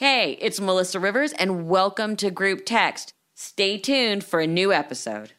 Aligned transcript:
Hey, 0.00 0.38
it's 0.40 0.60
Melissa 0.60 1.00
Rivers, 1.00 1.32
and 1.32 1.68
welcome 1.68 2.14
to 2.18 2.30
Group 2.30 2.64
Text. 2.64 3.14
Stay 3.34 3.78
tuned 3.78 4.22
for 4.22 4.38
a 4.38 4.46
new 4.46 4.72
episode. 4.72 5.32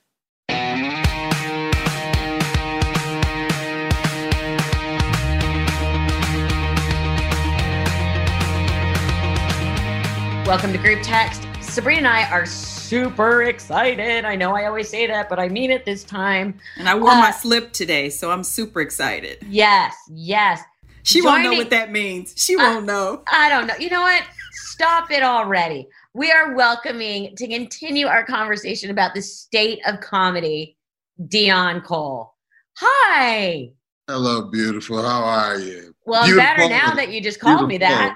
Welcome 10.45 10.73
to 10.73 10.77
Group 10.77 10.99
Text. 11.03 11.47
Sabrina 11.61 11.99
and 11.99 12.07
I 12.07 12.29
are 12.29 12.45
super 12.45 13.43
excited. 13.43 14.25
I 14.25 14.35
know 14.35 14.53
I 14.57 14.65
always 14.65 14.89
say 14.89 15.07
that, 15.07 15.29
but 15.29 15.39
I 15.39 15.47
mean 15.47 15.71
it 15.71 15.85
this 15.85 16.03
time. 16.03 16.59
And 16.75 16.89
I 16.89 16.95
wore 16.95 17.11
uh, 17.11 17.21
my 17.21 17.31
slip 17.31 17.71
today, 17.71 18.09
so 18.09 18.29
I'm 18.29 18.43
super 18.43 18.81
excited. 18.81 19.37
Yes, 19.47 19.95
yes. 20.09 20.61
She 21.09 21.23
Joining, 21.23 21.31
won't 21.31 21.43
know 21.55 21.57
what 21.57 21.71
that 21.71 21.91
means. 21.91 22.35
She 22.37 22.55
won't 22.55 22.85
know. 22.85 23.23
I 23.31 23.49
don't 23.49 23.65
know. 23.65 23.73
You 23.79 23.89
know 23.89 24.01
what? 24.01 24.21
Stop 24.51 25.09
it 25.09 25.23
already. 25.23 25.87
We 26.13 26.31
are 26.31 26.53
welcoming 26.53 27.35
to 27.35 27.47
continue 27.47 28.05
our 28.05 28.23
conversation 28.23 28.91
about 28.91 29.15
the 29.15 29.21
state 29.23 29.79
of 29.87 30.01
comedy, 30.01 30.77
Deon 31.19 31.83
Cole. 31.83 32.35
Hi. 32.77 33.71
Hello, 34.07 34.51
beautiful. 34.51 35.01
How 35.01 35.23
are 35.23 35.57
you? 35.57 35.95
Well, 36.05 36.25
I'm 36.25 36.35
better 36.35 36.69
now 36.69 36.93
that 36.93 37.09
you 37.09 37.21
just 37.21 37.39
called 37.39 37.67
beautiful. 37.67 37.67
me 37.69 37.77
that. 37.79 38.15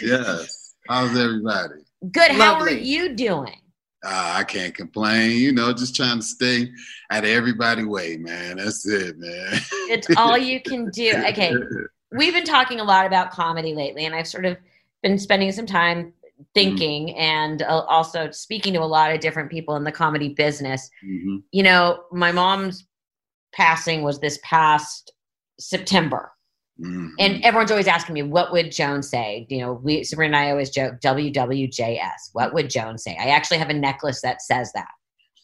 yes. 0.00 0.74
How's 0.88 1.18
everybody? 1.18 1.82
Good. 2.12 2.36
Lovely. 2.36 2.36
How 2.36 2.60
are 2.60 2.70
you 2.70 3.16
doing? 3.16 3.60
Uh, 4.04 4.34
I 4.36 4.44
can't 4.44 4.72
complain. 4.72 5.32
You 5.38 5.50
know, 5.50 5.72
just 5.72 5.96
trying 5.96 6.20
to 6.20 6.24
stay 6.24 6.70
out 7.10 7.24
of 7.24 7.30
everybody 7.30 7.82
way, 7.82 8.18
man. 8.18 8.58
That's 8.58 8.86
it, 8.86 9.18
man. 9.18 9.60
it's 9.90 10.06
all 10.16 10.38
you 10.38 10.60
can 10.62 10.90
do. 10.90 11.12
Okay. 11.28 11.52
We've 12.14 12.32
been 12.32 12.44
talking 12.44 12.80
a 12.80 12.84
lot 12.84 13.06
about 13.06 13.30
comedy 13.30 13.74
lately, 13.74 14.04
and 14.04 14.14
I've 14.14 14.28
sort 14.28 14.44
of 14.44 14.56
been 15.02 15.18
spending 15.18 15.50
some 15.52 15.66
time 15.66 16.12
thinking 16.54 17.08
mm-hmm. 17.08 17.18
and 17.18 17.62
uh, 17.62 17.84
also 17.88 18.30
speaking 18.30 18.72
to 18.74 18.80
a 18.80 18.84
lot 18.84 19.12
of 19.12 19.20
different 19.20 19.50
people 19.50 19.76
in 19.76 19.84
the 19.84 19.92
comedy 19.92 20.30
business. 20.30 20.88
Mm-hmm. 21.04 21.36
You 21.52 21.62
know, 21.62 22.04
my 22.12 22.32
mom's 22.32 22.86
passing 23.52 24.02
was 24.02 24.20
this 24.20 24.38
past 24.42 25.12
September. 25.58 26.32
Mm-hmm. 26.80 27.08
And 27.20 27.44
everyone's 27.44 27.70
always 27.70 27.86
asking 27.86 28.14
me, 28.14 28.22
what 28.22 28.50
would 28.50 28.72
Joan 28.72 29.02
say? 29.02 29.46
You 29.48 29.60
know, 29.60 29.72
we 29.74 30.02
Sabrina 30.02 30.36
and 30.36 30.46
I 30.46 30.50
always 30.50 30.70
joke 30.70 31.00
WWJS. 31.00 32.30
What 32.32 32.52
would 32.52 32.68
Joan 32.68 32.98
say? 32.98 33.16
I 33.18 33.26
actually 33.26 33.58
have 33.58 33.70
a 33.70 33.74
necklace 33.74 34.22
that 34.22 34.42
says 34.42 34.72
that, 34.72 34.88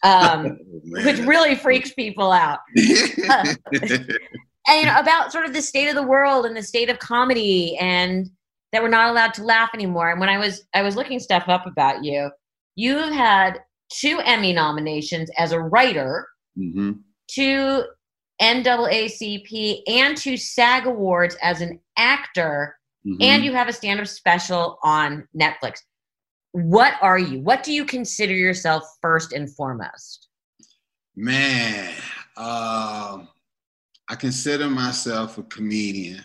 um, 0.02 0.58
oh, 0.96 1.04
which 1.04 1.18
really 1.18 1.54
freaks 1.54 1.92
people 1.92 2.32
out. 2.32 2.58
and 4.68 4.80
you 4.80 4.86
know, 4.86 4.98
about 4.98 5.32
sort 5.32 5.46
of 5.46 5.52
the 5.52 5.62
state 5.62 5.88
of 5.88 5.94
the 5.94 6.02
world 6.02 6.46
and 6.46 6.56
the 6.56 6.62
state 6.62 6.90
of 6.90 6.98
comedy, 6.98 7.76
and 7.78 8.30
that 8.72 8.82
we're 8.82 8.88
not 8.88 9.10
allowed 9.10 9.34
to 9.34 9.44
laugh 9.44 9.70
anymore. 9.74 10.10
And 10.10 10.20
when 10.20 10.28
I 10.28 10.38
was 10.38 10.64
I 10.74 10.82
was 10.82 10.96
looking 10.96 11.18
stuff 11.18 11.44
up 11.48 11.66
about 11.66 12.04
you, 12.04 12.30
you 12.76 12.96
have 12.98 13.12
had 13.12 13.60
two 13.90 14.20
Emmy 14.24 14.52
nominations 14.52 15.30
as 15.36 15.52
a 15.52 15.60
writer, 15.60 16.28
mm-hmm. 16.58 16.92
two 17.28 17.84
NAACP 18.40 19.82
and 19.86 20.16
two 20.16 20.36
SAG 20.36 20.86
Awards 20.86 21.36
as 21.42 21.60
an 21.60 21.78
actor, 21.96 22.76
mm-hmm. 23.06 23.20
and 23.20 23.44
you 23.44 23.52
have 23.52 23.68
a 23.68 23.72
stand 23.72 24.00
up 24.00 24.06
special 24.06 24.78
on 24.82 25.26
Netflix. 25.38 25.80
What 26.52 26.94
are 27.00 27.18
you? 27.18 27.40
What 27.40 27.62
do 27.62 27.72
you 27.72 27.84
consider 27.84 28.34
yourself 28.34 28.84
first 29.00 29.32
and 29.32 29.54
foremost? 29.54 30.28
Man, 31.16 31.92
uh, 32.36 33.18
I 34.10 34.16
consider 34.16 34.68
myself 34.68 35.38
a 35.38 35.44
comedian. 35.44 36.24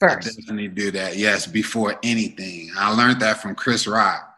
First. 0.00 0.28
I 0.28 0.30
definitely 0.30 0.68
do 0.68 0.90
that. 0.92 1.18
Yes, 1.18 1.46
before 1.46 1.98
anything. 2.02 2.70
I 2.74 2.94
learned 2.94 3.20
that 3.20 3.42
from 3.42 3.54
Chris 3.54 3.86
Rock. 3.86 4.34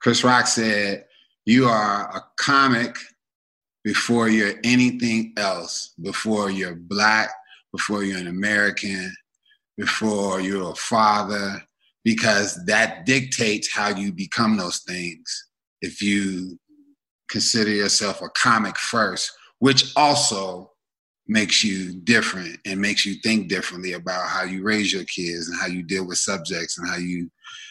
Chris 0.00 0.24
Rock 0.24 0.46
said, 0.46 1.04
You 1.44 1.68
are 1.68 2.08
a 2.16 2.22
comic 2.38 2.96
before 3.84 4.30
you're 4.30 4.54
anything 4.64 5.34
else, 5.36 5.92
before 6.00 6.50
you're 6.50 6.74
black, 6.74 7.28
before 7.70 8.02
you're 8.02 8.18
an 8.18 8.28
American, 8.28 9.14
before 9.76 10.40
you're 10.40 10.72
a 10.72 10.74
father, 10.74 11.62
because 12.02 12.64
that 12.64 13.04
dictates 13.04 13.70
how 13.70 13.90
you 13.90 14.10
become 14.10 14.56
those 14.56 14.78
things. 14.88 15.48
If 15.82 16.00
you 16.00 16.58
consider 17.28 17.70
yourself 17.70 18.22
a 18.22 18.30
comic 18.30 18.78
first, 18.78 19.30
which 19.58 19.92
also 19.96 20.71
makes 21.28 21.62
you 21.62 21.94
different 22.00 22.58
and 22.66 22.80
makes 22.80 23.06
you 23.06 23.14
think 23.22 23.48
differently 23.48 23.92
about 23.92 24.28
how 24.28 24.44
you 24.44 24.62
raise 24.62 24.92
your 24.92 25.04
kids 25.04 25.48
and 25.48 25.58
how 25.60 25.66
you 25.66 25.82
deal 25.82 26.06
with 26.06 26.18
subjects 26.18 26.78
and 26.78 26.88
how 26.88 26.96
you 26.96 27.30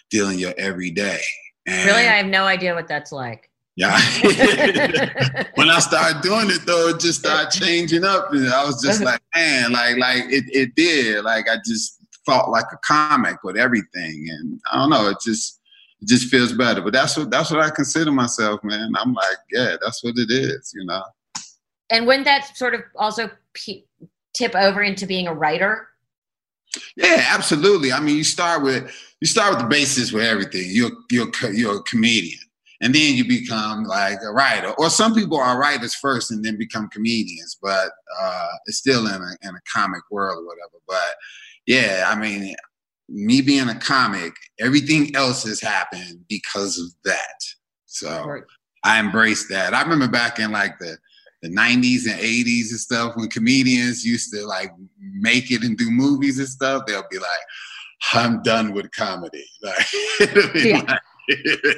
deal 0.09 0.29
in 0.29 0.39
your 0.39 0.53
everyday. 0.57 1.19
And 1.67 1.85
really, 1.85 2.07
I 2.07 2.17
have 2.17 2.27
no 2.27 2.45
idea 2.45 2.73
what 2.73 2.87
that's 2.87 3.11
like. 3.11 3.49
Yeah. 3.75 3.99
when 5.55 5.69
I 5.69 5.79
started 5.79 6.21
doing 6.21 6.49
it 6.49 6.65
though, 6.65 6.89
it 6.89 6.99
just 6.99 7.19
started 7.21 7.51
changing 7.57 8.03
up. 8.03 8.31
And 8.33 8.47
I 8.49 8.65
was 8.65 8.81
just 8.81 9.01
like, 9.01 9.21
man, 9.35 9.71
like 9.71 9.97
like 9.97 10.23
it, 10.25 10.45
it 10.47 10.75
did. 10.75 11.23
Like 11.23 11.45
I 11.49 11.57
just 11.65 11.99
felt 12.25 12.49
like 12.49 12.65
a 12.71 12.77
comic 12.85 13.43
with 13.43 13.57
everything. 13.57 14.27
And 14.29 14.59
I 14.71 14.77
don't 14.77 14.89
know, 14.89 15.09
it 15.09 15.17
just 15.23 15.61
it 16.01 16.07
just 16.07 16.29
feels 16.29 16.51
better. 16.51 16.81
But 16.81 16.93
that's 16.93 17.15
what 17.17 17.31
that's 17.31 17.51
what 17.51 17.61
I 17.61 17.69
consider 17.69 18.11
myself, 18.11 18.61
man. 18.63 18.93
I'm 18.97 19.13
like, 19.13 19.37
yeah, 19.51 19.75
that's 19.81 20.03
what 20.03 20.15
it 20.17 20.31
is, 20.31 20.73
you 20.75 20.85
know. 20.85 21.03
And 21.89 22.07
wouldn't 22.07 22.25
that 22.25 22.55
sort 22.55 22.73
of 22.73 22.81
also 22.95 23.29
p- 23.53 23.85
tip 24.33 24.55
over 24.55 24.81
into 24.81 25.05
being 25.05 25.27
a 25.27 25.33
writer? 25.33 25.87
Yeah, 26.95 27.25
absolutely. 27.29 27.91
I 27.91 27.99
mean, 27.99 28.17
you 28.17 28.23
start 28.23 28.63
with 28.63 28.93
you 29.19 29.27
start 29.27 29.51
with 29.51 29.61
the 29.61 29.67
basis 29.67 30.11
with 30.11 30.23
everything. 30.23 30.67
You're 30.67 30.91
you're 31.09 31.31
you're 31.51 31.77
a 31.77 31.83
comedian 31.83 32.39
and 32.81 32.95
then 32.95 33.15
you 33.15 33.27
become 33.27 33.83
like 33.83 34.19
a 34.23 34.31
writer. 34.31 34.71
Or 34.77 34.89
some 34.89 35.13
people 35.13 35.37
are 35.37 35.59
writers 35.59 35.93
first 35.93 36.31
and 36.31 36.43
then 36.43 36.57
become 36.57 36.89
comedians, 36.89 37.57
but 37.61 37.91
uh, 38.21 38.47
it's 38.65 38.77
still 38.77 39.05
in 39.05 39.21
a, 39.21 39.47
in 39.47 39.55
a 39.55 39.61
comic 39.71 40.01
world 40.09 40.43
or 40.43 40.47
whatever. 40.47 40.81
But 40.87 41.15
yeah, 41.67 42.05
I 42.07 42.15
mean, 42.17 42.55
me 43.09 43.41
being 43.41 43.69
a 43.69 43.79
comic, 43.79 44.33
everything 44.59 45.15
else 45.15 45.43
has 45.43 45.61
happened 45.61 46.25
because 46.29 46.79
of 46.79 46.87
that. 47.03 47.37
So. 47.85 48.43
I 48.83 48.99
embrace 48.99 49.47
that. 49.49 49.73
I 49.73 49.81
remember 49.81 50.07
back 50.07 50.39
in 50.39 50.51
like 50.51 50.79
the 50.79 50.97
the 51.41 51.49
90s 51.49 52.05
and 52.09 52.19
80s 52.19 52.69
and 52.69 52.79
stuff 52.79 53.15
when 53.15 53.29
comedians 53.29 54.05
used 54.05 54.31
to 54.33 54.45
like 54.45 54.71
make 54.99 55.51
it 55.51 55.63
and 55.63 55.77
do 55.77 55.89
movies 55.89 56.39
and 56.39 56.47
stuff, 56.47 56.83
they'll 56.85 57.03
be 57.09 57.17
like, 57.17 57.29
I'm 58.13 58.41
done 58.43 58.73
with 58.73 58.91
comedy. 58.91 59.45
Like, 59.63 60.55
yeah. 60.55 60.81
like 60.87 60.99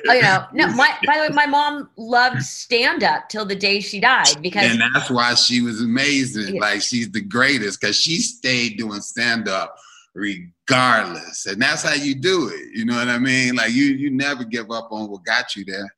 oh, 0.08 0.14
you 0.14 0.22
know, 0.22 0.46
no. 0.54 0.68
My, 0.74 0.96
by 1.06 1.16
the 1.16 1.22
way, 1.22 1.30
my 1.34 1.46
mom 1.46 1.90
loved 1.98 2.42
stand 2.42 3.04
up 3.04 3.30
till 3.30 3.46
the 3.46 3.56
day 3.56 3.82
she 3.82 4.00
died 4.00 4.42
because, 4.42 4.72
and 4.72 4.82
that's 4.82 5.10
why 5.10 5.34
she 5.34 5.62
was 5.62 5.82
amazing. 5.82 6.56
Yeah. 6.56 6.62
Like 6.62 6.82
she's 6.82 7.12
the 7.12 7.22
greatest 7.22 7.82
because 7.82 8.00
she 8.00 8.18
stayed 8.22 8.78
doing 8.78 9.02
stand 9.02 9.48
up 9.48 9.76
regardless, 10.16 11.46
and 11.46 11.62
that's 11.62 11.84
how 11.84 11.94
you 11.94 12.16
do 12.16 12.50
it. 12.50 12.70
You 12.74 12.86
know 12.86 12.96
what 12.96 13.10
I 13.10 13.20
mean? 13.20 13.56
Like 13.56 13.72
you, 13.72 13.86
you 13.86 14.10
never 14.10 14.44
give 14.44 14.72
up 14.72 14.92
on 14.92 15.10
what 15.10 15.26
got 15.26 15.56
you 15.56 15.66
there. 15.66 15.94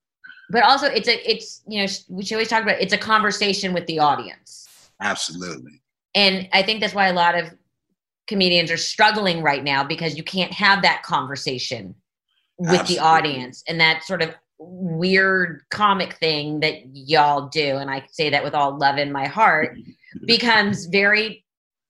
But 0.55 0.63
also, 0.63 0.87
it's 0.87 1.09
a, 1.09 1.29
it's 1.29 1.61
you 1.67 1.81
know, 1.81 1.91
we 2.07 2.25
always 2.31 2.47
talk 2.47 2.63
about. 2.63 2.79
It's 2.79 2.93
a 2.93 2.97
conversation 2.97 3.73
with 3.73 3.85
the 3.87 3.99
audience. 3.99 4.69
Absolutely. 5.01 5.81
And 6.15 6.47
I 6.53 6.63
think 6.63 6.79
that's 6.79 6.93
why 6.93 7.07
a 7.07 7.13
lot 7.13 7.37
of 7.37 7.53
comedians 8.25 8.71
are 8.71 8.77
struggling 8.77 9.41
right 9.41 9.65
now 9.65 9.83
because 9.83 10.15
you 10.15 10.23
can't 10.23 10.53
have 10.53 10.81
that 10.83 11.03
conversation 11.03 11.93
with 12.57 12.69
Absolutely. 12.69 12.95
the 12.95 13.01
audience 13.01 13.63
and 13.67 13.81
that 13.81 14.05
sort 14.05 14.21
of 14.21 14.33
weird 14.57 15.61
comic 15.71 16.13
thing 16.13 16.61
that 16.61 16.75
y'all 16.93 17.49
do 17.49 17.75
and 17.75 17.91
i 17.91 18.01
say 18.09 18.29
that 18.29 18.41
with 18.41 18.55
all 18.55 18.77
love 18.77 18.97
in 18.97 19.11
my 19.11 19.27
heart 19.27 19.77
becomes 20.25 20.85
very 20.85 21.43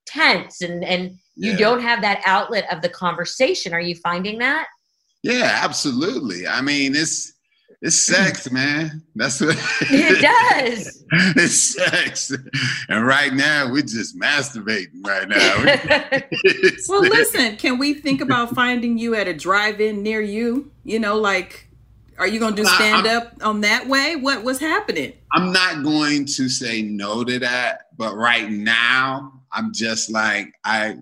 tense 0.08 0.62
and 0.62 0.84
and 0.84 1.12
you 1.36 1.52
yeah. 1.52 1.58
don't 1.58 1.82
have 1.82 2.02
that 2.02 2.24
outlet 2.26 2.66
of 2.74 2.82
the 2.82 2.90
conversation 2.90 3.72
are 3.72 3.80
you 3.80 3.94
finding 3.94 4.40
that 4.40 4.66
yeah 5.22 5.60
absolutely 5.62 6.48
i 6.48 6.60
mean 6.60 6.96
it's 6.96 7.35
it's 7.86 8.02
sex, 8.02 8.50
man. 8.50 9.04
That's 9.16 9.40
what 9.40 9.56
it 9.82 10.20
does. 10.20 11.04
it's 11.12 11.76
sex. 11.76 12.32
And 12.90 13.06
right 13.06 13.32
now 13.32 13.72
we're 13.72 13.84
just 13.84 14.20
masturbating 14.20 15.06
right 15.06 15.30
now. 15.30 16.22
well, 16.90 17.02
listen, 17.02 17.58
can 17.58 17.78
we 17.78 17.94
think 17.94 18.22
about 18.22 18.56
finding 18.56 18.98
you 18.98 19.14
at 19.14 19.28
a 19.28 19.34
drive-in 19.34 20.02
near 20.02 20.20
you? 20.20 20.72
You 20.84 21.00
know, 21.00 21.16
like 21.18 21.68
are 22.18 22.28
you 22.28 22.40
gonna 22.40 22.56
do 22.56 22.66
stand 22.66 23.06
up 23.06 23.34
on 23.44 23.62
that 23.62 23.88
way? 23.88 24.16
What 24.16 24.44
what's 24.44 24.60
happening? 24.60 25.14
I'm 25.34 25.52
not 25.52 25.84
going 25.84 26.26
to 26.26 26.50
say 26.50 26.81
no 26.81 27.24
to 27.24 27.38
that, 27.40 27.84
but 27.98 28.16
right 28.16 28.50
now 28.50 29.42
I'm 29.52 29.72
just 29.74 30.10
like 30.10 30.52
I 30.64 30.96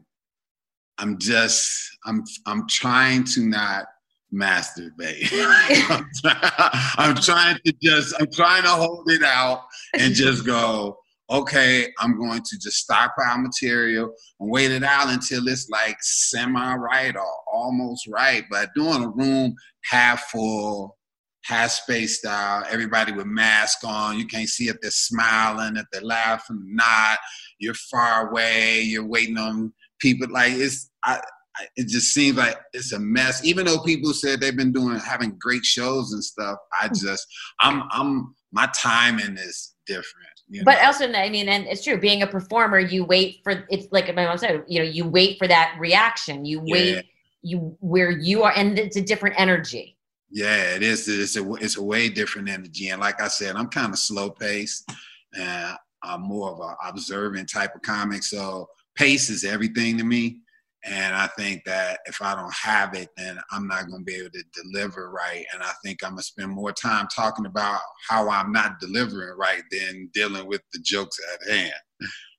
I'm 0.97 1.17
just 1.17 1.97
I'm 2.05 2.25
I'm 2.45 2.67
trying 2.67 3.23
to 3.25 3.45
not 3.45 3.85
masturbate. 4.33 5.29
I'm, 6.97 7.15
trying 7.15 7.57
to 7.65 7.73
just, 7.81 8.15
I'm 8.19 8.31
trying 8.31 8.63
to 8.63 8.69
hold 8.69 9.09
it 9.11 9.23
out 9.23 9.65
and 9.97 10.13
just 10.13 10.45
go, 10.45 10.97
okay, 11.29 11.91
I'm 11.99 12.17
going 12.17 12.41
to 12.41 12.59
just 12.59 12.77
stockpile 12.77 13.37
material 13.39 14.13
and 14.39 14.51
wait 14.51 14.71
it 14.71 14.83
out 14.83 15.09
until 15.09 15.47
it's 15.47 15.69
like 15.69 15.97
semi 16.01 16.75
right 16.75 17.15
or 17.15 17.33
almost 17.51 18.07
right. 18.07 18.43
But 18.49 18.73
doing 18.75 19.03
a 19.03 19.09
room 19.09 19.55
half 19.83 20.29
full, 20.29 20.97
half 21.43 21.71
space 21.71 22.19
style, 22.19 22.63
everybody 22.69 23.11
with 23.11 23.25
mask 23.25 23.79
on, 23.85 24.17
you 24.17 24.25
can't 24.27 24.49
see 24.49 24.67
if 24.67 24.79
they're 24.81 24.91
smiling, 24.91 25.77
if 25.77 25.85
they're 25.91 26.01
laughing, 26.01 26.57
or 26.57 26.75
not. 26.75 27.19
You're 27.59 27.73
far 27.73 28.29
away, 28.29 28.81
you're 28.81 29.07
waiting 29.07 29.37
on 29.37 29.73
people. 29.99 30.27
Like 30.29 30.53
it's, 30.53 30.89
I, 31.03 31.21
it 31.75 31.87
just 31.87 32.13
seems 32.13 32.37
like 32.37 32.57
it's 32.73 32.93
a 32.93 32.99
mess. 32.99 33.43
Even 33.43 33.65
though 33.65 33.79
people 33.79 34.13
said 34.13 34.39
they've 34.39 34.55
been 34.55 34.71
doing 34.71 34.97
having 34.99 35.37
great 35.39 35.65
shows 35.65 36.13
and 36.13 36.23
stuff, 36.23 36.57
I 36.81 36.87
hmm. 36.87 36.93
just 36.93 37.27
I'm 37.59 37.83
I'm 37.91 38.33
my 38.51 38.69
timing 38.77 39.37
is 39.37 39.75
different. 39.85 40.27
but 40.63 40.77
know? 40.77 40.85
also, 40.85 41.11
I 41.11 41.29
mean, 41.29 41.49
and 41.49 41.65
it's 41.67 41.83
true. 41.83 41.97
Being 41.99 42.21
a 42.21 42.27
performer, 42.27 42.79
you 42.79 43.05
wait 43.05 43.39
for 43.43 43.65
it's 43.69 43.87
like 43.91 44.13
my 44.15 44.25
mom 44.25 44.37
said. 44.37 44.63
You 44.67 44.79
know, 44.79 44.85
you 44.85 45.05
wait 45.05 45.37
for 45.37 45.47
that 45.47 45.75
reaction. 45.79 46.45
You 46.45 46.61
wait. 46.63 46.95
Yeah. 46.95 47.01
You 47.45 47.77
where 47.81 48.09
you 48.09 48.43
are, 48.43 48.53
and 48.55 48.79
it's 48.79 48.95
a 48.95 49.01
different 49.01 49.35
energy. 49.37 49.97
Yeah, 50.31 50.75
it 50.75 50.81
is. 50.81 51.07
It's 51.07 51.35
a 51.35 51.53
it's 51.55 51.77
a 51.77 51.83
way 51.83 52.09
different 52.09 52.49
energy. 52.49 52.87
And 52.87 53.01
like 53.01 53.21
I 53.21 53.27
said, 53.27 53.55
I'm 53.55 53.67
kind 53.67 53.91
of 53.91 53.99
slow 53.99 54.29
paced, 54.29 54.89
and 55.37 55.77
I'm 56.03 56.21
more 56.21 56.51
of 56.51 56.59
an 56.59 56.75
observant 56.87 57.49
type 57.49 57.75
of 57.75 57.81
comic. 57.81 58.23
So 58.23 58.69
pace 58.95 59.29
is 59.29 59.43
everything 59.43 59.97
to 59.97 60.03
me. 60.03 60.39
And 60.85 61.15
I 61.15 61.27
think 61.27 61.63
that 61.65 61.99
if 62.05 62.21
I 62.21 62.35
don't 62.35 62.53
have 62.53 62.93
it, 62.93 63.09
then 63.15 63.39
I'm 63.51 63.67
not 63.67 63.87
going 63.87 64.01
to 64.01 64.05
be 64.05 64.15
able 64.15 64.31
to 64.31 64.43
deliver 64.53 65.11
right. 65.11 65.45
And 65.53 65.63
I 65.63 65.71
think 65.83 66.03
I'm 66.03 66.11
going 66.11 66.17
to 66.17 66.23
spend 66.23 66.51
more 66.51 66.73
time 66.73 67.07
talking 67.15 67.45
about 67.45 67.79
how 68.09 68.29
I'm 68.29 68.51
not 68.51 68.81
delivering 68.81 69.37
right 69.37 69.63
than 69.71 70.09
dealing 70.13 70.45
with 70.45 70.61
the 70.73 70.79
jokes 70.79 71.17
at 71.33 71.49
hand. 71.49 71.73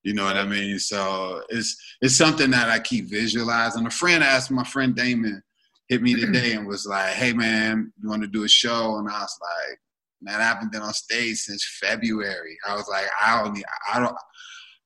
You 0.03 0.13
know 0.13 0.25
what 0.25 0.37
I 0.37 0.45
mean? 0.45 0.79
So 0.79 1.43
it's 1.49 1.75
it's 2.03 2.17
something 2.17 2.51
that 2.51 2.69
I 2.69 2.79
keep 2.79 3.07
visualizing. 3.07 3.87
A 3.87 3.91
friend 3.91 4.23
asked 4.23 4.51
my 4.51 4.65
friend 4.65 4.95
Damon 4.95 5.43
hit 5.89 6.03
me 6.03 6.15
today 6.21 6.53
and 6.53 6.67
was 6.67 6.85
like, 6.85 7.15
"Hey 7.15 7.33
man, 7.33 7.91
you 8.03 8.11
want 8.11 8.21
to 8.21 8.29
do 8.29 8.45
a 8.45 8.49
show?" 8.49 8.99
And 8.99 9.09
I 9.09 9.21
was 9.21 9.39
like, 9.41 9.79
"Man, 10.21 10.41
I 10.43 10.45
haven't 10.45 10.73
been 10.73 10.83
on 10.83 10.93
stage 10.93 11.39
since 11.39 11.79
February." 11.81 12.59
I 12.69 12.75
was 12.75 12.87
like, 12.89 13.07
"I 13.25 13.43
don't 13.43 13.55
need, 13.55 13.65
I 13.93 14.01
don't." 14.01 14.17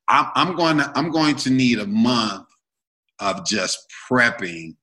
I'm, 0.07 0.31
I'm 0.37 0.57
going 0.57 0.79
to 0.79 0.93
I'm 0.95 1.11
going 1.11 1.35
to 1.37 1.51
need 1.51 1.81
a 1.81 1.87
month 1.87 2.48
of 3.21 3.47
just 3.47 3.87
prepping 4.11 4.77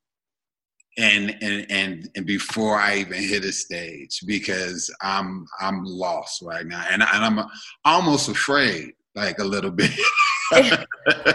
and 0.98 1.36
and 1.42 1.66
and 1.70 2.10
and 2.16 2.26
before 2.26 2.78
I 2.78 2.98
even 2.98 3.22
hit 3.22 3.44
a 3.44 3.52
stage 3.52 4.22
because 4.26 4.94
I'm 5.02 5.46
I'm 5.60 5.84
lost 5.84 6.42
right 6.42 6.66
now 6.66 6.86
and, 6.90 7.02
and 7.02 7.26
I'm 7.40 7.46
almost 7.84 8.30
afraid 8.30 8.94
like 9.14 9.40
a 9.40 9.44
little 9.44 9.72
bit. 9.72 9.92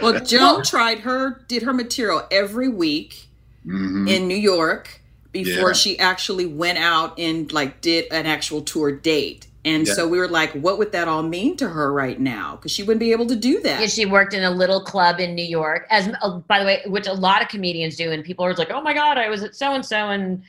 well, 0.00 0.20
Joan 0.25 0.62
tried 0.62 1.00
her 1.00 1.44
did 1.49 1.62
her 1.62 1.73
material 1.73 2.26
every 2.31 2.69
week 2.69 3.26
mm-hmm. 3.67 4.06
in 4.08 4.29
New 4.29 4.37
York 4.37 5.00
before 5.32 5.70
yeah. 5.70 5.75
she 5.75 5.99
actually 5.99 6.47
went 6.47 6.79
out 6.79 7.19
and 7.19 7.52
like 7.52 7.81
did 7.81 8.11
an 8.12 8.26
actual 8.26 8.62
tour 8.62 8.93
date. 8.93 9.47
And 9.65 9.87
yeah. 9.87 9.93
so 9.93 10.09
we 10.09 10.19
were 10.19 10.29
like, 10.29 10.53
what 10.53 10.79
would 10.79 10.93
that 10.93 11.07
all 11.07 11.23
mean 11.23 11.57
to 11.59 11.69
her 11.69 11.93
right 11.93 12.19
now? 12.19 12.57
Because 12.57 12.73
she 12.73 12.83
wouldn't 12.83 13.01
be 13.01 13.12
able 13.12 13.27
to 13.27 13.37
do 13.37 13.61
that. 13.61 13.81
Yeah, 13.81 13.87
she 13.89 14.07
worked 14.07 14.33
in 14.33 14.43
a 14.43 14.51
little 14.51 14.83
club 14.83 15.21
in 15.21 15.35
New 15.35 15.45
York, 15.45 15.87
as 15.91 16.11
uh, 16.23 16.39
by 16.39 16.59
the 16.59 16.65
way, 16.65 16.83
which 16.87 17.07
a 17.07 17.12
lot 17.12 17.43
of 17.43 17.49
comedians 17.49 17.97
do. 17.97 18.11
And 18.11 18.25
people 18.25 18.45
are 18.45 18.55
like, 18.55 18.71
oh 18.71 18.81
my 18.81 18.95
God, 18.95 19.19
I 19.19 19.29
was 19.29 19.43
at 19.43 19.55
so 19.55 19.75
and 19.75 19.85
so, 19.85 20.09
and 20.09 20.43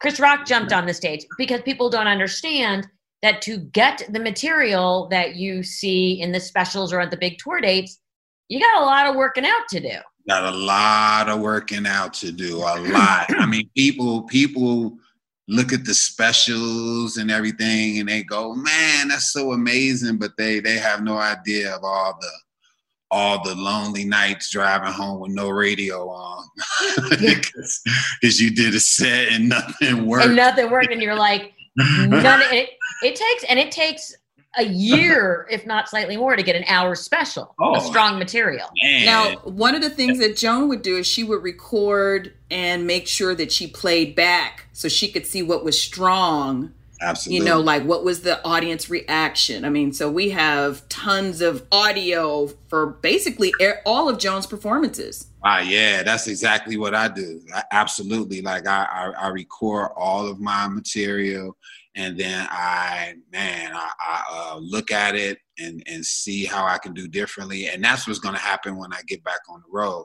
Chris 0.00 0.18
Rock 0.18 0.46
jumped 0.46 0.72
on 0.72 0.86
the 0.86 0.94
stage 0.94 1.26
because 1.38 1.60
people 1.62 1.90
don't 1.90 2.08
understand 2.08 2.88
that 3.22 3.42
to 3.42 3.58
get 3.58 4.02
the 4.08 4.18
material 4.18 5.06
that 5.08 5.36
you 5.36 5.62
see 5.62 6.20
in 6.20 6.32
the 6.32 6.40
specials 6.40 6.92
or 6.92 7.00
at 7.00 7.10
the 7.10 7.16
big 7.16 7.38
tour 7.38 7.60
dates, 7.60 8.00
you 8.48 8.58
got 8.58 8.82
a 8.82 8.84
lot 8.84 9.06
of 9.06 9.14
working 9.14 9.44
out 9.44 9.68
to 9.68 9.78
do. 9.78 9.96
Got 10.28 10.52
a 10.52 10.56
lot 10.56 11.28
of 11.28 11.40
working 11.40 11.86
out 11.86 12.14
to 12.14 12.32
do. 12.32 12.58
A 12.58 12.80
lot. 12.80 13.26
I 13.38 13.46
mean, 13.46 13.68
people, 13.76 14.22
people 14.22 14.98
look 15.50 15.72
at 15.72 15.84
the 15.84 15.94
specials 15.94 17.16
and 17.16 17.30
everything 17.30 17.98
and 17.98 18.08
they 18.08 18.22
go 18.22 18.54
man 18.54 19.08
that's 19.08 19.32
so 19.32 19.52
amazing 19.52 20.16
but 20.16 20.36
they 20.38 20.60
they 20.60 20.78
have 20.78 21.02
no 21.02 21.18
idea 21.18 21.74
of 21.74 21.82
all 21.82 22.16
the 22.20 22.30
all 23.10 23.42
the 23.42 23.54
lonely 23.54 24.04
nights 24.04 24.50
driving 24.50 24.92
home 24.92 25.20
with 25.20 25.32
no 25.32 25.48
radio 25.48 26.08
on. 26.08 26.48
Because 27.10 28.40
you 28.40 28.54
did 28.54 28.74
a 28.74 28.80
set 28.80 29.28
and 29.32 29.48
nothing 29.48 30.06
worked. 30.06 30.26
And 30.26 30.36
nothing 30.36 30.70
worked 30.70 30.92
and 30.92 31.02
you're 31.02 31.16
like 31.16 31.52
none 31.76 32.42
it, 32.52 32.70
it 33.02 33.16
takes 33.16 33.44
and 33.48 33.58
it 33.58 33.70
takes 33.70 34.14
a 34.56 34.64
year, 34.64 35.46
if 35.50 35.64
not 35.64 35.88
slightly 35.88 36.16
more, 36.16 36.34
to 36.34 36.42
get 36.42 36.56
an 36.56 36.64
hour 36.66 36.94
special 36.94 37.54
oh, 37.60 37.76
of 37.76 37.82
strong 37.82 38.18
material. 38.18 38.68
Man. 38.82 39.04
Now, 39.04 39.36
one 39.44 39.74
of 39.74 39.82
the 39.82 39.90
things 39.90 40.18
that 40.18 40.36
Joan 40.36 40.68
would 40.68 40.82
do 40.82 40.98
is 40.98 41.06
she 41.06 41.22
would 41.22 41.42
record 41.42 42.32
and 42.50 42.86
make 42.86 43.06
sure 43.06 43.34
that 43.34 43.52
she 43.52 43.68
played 43.68 44.16
back 44.16 44.66
so 44.72 44.88
she 44.88 45.08
could 45.08 45.26
see 45.26 45.42
what 45.42 45.64
was 45.64 45.80
strong. 45.80 46.72
Absolutely. 47.02 47.38
You 47.38 47.50
know, 47.50 47.60
like 47.60 47.84
what 47.84 48.04
was 48.04 48.22
the 48.22 48.44
audience 48.44 48.90
reaction? 48.90 49.64
I 49.64 49.70
mean, 49.70 49.92
so 49.92 50.10
we 50.10 50.30
have 50.30 50.86
tons 50.88 51.40
of 51.40 51.64
audio 51.72 52.48
for 52.68 52.86
basically 52.86 53.54
all 53.86 54.08
of 54.08 54.18
Joan's 54.18 54.46
performances. 54.46 55.26
Ah, 55.42 55.60
yeah, 55.60 56.02
that's 56.02 56.26
exactly 56.26 56.76
what 56.76 56.94
I 56.94 57.08
do. 57.08 57.40
I, 57.54 57.62
absolutely. 57.72 58.42
Like 58.42 58.66
I, 58.66 58.84
I, 58.84 59.26
I 59.26 59.28
record 59.28 59.92
all 59.96 60.28
of 60.28 60.40
my 60.40 60.68
material 60.68 61.56
and 61.96 62.18
then 62.18 62.46
I, 62.50 63.14
man, 63.32 63.72
I, 63.74 63.90
I 64.00 64.24
uh, 64.30 64.58
look 64.58 64.90
at 64.90 65.14
it 65.14 65.38
and 65.58 65.82
and 65.86 66.04
see 66.04 66.44
how 66.44 66.64
I 66.64 66.78
can 66.78 66.94
do 66.94 67.08
differently, 67.08 67.68
and 67.68 67.82
that's 67.82 68.06
what's 68.06 68.20
going 68.20 68.34
to 68.34 68.40
happen 68.40 68.76
when 68.76 68.92
I 68.92 69.00
get 69.06 69.24
back 69.24 69.40
on 69.48 69.60
the 69.60 69.76
road. 69.76 70.04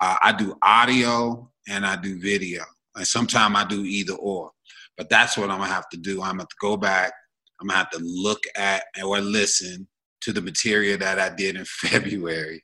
Uh, 0.00 0.16
I 0.22 0.32
do 0.32 0.54
audio 0.62 1.50
and 1.68 1.86
I 1.86 1.96
do 1.96 2.20
video, 2.20 2.64
and 2.96 3.06
sometimes 3.06 3.56
I 3.56 3.64
do 3.64 3.84
either 3.84 4.14
or. 4.14 4.50
But 4.98 5.08
that's 5.08 5.38
what 5.38 5.50
I'm 5.50 5.58
gonna 5.58 5.72
have 5.72 5.88
to 5.90 5.96
do. 5.96 6.20
I'm 6.22 6.32
gonna 6.32 6.42
have 6.42 6.48
to 6.48 6.56
go 6.60 6.76
back. 6.76 7.12
I'm 7.60 7.68
gonna 7.68 7.78
have 7.78 7.90
to 7.90 7.98
look 7.98 8.40
at 8.56 8.84
or 9.02 9.20
listen 9.20 9.88
to 10.22 10.32
the 10.32 10.42
material 10.42 10.98
that 10.98 11.18
I 11.18 11.34
did 11.34 11.56
in 11.56 11.64
February 11.66 12.62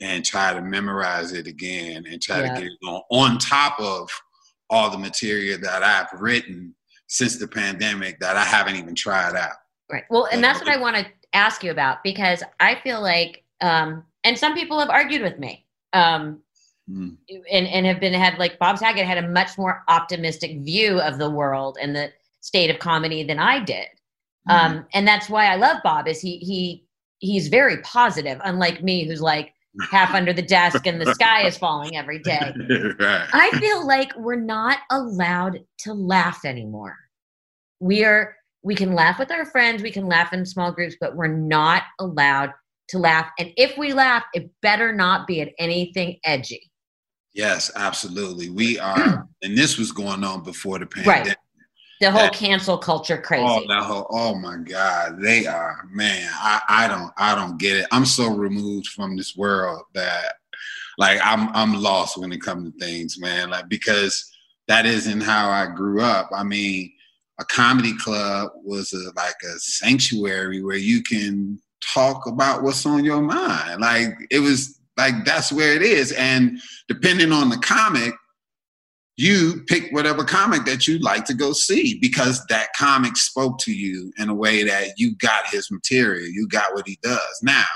and 0.00 0.24
try 0.24 0.52
to 0.52 0.62
memorize 0.62 1.32
it 1.32 1.46
again 1.46 2.04
and 2.10 2.20
try 2.20 2.40
yeah. 2.40 2.54
to 2.54 2.60
get 2.60 2.70
it 2.70 2.86
on, 2.86 3.02
on 3.10 3.38
top 3.38 3.78
of 3.78 4.10
all 4.68 4.90
the 4.90 4.98
material 4.98 5.58
that 5.60 5.82
I've 5.82 6.20
written 6.20 6.74
since 7.10 7.36
the 7.36 7.48
pandemic 7.48 8.20
that 8.20 8.36
I 8.36 8.44
haven't 8.44 8.76
even 8.76 8.94
tried 8.94 9.34
out. 9.34 9.56
Right. 9.90 10.04
Well, 10.10 10.28
and 10.30 10.42
that's 10.42 10.60
what 10.60 10.68
I 10.68 10.76
want 10.76 10.96
to 10.96 11.06
ask 11.32 11.64
you 11.64 11.72
about 11.72 12.04
because 12.04 12.44
I 12.60 12.76
feel 12.76 13.02
like, 13.02 13.42
um, 13.60 14.04
and 14.22 14.38
some 14.38 14.54
people 14.54 14.78
have 14.78 14.90
argued 14.90 15.20
with 15.20 15.36
me, 15.36 15.66
um, 15.92 16.40
mm. 16.88 17.16
and 17.50 17.66
and 17.66 17.84
have 17.84 17.98
been 17.98 18.14
had 18.14 18.38
like 18.38 18.60
Bob 18.60 18.78
Saget 18.78 19.04
had 19.04 19.18
a 19.18 19.28
much 19.28 19.58
more 19.58 19.82
optimistic 19.88 20.60
view 20.60 21.00
of 21.00 21.18
the 21.18 21.28
world 21.28 21.78
and 21.82 21.96
the 21.96 22.12
state 22.40 22.70
of 22.70 22.78
comedy 22.78 23.24
than 23.24 23.40
I 23.40 23.58
did, 23.58 23.88
mm. 24.48 24.54
um, 24.54 24.86
and 24.94 25.06
that's 25.06 25.28
why 25.28 25.46
I 25.46 25.56
love 25.56 25.78
Bob. 25.82 26.06
Is 26.06 26.20
he 26.20 26.38
he 26.38 26.86
he's 27.18 27.48
very 27.48 27.78
positive, 27.78 28.40
unlike 28.44 28.84
me, 28.84 29.04
who's 29.04 29.20
like 29.20 29.52
half 29.90 30.14
under 30.14 30.32
the 30.32 30.42
desk 30.42 30.86
and 30.86 31.00
the 31.00 31.14
sky 31.14 31.46
is 31.46 31.56
falling 31.56 31.96
every 31.96 32.18
day. 32.22 32.52
right. 32.98 33.28
I 33.32 33.50
feel 33.58 33.86
like 33.86 34.12
we're 34.16 34.40
not 34.40 34.78
allowed 34.90 35.60
to 35.80 35.92
laugh 35.92 36.44
anymore. 36.44 36.96
We 37.78 38.04
are 38.04 38.36
we 38.62 38.74
can 38.74 38.92
laugh 38.92 39.18
with 39.18 39.30
our 39.30 39.46
friends, 39.46 39.82
we 39.82 39.90
can 39.90 40.06
laugh 40.06 40.32
in 40.32 40.44
small 40.44 40.70
groups, 40.70 40.96
but 41.00 41.16
we're 41.16 41.28
not 41.28 41.84
allowed 41.98 42.52
to 42.88 42.98
laugh. 42.98 43.30
And 43.38 43.52
if 43.56 43.78
we 43.78 43.94
laugh, 43.94 44.24
it 44.34 44.50
better 44.60 44.92
not 44.92 45.26
be 45.26 45.40
at 45.40 45.52
anything 45.58 46.18
edgy. 46.24 46.70
Yes, 47.32 47.70
absolutely. 47.76 48.50
We 48.50 48.78
are, 48.78 49.26
and 49.42 49.56
this 49.56 49.78
was 49.78 49.92
going 49.92 50.24
on 50.24 50.42
before 50.42 50.78
the 50.78 50.86
pandemic. 50.86 51.26
Right 51.28 51.36
the 52.00 52.10
whole 52.10 52.22
that, 52.22 52.32
cancel 52.32 52.78
culture 52.78 53.18
oh, 53.22 53.26
crazy. 53.26 53.66
Oh, 53.70 53.82
whole, 53.82 54.06
oh 54.10 54.34
my 54.34 54.56
God, 54.56 55.20
they 55.20 55.46
are 55.46 55.86
man. 55.90 56.28
I, 56.32 56.60
I 56.68 56.88
don't 56.88 57.12
I 57.16 57.34
don't 57.34 57.58
get 57.58 57.76
it. 57.76 57.86
I'm 57.92 58.06
so 58.06 58.34
removed 58.34 58.88
from 58.88 59.16
this 59.16 59.36
world 59.36 59.82
that 59.94 60.34
like 60.98 61.20
I'm 61.22 61.54
I'm 61.54 61.74
lost 61.74 62.16
when 62.16 62.32
it 62.32 62.40
comes 62.40 62.72
to 62.72 62.78
things, 62.78 63.20
man. 63.20 63.50
Like 63.50 63.68
because 63.68 64.30
that 64.66 64.86
isn't 64.86 65.20
how 65.20 65.50
I 65.50 65.66
grew 65.66 66.00
up. 66.00 66.30
I 66.34 66.42
mean, 66.42 66.92
a 67.38 67.44
comedy 67.44 67.96
club 67.96 68.50
was 68.64 68.92
a, 68.92 69.12
like 69.16 69.34
a 69.44 69.58
sanctuary 69.58 70.62
where 70.62 70.76
you 70.76 71.02
can 71.02 71.60
talk 71.94 72.26
about 72.26 72.62
what's 72.62 72.86
on 72.86 73.04
your 73.04 73.20
mind. 73.20 73.80
Like 73.80 74.14
it 74.30 74.38
was 74.38 74.80
like 74.96 75.24
that's 75.24 75.52
where 75.52 75.74
it 75.74 75.82
is. 75.82 76.12
And 76.12 76.60
depending 76.88 77.32
on 77.32 77.50
the 77.50 77.58
comic, 77.58 78.14
you 79.20 79.62
pick 79.66 79.92
whatever 79.92 80.24
comic 80.24 80.64
that 80.64 80.86
you'd 80.86 81.02
like 81.02 81.26
to 81.26 81.34
go 81.34 81.52
see 81.52 81.98
because 82.00 82.42
that 82.46 82.68
comic 82.74 83.18
spoke 83.18 83.58
to 83.58 83.70
you 83.70 84.10
in 84.16 84.30
a 84.30 84.34
way 84.34 84.64
that 84.64 84.94
you 84.96 85.14
got 85.16 85.46
his 85.48 85.70
material, 85.70 86.26
you 86.26 86.48
got 86.48 86.72
what 86.72 86.88
he 86.88 86.98
does. 87.02 87.40
Now, 87.42 87.66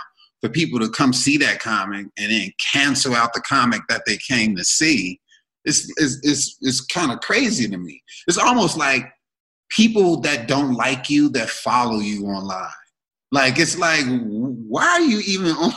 for 0.41 0.49
people 0.49 0.81
to 0.81 0.89
come 0.89 1.13
see 1.13 1.37
that 1.37 1.61
comic 1.61 2.07
and 2.17 2.33
then 2.33 2.51
cancel 2.73 3.15
out 3.15 3.35
the 3.35 3.43
comic 3.43 3.83
that 3.91 4.05
they 4.07 4.17
came 4.17 4.57
to 4.57 4.65
see, 4.65 5.21
it's 5.67 5.87
it's 5.99 6.19
it's, 6.23 6.57
it's 6.63 6.81
kind 6.81 7.13
of 7.13 7.21
crazy 7.21 7.69
to 7.69 7.77
me. 7.77 8.03
It's 8.27 8.39
almost 8.39 8.79
like 8.79 9.05
people 9.69 10.23
that 10.23 10.49
don't 10.49 10.73
like 10.73 11.11
you 11.11 11.29
that 11.31 11.51
follow 11.51 11.99
you 11.99 12.25
online. 12.25 12.71
Like 13.33 13.59
it's 13.59 13.77
like, 13.77 14.07
why 14.07 14.87
are 14.87 15.01
you 15.03 15.21
even 15.27 15.49
on 15.57 15.73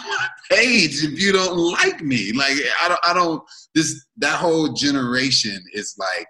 page 0.49 1.03
if 1.03 1.19
you 1.19 1.31
don't 1.31 1.57
like 1.57 2.01
me? 2.01 2.31
Like 2.33 2.53
I 2.81 2.87
don't, 2.87 2.99
I 3.03 3.13
don't. 3.13 3.41
This 3.75 4.05
that 4.17 4.37
whole 4.37 4.73
generation 4.73 5.59
is 5.73 5.95
like 5.97 6.27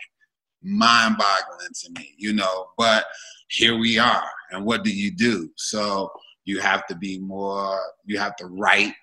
mind-boggling 0.63 1.69
to 1.83 1.91
me, 1.99 2.13
you 2.17 2.33
know. 2.33 2.67
But 2.77 3.05
here 3.49 3.77
we 3.77 3.97
are, 3.99 4.29
and 4.51 4.65
what 4.65 4.83
do 4.83 4.91
you 4.91 5.11
do? 5.11 5.49
So 5.57 6.09
you 6.45 6.59
have 6.59 6.85
to 6.87 6.95
be 6.95 7.19
more. 7.19 7.79
You 8.05 8.19
have 8.19 8.35
to 8.37 8.47
write 8.47 8.93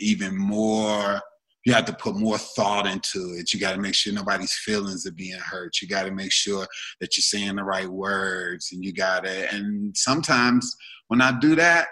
even 0.00 0.36
more 0.36 1.20
you 1.68 1.74
have 1.74 1.84
to 1.84 1.92
put 1.92 2.16
more 2.16 2.38
thought 2.38 2.86
into 2.86 3.34
it. 3.36 3.52
You 3.52 3.60
got 3.60 3.74
to 3.74 3.80
make 3.80 3.94
sure 3.94 4.10
nobody's 4.10 4.54
feelings 4.64 5.06
are 5.06 5.12
being 5.12 5.38
hurt. 5.38 5.82
You 5.82 5.86
got 5.88 6.04
to 6.04 6.10
make 6.10 6.32
sure 6.32 6.66
that 6.98 7.14
you're 7.14 7.22
saying 7.22 7.56
the 7.56 7.62
right 7.62 7.86
words, 7.86 8.70
and 8.72 8.82
you 8.82 8.94
got 8.94 9.24
to. 9.24 9.54
And 9.54 9.94
sometimes 9.94 10.74
when 11.08 11.20
I 11.20 11.38
do 11.38 11.54
that, 11.56 11.88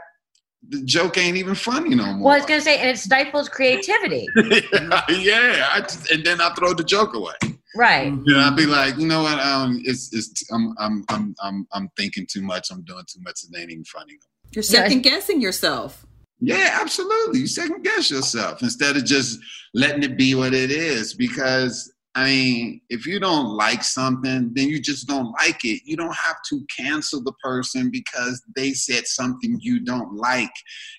the 0.69 0.83
joke 0.85 1.19
ain't 1.19 1.37
even 1.37 1.55
funny 1.55 1.95
no 1.95 2.13
more. 2.15 2.27
Well, 2.27 2.35
I 2.35 2.39
was 2.39 2.47
gonna 2.47 2.61
say, 2.61 2.79
and 2.79 2.91
it 2.91 2.99
stifles 2.99 3.49
creativity. 3.49 4.27
yeah, 4.37 5.69
I 5.73 5.81
just, 5.83 6.11
and 6.11 6.25
then 6.25 6.41
I 6.41 6.53
throw 6.55 6.75
the 6.75 6.85
joke 6.85 7.15
away. 7.15 7.35
Right. 7.77 8.07
You 8.07 8.35
know, 8.35 8.41
I'd 8.41 8.57
be 8.57 8.67
like, 8.67 8.97
you 8.97 9.07
know 9.07 9.23
what? 9.23 9.39
Um, 9.39 9.81
it's 9.85 10.13
it's 10.13 10.51
I'm 10.51 10.75
I'm 10.79 11.05
I'm 11.11 11.35
I'm 11.43 11.67
I'm 11.73 11.89
thinking 11.97 12.27
too 12.31 12.43
much. 12.43 12.69
I'm 12.71 12.83
doing 12.83 13.05
too 13.07 13.21
much. 13.23 13.41
It 13.43 13.59
ain't 13.59 13.71
even 13.71 13.85
funny. 13.85 14.15
You're 14.53 14.63
second 14.63 15.03
guessing 15.03 15.41
yourself. 15.41 16.07
Yeah, 16.41 16.79
absolutely. 16.81 17.41
You 17.41 17.47
second 17.47 17.83
guess 17.83 18.11
yourself 18.11 18.63
instead 18.63 18.97
of 18.97 19.05
just 19.05 19.39
letting 19.75 20.03
it 20.03 20.17
be 20.17 20.35
what 20.35 20.55
it 20.55 20.71
is. 20.71 21.15
Because 21.15 21.93
I 22.17 22.25
mean, 22.25 22.81
if 22.89 23.07
you 23.07 23.21
don't 23.21 23.45
like 23.45 23.85
something, 23.85 24.51
then 24.55 24.69
you 24.69 24.81
just 24.81 25.07
don't 25.07 25.31
like 25.39 25.67
it. 25.67 25.83
You 25.85 25.99
don't 25.99 26.17
have 26.17 26.37
to 26.49 26.65
cancel 26.75 27.23
the 27.23 27.35
person 27.45 27.91
because 27.91 28.43
they 28.57 28.73
said 28.73 29.07
something 29.07 29.59
you 29.61 29.81
don't 29.81 30.15
like. 30.15 30.53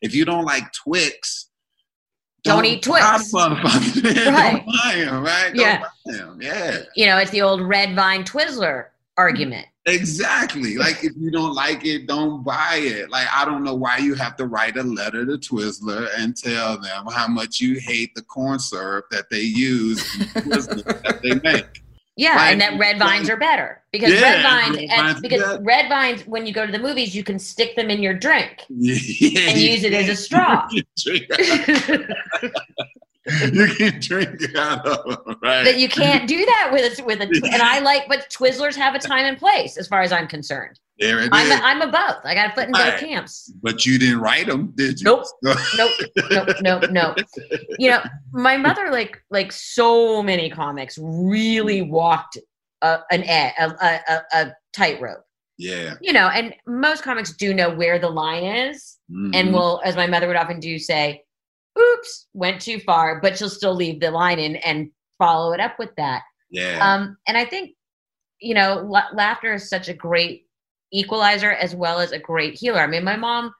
If 0.03 0.13
you 0.13 0.25
don't 0.25 0.45
like 0.45 0.71
Twix, 0.73 1.49
don't, 2.43 2.57
don't 2.57 2.65
eat 2.65 2.83
Twix. 2.83 3.33
right. 3.33 4.63
Don't 4.63 4.65
buy 4.65 4.95
them, 4.95 5.23
right? 5.23 5.55
Yeah. 5.55 5.85
Yeah. 6.39 6.77
You 6.95 7.07
know, 7.07 7.17
it's 7.17 7.31
the 7.31 7.41
old 7.41 7.61
red 7.61 7.95
vine 7.95 8.23
Twizzler 8.23 8.85
argument. 9.17 9.67
Exactly. 9.85 10.77
Like 10.77 11.03
if 11.03 11.13
you 11.17 11.31
don't 11.31 11.53
like 11.53 11.85
it, 11.85 12.07
don't 12.07 12.43
buy 12.43 12.79
it. 12.81 13.09
Like 13.09 13.27
I 13.33 13.45
don't 13.45 13.63
know 13.63 13.75
why 13.75 13.97
you 13.97 14.15
have 14.15 14.35
to 14.37 14.45
write 14.45 14.77
a 14.77 14.83
letter 14.83 15.25
to 15.25 15.37
Twizzler 15.37 16.09
and 16.17 16.35
tell 16.35 16.79
them 16.79 17.07
how 17.07 17.27
much 17.27 17.61
you 17.61 17.79
hate 17.79 18.13
the 18.15 18.21
corn 18.21 18.59
syrup 18.59 19.05
that 19.11 19.29
they 19.29 19.41
use 19.41 19.97
that 20.33 21.19
they 21.23 21.49
make. 21.49 21.83
Yeah, 22.17 22.35
like, 22.35 22.51
and 22.53 22.61
that 22.61 22.79
red 22.79 22.97
vines 22.97 23.29
are 23.29 23.37
better 23.37 23.83
because 23.91 24.11
yeah, 24.11 24.21
red 24.21 24.43
vines, 24.43 24.77
red 24.77 24.89
vines 24.89 25.21
because 25.21 25.59
red 25.59 25.87
vines 25.87 26.25
when 26.25 26.47
you 26.47 26.53
go 26.53 26.65
to 26.65 26.71
the 26.71 26.79
movies 26.79 27.15
you 27.15 27.23
can 27.23 27.37
stick 27.37 27.75
them 27.75 27.91
in 27.91 28.01
your 28.01 28.15
drink 28.15 28.65
yeah, 28.69 29.51
and 29.51 29.59
use 29.59 29.83
it 29.83 29.93
as 29.93 30.09
a 30.09 30.15
straw. 30.15 30.67
you 33.53 33.67
can 33.67 33.99
drink 33.99 34.55
out 34.55 34.85
of 34.85 35.25
them, 35.25 35.37
right? 35.41 35.63
That 35.63 35.77
you 35.77 35.89
can't 35.89 36.27
do 36.27 36.45
that 36.45 36.69
with 36.71 36.99
a, 36.99 37.03
with 37.03 37.21
a 37.21 37.23
and 37.23 37.61
I 37.61 37.79
like, 37.79 38.07
but 38.07 38.29
Twizzlers 38.29 38.75
have 38.75 38.95
a 38.95 38.99
time 38.99 39.25
and 39.25 39.37
place 39.37 39.77
as 39.77 39.87
far 39.87 40.01
as 40.01 40.11
I'm 40.11 40.27
concerned. 40.27 40.79
There 40.99 41.19
it 41.19 41.29
I'm 41.31 41.45
is. 41.47 41.59
A, 41.59 41.63
I'm 41.63 41.81
a 41.81 41.87
both. 41.87 42.25
I 42.25 42.33
got 42.33 42.51
a 42.51 42.55
foot 42.55 42.67
in 42.67 42.71
both 42.71 42.99
camps. 42.99 43.51
But 43.61 43.85
you 43.85 43.99
didn't 43.99 44.19
write 44.19 44.47
them, 44.47 44.73
did 44.75 44.99
you? 44.99 45.05
Nope. 45.05 45.25
nope. 45.77 45.91
Nope. 46.31 46.49
Nope. 46.61 46.83
Nope. 46.89 47.17
You 47.77 47.91
know, 47.91 48.01
my 48.31 48.57
mother, 48.57 48.89
like 48.91 49.21
like 49.29 49.51
so 49.51 50.23
many 50.23 50.49
comics, 50.49 50.97
really 50.99 51.83
walked 51.83 52.37
a, 52.81 52.99
an 53.11 53.23
a, 53.23 53.53
a, 53.59 53.99
a, 54.07 54.21
a 54.33 54.53
tightrope. 54.73 55.23
Yeah. 55.57 55.95
You 56.01 56.13
know, 56.13 56.27
and 56.27 56.53
most 56.65 57.03
comics 57.03 57.33
do 57.33 57.53
know 57.53 57.73
where 57.73 57.99
the 57.99 58.09
line 58.09 58.43
is, 58.43 58.97
mm-hmm. 59.11 59.31
and 59.33 59.53
will, 59.53 59.81
as 59.83 59.95
my 59.95 60.07
mother 60.07 60.27
would 60.27 60.35
often 60.35 60.59
do, 60.59 60.77
say, 60.79 61.23
oops, 61.77 62.27
went 62.33 62.61
too 62.61 62.79
far, 62.79 63.19
but 63.21 63.37
she'll 63.37 63.49
still 63.49 63.75
leave 63.75 63.99
the 63.99 64.11
line 64.11 64.39
in 64.39 64.57
and 64.57 64.89
follow 65.17 65.53
it 65.53 65.59
up 65.59 65.77
with 65.79 65.95
that. 65.97 66.23
Yeah. 66.49 66.79
Um, 66.81 67.17
and 67.27 67.37
I 67.37 67.45
think, 67.45 67.71
you 68.39 68.53
know, 68.53 68.85
la- 68.87 69.09
laughter 69.13 69.53
is 69.53 69.69
such 69.69 69.89
a 69.89 69.93
great 69.93 70.45
equalizer 70.91 71.51
as 71.51 71.75
well 71.75 71.99
as 71.99 72.11
a 72.11 72.19
great 72.19 72.55
healer. 72.55 72.79
I 72.79 72.87
mean, 72.87 73.03
my 73.03 73.17
mom, 73.17 73.53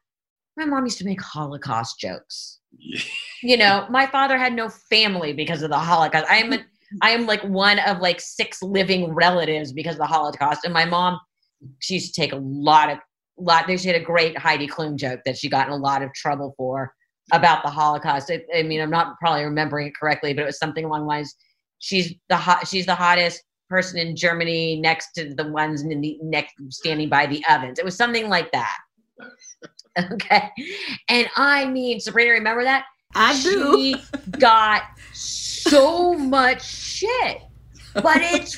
my 0.56 0.66
mom 0.66 0.86
used 0.86 0.98
to 1.00 1.06
make 1.06 1.22
Holocaust 1.22 2.00
jokes. 2.00 2.60
Yeah. 2.78 3.02
You 3.44 3.56
know, 3.56 3.86
my 3.92 4.08
father 4.08 4.36
had 4.36 4.54
no 4.54 4.68
family 4.68 5.32
because 5.32 5.62
of 5.62 5.70
the 5.70 5.78
Holocaust. 5.78 6.26
I 6.28 6.38
am, 6.38 6.54
a, 6.54 6.66
I 7.04 7.12
am 7.12 7.28
like 7.28 7.44
one 7.44 7.78
of 7.78 8.00
like 8.00 8.20
six 8.20 8.64
living 8.64 9.14
relatives 9.14 9.72
because 9.72 9.94
of 9.94 10.00
the 10.00 10.08
Holocaust, 10.08 10.66
and 10.66 10.74
my 10.74 10.86
mom, 10.86 11.20
she 11.78 11.94
used 11.94 12.16
to 12.16 12.20
take 12.20 12.34
a 12.34 12.38
lot 12.38 12.90
of 12.90 12.98
lot. 13.38 13.70
She 13.70 13.88
had 13.88 13.96
a 13.96 14.04
great 14.04 14.36
Heidi 14.36 14.68
Klum 14.68 14.96
joke 14.96 15.20
that 15.26 15.38
she 15.38 15.50
got 15.50 15.68
in 15.68 15.74
a 15.74 15.78
lot 15.78 16.02
of 16.02 16.12
trouble 16.14 16.56
for 16.58 16.92
about 17.32 17.64
the 17.64 17.70
Holocaust. 17.70 18.32
I, 18.32 18.42
I, 18.56 18.64
mean, 18.64 18.82
I'm 18.82 18.90
not 18.90 19.18
probably 19.20 19.44
remembering 19.44 19.88
it 19.88 19.96
correctly, 19.96 20.34
but 20.34 20.44
it 20.44 20.46
was 20.46 20.60
something 20.60 20.86
along 20.86 21.02
the 21.02 21.08
lines. 21.08 21.36
She's 21.80 22.14
the 22.30 22.38
hot. 22.38 22.68
She's 22.68 22.86
the 22.86 22.96
hottest 22.96 23.44
person 23.70 24.00
in 24.00 24.16
Germany 24.16 24.80
next 24.80 25.12
to 25.14 25.34
the 25.34 25.52
ones 25.52 25.82
in 25.82 25.90
the 25.90 26.18
next 26.22 26.56
standing 26.70 27.10
by 27.10 27.28
the 27.28 27.44
ovens. 27.50 27.80
It 27.80 27.86
was 27.86 27.96
something 27.96 28.30
like 28.30 28.52
that. 28.52 28.78
okay, 30.14 30.50
and 31.10 31.28
I 31.36 31.66
mean, 31.66 32.00
Sabrina, 32.00 32.32
remember 32.32 32.64
that? 32.64 32.86
I 33.16 33.40
do. 33.42 33.78
She 33.78 33.96
got 34.40 34.84
so 35.14 36.14
much 36.14 36.66
shit, 36.66 37.42
but 37.94 38.18
it's 38.22 38.56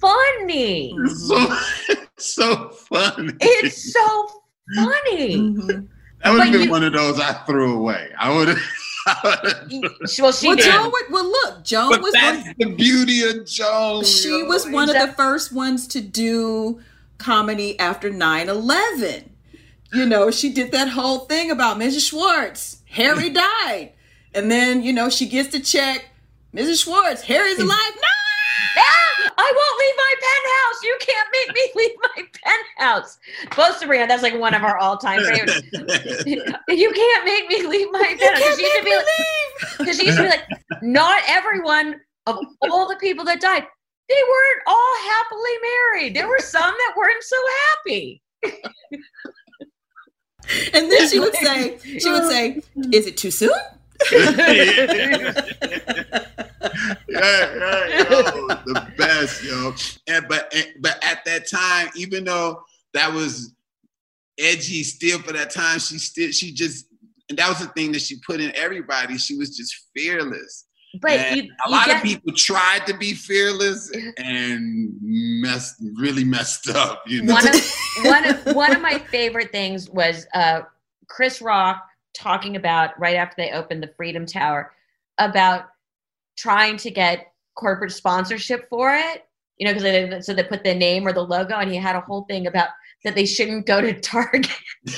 funny. 0.00 0.96
So, 1.14 1.58
so 2.18 2.68
funny. 2.70 3.32
It's 3.40 3.92
so 3.92 4.28
funny. 4.76 5.36
Mm-hmm. 5.36 5.86
That 6.26 6.32
would 6.32 6.42
have 6.42 6.52
been 6.52 6.62
you, 6.62 6.70
one 6.70 6.82
of 6.82 6.92
those 6.92 7.20
I 7.20 7.32
threw 7.32 7.76
away. 7.76 8.10
I 8.18 8.34
would 8.34 8.48
have. 8.48 8.58
well, 9.24 10.32
she 10.32 10.48
well, 10.48 10.56
did. 10.56 10.64
Joan 10.64 10.90
would, 10.90 11.04
well, 11.10 11.24
look, 11.24 11.64
Joan 11.64 11.90
but 11.90 12.02
was 12.02 12.12
that's 12.12 12.44
one, 12.44 12.54
the 12.58 12.74
beauty 12.74 13.22
of 13.22 13.46
Joan. 13.46 14.04
She 14.04 14.42
was 14.42 14.68
one 14.68 14.88
of 14.88 14.96
the 14.96 15.14
first 15.14 15.52
ones 15.52 15.86
to 15.88 16.00
do 16.00 16.80
comedy 17.18 17.78
after 17.78 18.10
9-11. 18.10 19.28
You 19.92 20.06
know, 20.06 20.32
she 20.32 20.52
did 20.52 20.72
that 20.72 20.88
whole 20.88 21.20
thing 21.20 21.52
about 21.52 21.78
Mrs. 21.78 22.10
Schwartz. 22.10 22.82
Harry 22.86 23.30
died. 23.62 23.92
And 24.34 24.50
then, 24.50 24.82
you 24.82 24.92
know, 24.92 25.08
she 25.08 25.28
gets 25.28 25.50
the 25.50 25.60
check. 25.60 26.10
Mrs. 26.52 26.82
Schwartz, 26.82 27.22
Harry's 27.22 27.60
alive. 27.60 27.94
No! 27.94 28.15
Ah, 28.78 29.32
I 29.38 29.52
won't 29.56 29.78
leave 29.80 29.96
my 29.96 30.14
penthouse. 30.26 30.82
You 30.82 30.96
can't 31.00 31.28
make 31.32 31.54
me 31.54 31.64
leave 31.82 31.96
my 32.02 32.22
penthouse. 32.44 33.18
Close 33.50 33.78
Sabrina, 33.78 34.06
that's 34.06 34.22
like 34.22 34.38
one 34.38 34.54
of 34.54 34.62
our 34.62 34.78
all-time 34.78 35.20
favorites. 35.20 35.62
you 36.26 36.92
can't 36.92 37.24
make 37.24 37.48
me 37.48 37.66
leave 37.66 37.88
my 37.92 38.16
penthouse. 38.18 38.58
You 38.58 38.68
can't 38.68 38.84
make 38.84 38.92
me 38.92 38.96
like, 38.96 39.06
leave. 39.06 39.78
Because 39.78 39.98
she 39.98 40.06
used 40.06 40.18
to 40.18 40.24
be 40.24 40.28
like, 40.28 40.46
not 40.82 41.22
everyone 41.28 42.00
of 42.26 42.38
all 42.62 42.88
the 42.88 42.96
people 42.96 43.24
that 43.24 43.40
died, 43.40 43.64
they 44.08 44.14
weren't 44.14 44.62
all 44.66 44.96
happily 45.04 45.50
married. 45.62 46.14
There 46.16 46.28
were 46.28 46.38
some 46.38 46.62
that 46.62 46.94
weren't 46.96 47.22
so 47.22 47.36
happy. 47.68 48.22
and 50.74 50.90
then 50.90 51.08
she 51.08 51.18
would 51.18 51.34
say, 51.34 51.78
she 51.98 52.10
would 52.10 52.30
say, 52.30 52.60
"Is 52.92 53.06
it 53.06 53.16
too 53.16 53.30
soon?" 53.30 53.50
yeah, 54.12 54.40
yeah, 57.08 58.04
yo, 58.10 58.45
best, 59.20 59.42
yo. 59.42 59.74
And 60.06 60.26
but 60.28 60.54
but 60.80 61.02
at 61.04 61.24
that 61.24 61.48
time, 61.48 61.90
even 61.96 62.24
though 62.24 62.62
that 62.94 63.12
was 63.12 63.54
edgy 64.38 64.82
still 64.82 65.18
for 65.20 65.32
that 65.32 65.50
time, 65.50 65.78
she 65.78 65.98
still 65.98 66.30
she 66.30 66.52
just 66.52 66.86
and 67.28 67.38
that 67.38 67.48
was 67.48 67.58
the 67.58 67.68
thing 67.68 67.92
that 67.92 68.02
she 68.02 68.16
put 68.26 68.40
in 68.40 68.54
everybody. 68.54 69.18
She 69.18 69.36
was 69.36 69.56
just 69.56 69.74
fearless. 69.94 70.66
But 71.02 71.36
you, 71.36 71.50
a 71.66 71.70
lot 71.70 71.94
of 71.94 72.02
people 72.02 72.32
tried 72.34 72.86
to 72.86 72.96
be 72.96 73.12
fearless 73.12 73.92
and 74.16 74.94
messed 75.02 75.82
really 75.96 76.24
messed 76.24 76.70
up. 76.70 77.02
You 77.06 77.22
know, 77.22 77.34
one 77.34 77.48
of 77.48 77.74
one 78.04 78.24
of 78.24 78.56
one 78.56 78.74
of 78.74 78.80
my 78.80 78.98
favorite 78.98 79.52
things 79.52 79.90
was 79.90 80.26
uh, 80.34 80.62
Chris 81.08 81.42
Rock 81.42 81.84
talking 82.14 82.56
about 82.56 82.98
right 82.98 83.16
after 83.16 83.34
they 83.36 83.50
opened 83.50 83.82
the 83.82 83.92
Freedom 83.96 84.24
Tower 84.24 84.72
about 85.18 85.66
trying 86.38 86.76
to 86.78 86.90
get 86.90 87.26
corporate 87.56 87.92
sponsorship 87.92 88.68
for 88.68 88.94
it 88.94 89.26
you 89.58 89.66
know, 89.66 89.72
because 89.72 89.82
they, 89.82 90.20
so 90.20 90.34
they 90.34 90.42
put 90.42 90.64
the 90.64 90.74
name 90.74 91.06
or 91.06 91.12
the 91.12 91.22
logo, 91.22 91.56
and 91.56 91.70
he 91.70 91.76
had 91.76 91.96
a 91.96 92.00
whole 92.00 92.24
thing 92.24 92.46
about 92.46 92.68
that 93.04 93.14
they 93.14 93.26
shouldn't 93.26 93.66
go 93.66 93.80
to 93.80 93.98
Target. 94.00 94.50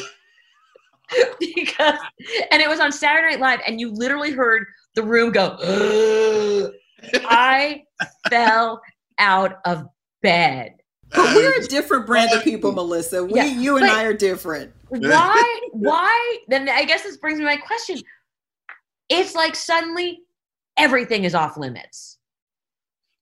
because 1.41 1.99
and 2.51 2.61
it 2.61 2.69
was 2.69 2.81
on 2.81 2.93
Saturday 2.93 3.37
Night 3.37 3.41
Live, 3.41 3.61
and 3.67 3.81
you 3.81 3.91
literally 3.91 4.33
heard 4.33 4.67
the 4.95 5.03
room 5.03 5.33
go. 5.33 5.57
I 7.15 7.85
fell 8.29 8.81
out 9.19 9.61
of 9.65 9.87
bed. 10.23 10.75
But 11.15 11.35
we're 11.35 11.63
a 11.63 11.65
different 11.65 12.07
brand 12.07 12.33
of 12.33 12.45
people, 12.45 12.73
Melissa. 12.73 13.25
We, 13.25 13.37
yeah, 13.37 13.47
you 13.47 13.79
and 13.79 13.87
I 13.87 14.05
are 14.05 14.13
different. 14.13 14.75
Why? 14.89 15.61
Why? 15.73 16.39
Then 16.49 16.69
I 16.69 16.85
guess 16.85 17.03
this 17.03 17.17
brings 17.17 17.39
me 17.39 17.45
to 17.45 17.51
my 17.51 17.57
question. 17.57 18.03
It's 19.09 19.35
like 19.35 19.57
suddenly 19.57 20.21
everything 20.77 21.25
is 21.25 21.35
off 21.35 21.57
limits. 21.57 22.18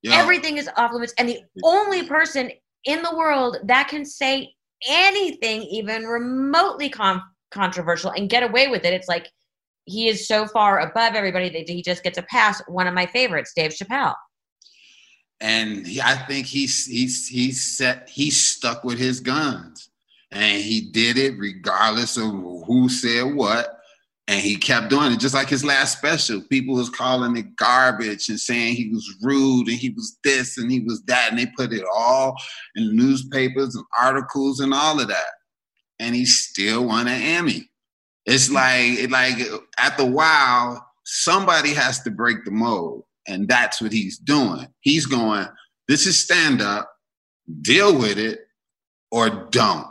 Yeah. 0.07 0.17
Everything 0.17 0.57
is 0.57 0.69
off 0.77 0.93
limits, 0.93 1.15
and 1.19 1.29
the 1.29 1.41
only 1.65 2.07
person 2.07 2.51
in 2.85 3.03
the 3.03 3.17
world 3.17 3.59
that 3.65 3.89
can 3.89 4.05
say 4.05 4.55
anything 4.87 5.63
even 5.63 6.05
remotely 6.05 6.89
com- 6.89 7.23
controversial 7.51 8.11
and 8.11 8.31
get 8.31 8.43
away 8.43 8.69
with 8.69 8.85
it, 8.85 8.95
it's 8.95 9.09
like 9.09 9.29
he 9.85 10.09
is 10.09 10.29
so 10.29 10.47
far 10.47 10.81
above 10.81 11.15
everybody 11.15 11.49
that 11.49 11.69
he 11.69 11.83
just 11.83 12.03
gets 12.03 12.19
a 12.19 12.23
pass. 12.23 12.63
One 12.69 12.87
of 12.87 12.95
my 12.95 13.07
favorites, 13.07 13.53
Dave 13.55 13.73
Chappelle 13.73 14.15
and 15.41 15.87
he, 15.87 16.01
I 16.01 16.15
think 16.15 16.47
he's 16.47 16.87
he's 16.87 17.29
he's 17.29 17.77
set 17.77 18.09
he's 18.09 18.41
stuck 18.41 18.85
with 18.85 18.99
his 18.99 19.21
guns, 19.21 19.91
and 20.31 20.63
he 20.63 20.91
did 20.93 21.19
it 21.19 21.39
regardless 21.39 22.17
of 22.17 22.31
who 22.67 22.89
said 22.89 23.35
what, 23.35 23.76
and 24.29 24.41
he 24.41 24.57
kept 24.57 24.91
doing 24.91 25.13
it. 25.13 25.21
Just 25.21 25.35
like 25.35 25.49
his 25.49 25.65
last 25.65 25.99
special, 25.99 26.43
people 26.43 26.75
was 26.75 26.91
calling 26.91 27.37
it 27.37 27.55
garbage 27.57 28.29
and 28.29 28.41
saying 28.41 28.75
he 28.75 28.89
was 28.89 29.17
rude 29.23 29.69
and 29.69 29.77
he 29.77 29.91
was 29.91 30.19
this 30.25 30.59
and 30.59 30.71
he 30.71 30.81
was 30.81 31.03
that, 31.05 31.31
and 31.31 31.39
they 31.39 31.47
put 31.57 31.73
it 31.73 31.85
all 31.95 32.37
in 32.75 32.97
newspapers 32.97 33.75
and 33.75 33.85
articles 33.99 34.61
and 34.61 34.75
all 34.75 35.01
of 35.01 35.09
that, 35.09 35.35
and 36.01 36.15
he 36.15 36.25
still 36.25 36.87
won 36.87 37.09
an 37.09 37.23
Emmy. 37.23 37.71
It's 38.25 38.51
like 38.51 39.11
like 39.11 39.39
at 39.79 39.97
the 39.97 40.07
while 40.07 40.85
somebody 41.05 41.73
has 41.73 42.03
to 42.03 42.11
break 42.11 42.45
the 42.45 42.51
mold 42.51 43.05
and 43.29 43.49
that's 43.49 43.81
what 43.81 43.93
he's 43.93 44.19
doing. 44.19 44.67
He's 44.81 45.07
going, 45.07 45.47
this 45.89 46.07
is 46.07 46.21
stand 46.21 46.61
up, 46.61 46.91
deal 47.63 47.97
with 47.97 48.19
it 48.19 48.41
or 49.11 49.49
don't. 49.51 49.87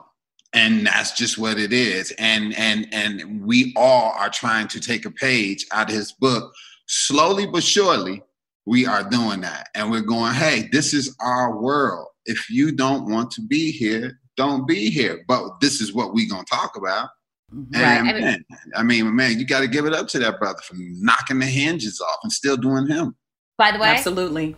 And 0.55 0.87
that's 0.87 1.11
just 1.11 1.37
what 1.37 1.59
it 1.59 1.73
is. 1.73 2.11
And 2.17 2.57
and 2.57 2.87
and 2.91 3.45
we 3.45 3.73
all 3.75 4.13
are 4.13 4.29
trying 4.29 4.67
to 4.69 4.79
take 4.79 5.05
a 5.05 5.11
page 5.11 5.65
out 5.71 5.89
of 5.89 5.95
his 5.95 6.13
book. 6.13 6.53
Slowly 6.87 7.45
but 7.45 7.63
surely, 7.63 8.23
we 8.65 8.85
are 8.85 9.03
doing 9.03 9.41
that. 9.41 9.69
And 9.75 9.91
we're 9.91 10.01
going, 10.01 10.33
hey, 10.33 10.69
this 10.71 10.93
is 10.93 11.15
our 11.19 11.59
world. 11.59 12.07
If 12.25 12.49
you 12.49 12.71
don't 12.71 13.11
want 13.11 13.31
to 13.31 13.41
be 13.41 13.71
here, 13.71 14.19
don't 14.37 14.67
be 14.67 14.89
here. 14.89 15.23
But 15.27 15.59
this 15.61 15.81
is 15.81 15.93
what 15.93 16.13
we're 16.13 16.29
gonna 16.29 16.45
talk 16.45 16.77
about. 16.77 17.09
Right. 17.51 17.83
And 17.83 18.09
I 18.09 18.13
mean, 18.13 18.21
man, 18.21 18.45
I 18.75 18.83
mean, 18.83 19.15
man, 19.15 19.39
you 19.39 19.45
got 19.45 19.61
to 19.61 19.67
give 19.67 19.85
it 19.85 19.93
up 19.93 20.07
to 20.09 20.19
that 20.19 20.39
brother 20.39 20.59
for 20.63 20.75
knocking 20.77 21.39
the 21.39 21.45
hinges 21.45 22.01
off 22.01 22.17
and 22.23 22.31
still 22.31 22.57
doing 22.57 22.87
him. 22.87 23.15
By 23.57 23.71
the 23.71 23.79
way, 23.79 23.89
absolutely. 23.89 24.55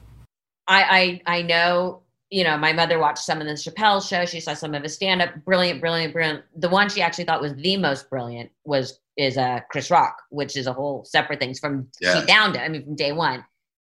I 0.67 1.21
I, 1.27 1.37
I 1.37 1.41
know 1.43 2.01
you 2.29 2.43
know, 2.43 2.57
my 2.57 2.73
mother 2.73 2.99
watched 2.99 3.23
some 3.23 3.39
of 3.39 3.47
the 3.47 3.53
Chappelle 3.53 4.07
show. 4.07 4.25
She 4.25 4.39
saw 4.39 4.53
some 4.53 4.73
of 4.73 4.83
his 4.83 4.95
stand 4.95 5.21
up. 5.21 5.29
Brilliant, 5.45 5.79
brilliant, 5.79 6.13
brilliant. 6.13 6.43
The 6.55 6.69
one 6.69 6.89
she 6.89 7.01
actually 7.01 7.23
thought 7.23 7.41
was 7.41 7.55
the 7.55 7.77
most 7.77 8.09
brilliant 8.09 8.51
was 8.65 8.99
is 9.15 9.37
uh 9.37 9.61
Chris 9.71 9.89
Rock, 9.89 10.17
which 10.29 10.57
is 10.57 10.67
a 10.67 10.73
whole 10.73 11.05
separate 11.05 11.39
thing 11.39 11.53
from 11.53 11.87
yeah. 12.01 12.25
down 12.25 12.53
to 12.53 12.61
I 12.61 12.67
mean 12.69 12.83
from 12.83 12.95
day 12.95 13.13
one. 13.13 13.45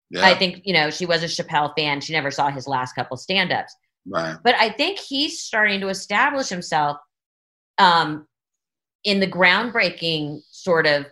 Yeah. 0.09 0.25
I 0.25 0.33
think, 0.33 0.61
you 0.65 0.73
know, 0.73 0.89
she 0.89 1.05
was 1.05 1.23
a 1.23 1.27
Chappelle 1.27 1.73
fan. 1.77 2.01
She 2.01 2.11
never 2.11 2.31
saw 2.31 2.49
his 2.49 2.67
last 2.67 2.93
couple 2.93 3.15
stand 3.15 3.53
ups. 3.53 3.73
Right. 4.05 4.35
But 4.43 4.55
I 4.55 4.69
think 4.71 4.99
he's 4.99 5.41
starting 5.41 5.79
to 5.81 5.89
establish 5.89 6.49
himself 6.49 6.97
um 7.77 8.27
in 9.03 9.19
the 9.19 9.27
groundbreaking 9.27 10.41
sort 10.49 10.87
of 10.87 11.05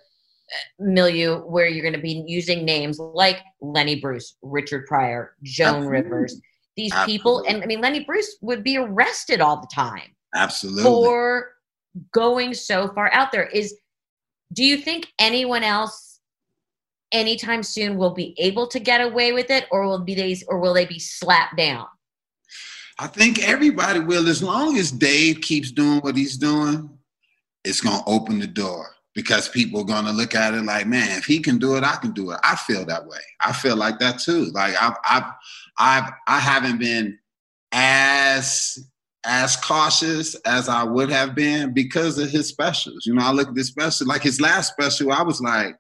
milieu 0.80 1.38
where 1.42 1.68
you're 1.68 1.84
going 1.84 1.94
to 1.94 2.02
be 2.02 2.24
using 2.28 2.66
names 2.66 3.00
like 3.00 3.40
Lenny 3.62 4.00
Bruce, 4.00 4.36
Richard 4.42 4.86
Pryor, 4.88 5.36
Joan 5.44 5.68
Absolutely. 5.68 6.02
Rivers, 6.02 6.42
these 6.80 6.94
Absolutely. 6.94 7.18
people. 7.18 7.44
And 7.48 7.64
I 7.64 7.66
mean, 7.66 7.82
Lenny 7.82 8.06
Bruce 8.06 8.38
would 8.42 8.64
be 8.64 8.78
arrested 8.78 9.42
all 9.42 9.60
the 9.60 9.68
time. 9.74 10.16
Absolutely. 10.34 10.84
For 10.84 11.52
going 12.14 12.54
so 12.54 12.88
far 12.90 13.12
out 13.14 13.32
there. 13.32 13.48
Is 13.48 13.76
do 14.54 14.64
you 14.64 14.78
think 14.78 15.08
anyone 15.20 15.64
else 15.64 16.20
anytime 17.12 17.64
soon 17.64 17.98
will 17.98 18.14
be 18.14 18.34
able 18.38 18.68
to 18.68 18.80
get 18.80 19.02
away 19.02 19.34
with 19.34 19.50
it 19.50 19.66
or 19.72 19.86
will 19.86 20.00
be 20.00 20.16
they 20.16 20.38
or 20.48 20.60
will 20.60 20.74
they 20.74 20.86
be 20.86 21.00
slapped 21.00 21.58
down? 21.58 21.86
I 22.98 23.08
think 23.08 23.48
everybody 23.48 24.00
will 24.00 24.28
as 24.30 24.42
long 24.42 24.78
as 24.78 24.92
Dave 24.92 25.42
keeps 25.42 25.72
doing 25.72 26.00
what 26.00 26.16
he's 26.16 26.38
doing, 26.38 26.90
it's 27.66 27.82
gonna 27.82 28.04
open 28.08 28.40
the 28.40 28.48
door 28.48 28.92
because 29.20 29.50
people 29.50 29.82
are 29.82 29.86
going 29.86 30.06
to 30.06 30.14
look 30.14 30.34
at 30.34 30.54
it 30.54 30.64
like, 30.64 30.88
man, 30.88 31.18
if 31.18 31.26
he 31.26 31.40
can 31.40 31.58
do 31.58 31.76
it, 31.76 31.84
I 31.84 31.98
can 31.98 32.14
do 32.14 32.32
it. 32.32 32.40
I 32.42 32.56
feel 32.56 32.86
that 32.86 33.06
way. 33.06 33.20
I 33.42 33.52
feel 33.52 33.76
like 33.76 34.00
that 34.00 34.18
too. 34.18 34.46
Like 34.54 34.82
I've, 34.82 34.96
I've, 35.04 35.24
I've, 35.78 36.12
I 36.26 36.40
haven't 36.40 36.80
been 36.80 37.20
as 37.74 38.80
as 39.26 39.58
cautious 39.58 40.36
as 40.46 40.70
I 40.70 40.84
would 40.84 41.10
have 41.10 41.36
been 41.36 41.74
because 41.74 42.18
of 42.18 42.30
his 42.30 42.48
specials. 42.48 43.06
You 43.06 43.14
know, 43.14 43.26
I 43.26 43.34
look 43.34 43.50
at 43.50 43.56
this 43.56 43.68
special, 43.68 44.08
like 44.08 44.24
his 44.24 44.40
last 44.40 44.72
special, 44.72 45.12
I 45.12 45.22
was 45.22 45.42
like, 45.42 45.76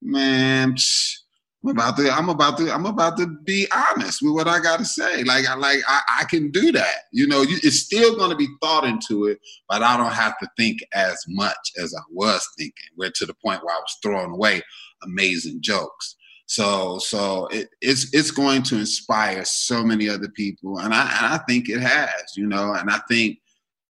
man, 0.00 0.72
psh, 0.72 1.16
I'm 1.64 1.70
about 1.70 1.96
to, 1.96 2.10
I'm 2.10 2.28
about 2.28 2.58
to, 2.58 2.72
I'm 2.72 2.86
about 2.86 3.16
to 3.18 3.26
be 3.44 3.66
honest 3.72 4.20
with 4.20 4.34
what 4.34 4.48
I 4.48 4.58
got 4.58 4.78
to 4.80 4.84
say. 4.84 5.22
Like, 5.22 5.46
I 5.48 5.54
like, 5.54 5.78
I, 5.86 6.00
I 6.20 6.24
can 6.24 6.50
do 6.50 6.72
that. 6.72 7.04
You 7.12 7.26
know, 7.28 7.44
it's 7.46 7.80
still 7.80 8.16
going 8.16 8.30
to 8.30 8.36
be 8.36 8.48
thought 8.60 8.84
into 8.84 9.26
it, 9.26 9.38
but 9.68 9.82
I 9.82 9.96
don't 9.96 10.12
have 10.12 10.36
to 10.38 10.48
think 10.56 10.80
as 10.92 11.22
much 11.28 11.72
as 11.80 11.94
I 11.96 12.02
was 12.10 12.46
thinking. 12.58 12.74
We're 12.96 13.12
to 13.14 13.26
the 13.26 13.34
point 13.44 13.64
where 13.64 13.74
I 13.74 13.78
was 13.78 13.96
throwing 14.02 14.32
away 14.32 14.62
amazing 15.04 15.58
jokes. 15.62 16.16
So, 16.46 16.98
so 16.98 17.46
it, 17.46 17.68
it's 17.80 18.12
it's 18.12 18.30
going 18.30 18.62
to 18.64 18.76
inspire 18.76 19.44
so 19.44 19.82
many 19.82 20.08
other 20.08 20.28
people, 20.28 20.80
and 20.80 20.92
I 20.92 21.02
and 21.02 21.26
I 21.34 21.38
think 21.48 21.68
it 21.68 21.80
has. 21.80 22.36
You 22.36 22.46
know, 22.46 22.74
and 22.74 22.90
I 22.90 22.98
think 23.08 23.38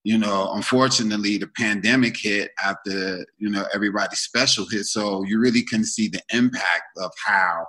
you 0.07 0.19
know, 0.19 0.53
unfortunately, 0.53 1.37
the 1.37 1.49
pandemic 1.49 2.17
hit 2.17 2.53
after, 2.65 3.27
you 3.39 3.51
know, 3.51 3.65
everybody's 3.75 4.21
special 4.21 4.65
hit. 4.71 4.85
So 4.85 5.25
you 5.25 5.41
really 5.41 5.65
can 5.65 5.83
see 5.83 6.07
the 6.07 6.23
impact 6.33 6.97
of 6.99 7.11
how 7.27 7.67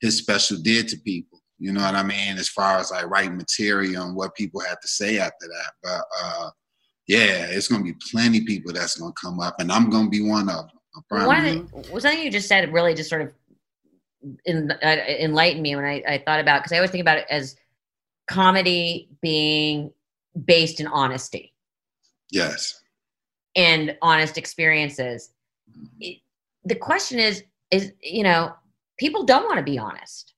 his 0.00 0.16
special 0.16 0.56
did 0.56 0.88
to 0.88 0.96
people. 1.04 1.42
You 1.58 1.72
know 1.72 1.82
what 1.82 1.94
I 1.94 2.02
mean? 2.02 2.38
As 2.38 2.48
far 2.48 2.78
as 2.78 2.90
like 2.90 3.10
writing 3.10 3.36
material 3.36 4.02
and 4.02 4.16
what 4.16 4.34
people 4.34 4.62
had 4.62 4.76
to 4.80 4.88
say 4.88 5.18
after 5.18 5.46
that. 5.46 5.72
But 5.82 6.04
uh, 6.22 6.50
yeah, 7.06 7.48
it's 7.50 7.68
going 7.68 7.84
to 7.84 7.92
be 7.92 7.98
plenty 8.10 8.38
of 8.38 8.46
people 8.46 8.72
that's 8.72 8.96
going 8.96 9.12
to 9.12 9.20
come 9.22 9.38
up, 9.40 9.56
and 9.60 9.70
I'm 9.70 9.90
going 9.90 10.04
to 10.04 10.10
be 10.10 10.26
one 10.26 10.48
of 10.48 10.64
them. 10.64 11.26
One 11.26 12.00
something 12.00 12.22
you 12.22 12.30
just 12.30 12.48
said 12.48 12.72
really 12.72 12.94
just 12.94 13.10
sort 13.10 13.20
of 13.20 13.34
in, 14.46 14.70
uh, 14.70 14.96
enlightened 15.20 15.62
me 15.62 15.76
when 15.76 15.84
I, 15.84 16.02
I 16.08 16.22
thought 16.24 16.40
about 16.40 16.62
because 16.62 16.72
I 16.72 16.76
always 16.76 16.92
think 16.92 17.02
about 17.02 17.18
it 17.18 17.26
as 17.28 17.56
comedy 18.26 19.10
being 19.20 19.92
based 20.46 20.80
in 20.80 20.86
honesty 20.86 21.53
Yes. 22.34 22.80
And 23.56 23.96
honest 24.02 24.36
experiences. 24.36 25.30
It, 26.00 26.18
the 26.64 26.74
question 26.74 27.18
is, 27.18 27.44
is, 27.70 27.92
you 28.02 28.22
know, 28.22 28.52
people 28.98 29.24
don't 29.24 29.44
want 29.44 29.58
to 29.58 29.62
be 29.62 29.78
honest. 29.78 30.34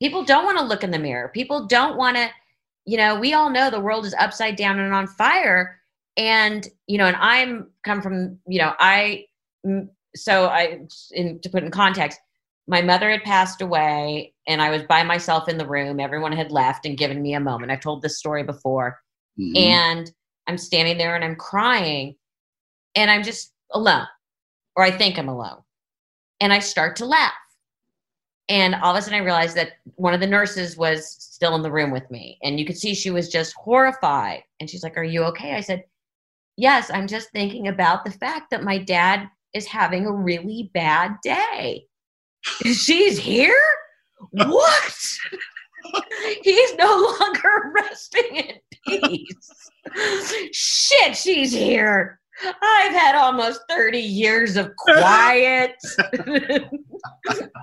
People 0.00 0.24
don't 0.24 0.44
want 0.44 0.58
to 0.58 0.64
look 0.64 0.84
in 0.84 0.90
the 0.90 0.98
mirror. 0.98 1.28
People 1.28 1.66
don't 1.66 1.96
want 1.96 2.16
to, 2.16 2.30
you 2.84 2.96
know, 2.96 3.18
we 3.18 3.34
all 3.34 3.50
know 3.50 3.68
the 3.68 3.80
world 3.80 4.06
is 4.06 4.14
upside 4.18 4.56
down 4.56 4.78
and 4.78 4.94
on 4.94 5.06
fire. 5.06 5.80
And, 6.16 6.66
you 6.86 6.98
know, 6.98 7.06
and 7.06 7.16
I'm 7.16 7.70
come 7.84 8.00
from, 8.00 8.38
you 8.46 8.60
know, 8.60 8.74
I, 8.78 9.26
so 10.14 10.46
I, 10.46 10.80
in, 11.12 11.40
to 11.40 11.50
put 11.50 11.64
in 11.64 11.70
context, 11.70 12.20
my 12.66 12.82
mother 12.82 13.10
had 13.10 13.22
passed 13.22 13.62
away 13.62 14.34
and 14.46 14.60
I 14.60 14.70
was 14.70 14.82
by 14.84 15.02
myself 15.02 15.48
in 15.48 15.58
the 15.58 15.66
room. 15.66 16.00
Everyone 16.00 16.32
had 16.32 16.52
left 16.52 16.86
and 16.86 16.98
given 16.98 17.22
me 17.22 17.34
a 17.34 17.40
moment. 17.40 17.72
I've 17.72 17.80
told 17.80 18.02
this 18.02 18.18
story 18.18 18.42
before. 18.42 19.00
Mm-hmm. 19.38 19.56
And 19.56 20.12
I'm 20.48 20.58
standing 20.58 20.98
there 20.98 21.14
and 21.14 21.24
I'm 21.24 21.36
crying 21.36 22.16
and 22.96 23.10
I'm 23.10 23.22
just 23.22 23.52
alone, 23.72 24.06
or 24.74 24.82
I 24.82 24.90
think 24.90 25.18
I'm 25.18 25.28
alone. 25.28 25.62
And 26.40 26.52
I 26.52 26.58
start 26.58 26.96
to 26.96 27.06
laugh. 27.06 27.32
And 28.48 28.74
all 28.76 28.94
of 28.94 28.98
a 28.98 29.02
sudden, 29.02 29.20
I 29.20 29.24
realized 29.24 29.56
that 29.56 29.72
one 29.96 30.14
of 30.14 30.20
the 30.20 30.26
nurses 30.26 30.76
was 30.76 31.16
still 31.20 31.54
in 31.54 31.62
the 31.62 31.70
room 31.70 31.90
with 31.90 32.10
me. 32.10 32.38
And 32.42 32.58
you 32.58 32.64
could 32.64 32.78
see 32.78 32.94
she 32.94 33.10
was 33.10 33.28
just 33.28 33.54
horrified. 33.54 34.42
And 34.58 34.70
she's 34.70 34.82
like, 34.82 34.96
Are 34.96 35.04
you 35.04 35.24
okay? 35.24 35.54
I 35.54 35.60
said, 35.60 35.84
Yes, 36.56 36.90
I'm 36.92 37.06
just 37.06 37.30
thinking 37.30 37.68
about 37.68 38.04
the 38.04 38.10
fact 38.10 38.50
that 38.50 38.64
my 38.64 38.78
dad 38.78 39.28
is 39.54 39.66
having 39.66 40.06
a 40.06 40.12
really 40.12 40.70
bad 40.72 41.16
day. 41.22 41.86
She's 42.62 43.18
here? 43.18 43.60
What? 44.30 44.98
He's 46.42 46.74
no 46.74 47.16
longer 47.20 47.72
resting 47.74 48.36
in 48.36 48.54
peace. 48.86 49.70
Shit, 50.52 51.16
she's 51.16 51.52
here. 51.52 52.18
I've 52.62 52.92
had 52.92 53.14
almost 53.16 53.62
30 53.68 53.98
years 53.98 54.56
of 54.56 54.74
quiet. 54.76 55.74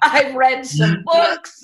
I've 0.04 0.36
read 0.36 0.66
some 0.66 1.04
books. 1.06 1.62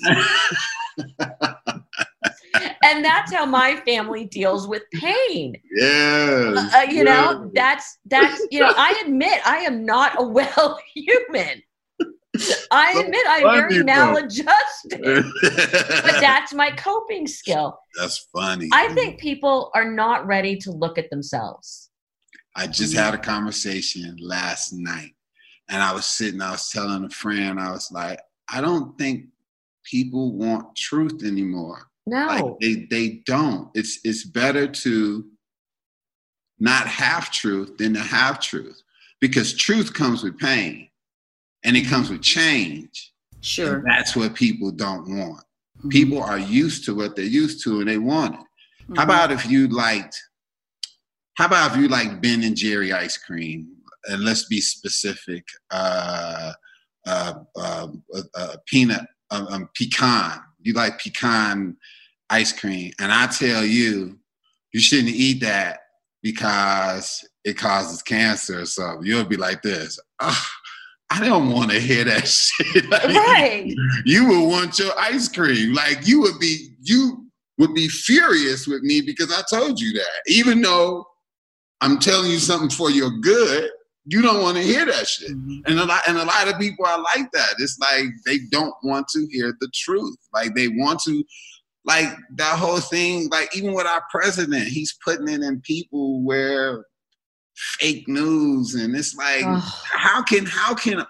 and 2.82 3.04
that's 3.04 3.32
how 3.32 3.44
my 3.46 3.76
family 3.86 4.24
deals 4.26 4.66
with 4.66 4.82
pain. 4.94 5.56
Yeah. 5.76 6.68
Uh, 6.74 6.86
you 6.90 7.04
know, 7.04 7.50
that's 7.54 7.98
that's 8.06 8.40
you 8.50 8.60
know, 8.60 8.72
I 8.76 9.00
admit 9.04 9.40
I 9.46 9.58
am 9.58 9.84
not 9.84 10.14
a 10.18 10.26
well 10.26 10.78
human. 10.94 11.62
I 12.70 12.92
admit 12.98 13.26
I'm 13.28 13.42
very 13.42 13.82
maladjusted, 13.84 15.02
but 15.02 15.24
that's 16.20 16.54
my 16.54 16.70
coping 16.70 17.26
skill. 17.26 17.78
That's 17.98 18.26
funny. 18.32 18.70
I 18.72 18.88
think 18.94 19.20
people 19.20 19.70
are 19.74 19.90
not 19.90 20.26
ready 20.26 20.56
to 20.58 20.72
look 20.72 20.96
at 20.96 21.10
themselves. 21.10 21.90
I 22.56 22.66
just 22.66 22.94
had 22.94 23.14
a 23.14 23.18
conversation 23.18 24.16
last 24.18 24.72
night, 24.72 25.10
and 25.68 25.82
I 25.82 25.92
was 25.92 26.06
sitting, 26.06 26.40
I 26.40 26.52
was 26.52 26.70
telling 26.70 27.04
a 27.04 27.10
friend, 27.10 27.60
I 27.60 27.70
was 27.70 27.92
like, 27.92 28.18
I 28.48 28.62
don't 28.62 28.96
think 28.98 29.26
people 29.84 30.32
want 30.34 30.74
truth 30.74 31.22
anymore. 31.24 31.90
No, 32.06 32.26
like 32.26 32.44
they 32.60 32.86
they 32.90 33.22
don't. 33.26 33.68
It's 33.74 34.00
it's 34.04 34.24
better 34.24 34.66
to 34.66 35.24
not 36.58 36.86
have 36.86 37.30
truth 37.30 37.76
than 37.76 37.92
to 37.94 38.00
have 38.00 38.40
truth 38.40 38.82
because 39.20 39.54
truth 39.54 39.92
comes 39.92 40.22
with 40.22 40.38
pain 40.38 40.88
and 41.64 41.76
it 41.76 41.86
comes 41.86 42.10
with 42.10 42.22
change. 42.22 43.12
Sure. 43.40 43.76
And 43.76 43.86
that's 43.86 44.14
what 44.16 44.34
people 44.34 44.70
don't 44.70 45.08
want. 45.16 45.44
Mm-hmm. 45.78 45.88
People 45.88 46.22
are 46.22 46.38
used 46.38 46.84
to 46.86 46.94
what 46.94 47.16
they're 47.16 47.24
used 47.24 47.62
to 47.64 47.80
and 47.80 47.88
they 47.88 47.98
want 47.98 48.34
it. 48.34 48.40
Mm-hmm. 48.40 48.94
How 48.96 49.04
about 49.04 49.32
if 49.32 49.50
you 49.50 49.68
liked, 49.68 50.20
how 51.34 51.46
about 51.46 51.72
if 51.72 51.76
you 51.78 51.88
like 51.88 52.20
Ben 52.20 52.42
and 52.44 52.56
Jerry 52.56 52.92
ice 52.92 53.16
cream? 53.16 53.68
And 54.06 54.24
let's 54.24 54.46
be 54.46 54.60
specific. 54.60 55.44
Uh, 55.70 56.52
uh, 57.06 57.34
uh, 57.56 57.88
uh 58.34 58.56
peanut, 58.66 59.06
um, 59.30 59.46
um, 59.48 59.68
pecan. 59.76 60.40
You 60.60 60.72
like 60.74 61.00
pecan 61.00 61.76
ice 62.30 62.52
cream. 62.52 62.92
And 63.00 63.12
I 63.12 63.26
tell 63.26 63.64
you, 63.64 64.18
you 64.72 64.80
shouldn't 64.80 65.08
eat 65.08 65.40
that 65.40 65.80
because 66.22 67.28
it 67.44 67.56
causes 67.58 68.02
cancer 68.02 68.60
or 68.60 68.66
something. 68.66 69.06
You'll 69.06 69.24
be 69.24 69.36
like 69.36 69.62
this. 69.62 69.98
Oh, 70.20 70.46
I 71.12 71.26
don't 71.26 71.50
want 71.50 71.70
to 71.70 71.78
hear 71.78 72.04
that 72.04 72.26
shit. 72.28 72.88
Like, 72.88 73.04
right. 73.04 73.74
You 74.04 74.28
would 74.28 74.48
want 74.48 74.78
your 74.78 74.92
ice 74.98 75.28
cream. 75.28 75.74
Like 75.74 76.06
you 76.06 76.20
would 76.22 76.38
be, 76.38 76.70
you 76.80 77.26
would 77.58 77.74
be 77.74 77.88
furious 77.88 78.66
with 78.66 78.82
me 78.82 79.02
because 79.02 79.30
I 79.30 79.42
told 79.54 79.78
you 79.78 79.92
that. 79.92 80.22
Even 80.26 80.62
though 80.62 81.06
I'm 81.82 81.98
telling 81.98 82.30
you 82.30 82.38
something 82.38 82.70
for 82.70 82.90
your 82.90 83.10
good, 83.10 83.70
you 84.06 84.22
don't 84.22 84.42
want 84.42 84.56
to 84.56 84.62
hear 84.62 84.86
that 84.86 85.06
shit. 85.06 85.30
Mm-hmm. 85.30 85.60
And 85.66 85.78
a 85.78 85.84
lot 85.84 86.02
and 86.08 86.16
a 86.16 86.24
lot 86.24 86.48
of 86.48 86.58
people 86.58 86.86
are 86.86 86.98
like 86.98 87.30
that. 87.32 87.54
It's 87.58 87.78
like 87.78 88.06
they 88.24 88.38
don't 88.50 88.74
want 88.82 89.06
to 89.08 89.26
hear 89.30 89.54
the 89.60 89.70
truth. 89.74 90.16
Like 90.32 90.54
they 90.54 90.68
want 90.68 91.00
to 91.04 91.22
like 91.84 92.08
that 92.36 92.58
whole 92.58 92.80
thing, 92.80 93.28
like 93.30 93.54
even 93.56 93.74
with 93.74 93.86
our 93.86 94.02
president, 94.10 94.68
he's 94.68 94.96
putting 95.04 95.28
it 95.28 95.42
in 95.42 95.60
people 95.60 96.22
where 96.22 96.86
fake 97.54 98.08
news. 98.08 98.74
And 98.74 98.94
it's 98.96 99.14
like 99.14 99.44
how 99.44 100.22
can 100.22 100.46
how 100.46 100.74
can 100.74 101.06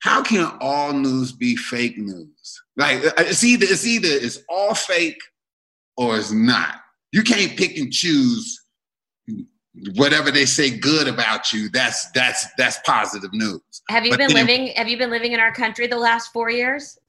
how 0.00 0.22
can 0.22 0.50
all 0.60 0.92
news 0.92 1.32
be 1.32 1.56
fake 1.56 1.98
news? 1.98 2.62
Like 2.76 3.04
uh, 3.04 3.12
it's 3.18 3.44
either 3.44 3.66
it's 3.68 3.86
either 3.86 4.08
it's 4.08 4.40
all 4.48 4.74
fake 4.74 5.20
or 5.96 6.16
it's 6.16 6.32
not. 6.32 6.76
You 7.12 7.22
can't 7.22 7.56
pick 7.56 7.78
and 7.78 7.92
choose 7.92 8.62
whatever 9.94 10.30
they 10.30 10.46
say 10.46 10.70
good 10.70 11.08
about 11.08 11.52
you. 11.52 11.68
That's 11.70 12.10
that's 12.12 12.46
that's 12.56 12.78
positive 12.84 13.30
news. 13.32 13.60
Have 13.88 14.04
you 14.04 14.10
but 14.10 14.18
been 14.18 14.28
then, 14.28 14.46
living 14.46 14.68
have 14.76 14.88
you 14.88 14.98
been 14.98 15.10
living 15.10 15.32
in 15.32 15.40
our 15.40 15.52
country 15.52 15.86
the 15.86 15.98
last 15.98 16.32
four 16.32 16.50
years? 16.50 16.98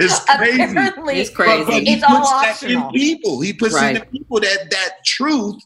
It's 0.00 0.24
crazy. 0.36 0.62
Apparently, 0.62 1.20
it's 1.20 1.30
crazy 1.30 1.64
but, 1.64 1.66
but 1.66 1.82
it's 1.82 2.02
all 2.04 2.26
optional. 2.26 2.90
people. 2.92 3.40
He 3.40 3.52
puts 3.52 3.74
right. 3.74 3.96
in 3.96 4.00
the 4.00 4.06
people 4.06 4.40
that 4.40 4.70
that 4.70 5.04
truth 5.04 5.60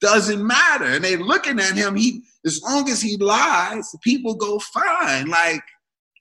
doesn't 0.00 0.46
matter. 0.46 0.84
And 0.84 1.04
they're 1.04 1.18
looking 1.18 1.58
at 1.58 1.76
him. 1.76 1.96
He 1.96 2.22
as 2.46 2.62
long 2.62 2.88
as 2.88 3.02
he 3.02 3.16
lies, 3.16 3.94
people 4.02 4.34
go 4.34 4.58
fine. 4.58 5.28
Like 5.28 5.62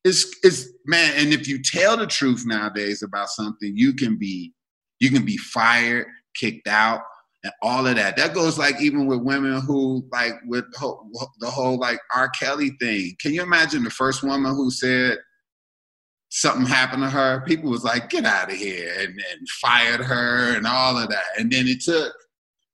it's 0.04 0.26
it's 0.44 0.68
man. 0.86 1.14
And 1.18 1.34
if 1.34 1.48
you 1.48 1.62
tell 1.62 1.98
the 1.98 2.08
truth 2.08 2.44
nowadays 2.46 3.04
about 3.04 3.30
something, 3.30 3.74
you 3.76 3.94
can 3.94 4.18
be 4.18 4.54
you 5.00 5.12
can 5.12 5.26
be 5.26 5.38
fired, 5.38 6.08
kicked 6.36 6.68
out, 6.68 7.02
and 7.44 7.54
all 7.62 7.86
of 7.86 7.96
that. 7.96 8.18
That 8.18 8.34
goes 8.34 8.58
like 8.58 8.82
even 8.82 9.06
with 9.06 9.22
women 9.22 9.62
who 9.62 10.08
like 10.12 10.34
with 10.46 10.66
the 10.72 11.50
whole 11.50 11.78
like 11.78 12.00
R. 12.16 12.30
Kelly 12.30 12.72
thing. 12.80 13.16
Can 13.20 13.34
you 13.34 13.44
imagine 13.44 13.84
the 13.84 13.90
first 13.90 14.24
woman 14.24 14.56
who 14.56 14.72
said 14.72 15.18
something 16.30 16.66
happened 16.66 17.04
to 17.04 17.10
her? 17.10 17.44
People 17.46 17.70
was 17.70 17.84
like, 17.84 18.10
get 18.10 18.26
out 18.26 18.52
of 18.52 18.58
here, 18.58 18.92
and, 19.00 19.10
and 19.10 19.50
fired 19.62 20.02
her 20.02 20.56
and 20.56 20.66
all 20.66 20.98
of 20.98 21.10
that. 21.10 21.24
And 21.38 21.52
then 21.52 21.68
it 21.68 21.82
took 21.82 22.14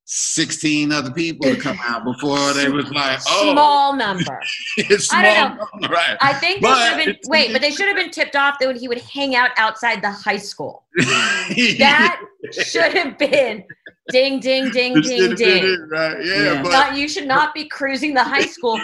16 0.05 0.91
other 0.91 1.11
people 1.11 1.49
to 1.49 1.55
come 1.55 1.77
out 1.81 2.03
before 2.03 2.51
they 2.53 2.67
was 2.69 2.89
like, 2.91 3.19
oh. 3.27 3.53
Small 3.53 3.95
number. 3.95 4.39
small 4.97 5.19
I 5.19 5.33
don't 5.33 5.57
know. 5.57 5.67
Number, 5.73 5.95
right. 5.95 6.17
I 6.19 6.33
think 6.33 6.61
they 6.61 6.67
should 6.67 6.77
have 6.77 7.05
been, 7.05 7.17
wait, 7.27 7.53
but 7.53 7.61
they 7.61 7.71
should 7.71 7.87
have 7.87 7.95
been 7.95 8.11
tipped 8.11 8.35
off 8.35 8.57
that 8.59 8.75
he 8.75 8.87
would 8.87 8.99
hang 8.99 9.35
out 9.35 9.51
outside 9.57 10.01
the 10.01 10.11
high 10.11 10.37
school. 10.37 10.83
that 10.97 12.21
should 12.51 12.93
have 12.93 13.17
been 13.17 13.63
ding, 14.09 14.41
ding, 14.41 14.69
ding, 14.71 14.99
ding, 15.01 15.35
ding. 15.35 15.63
It, 15.63 15.79
right. 15.89 16.17
Yeah, 16.25 16.43
yeah. 16.43 16.61
But, 16.61 16.71
not, 16.71 16.97
you 16.97 17.07
should 17.07 17.27
not 17.27 17.53
be 17.53 17.69
cruising 17.69 18.13
the 18.13 18.23
high 18.23 18.45
school 18.45 18.77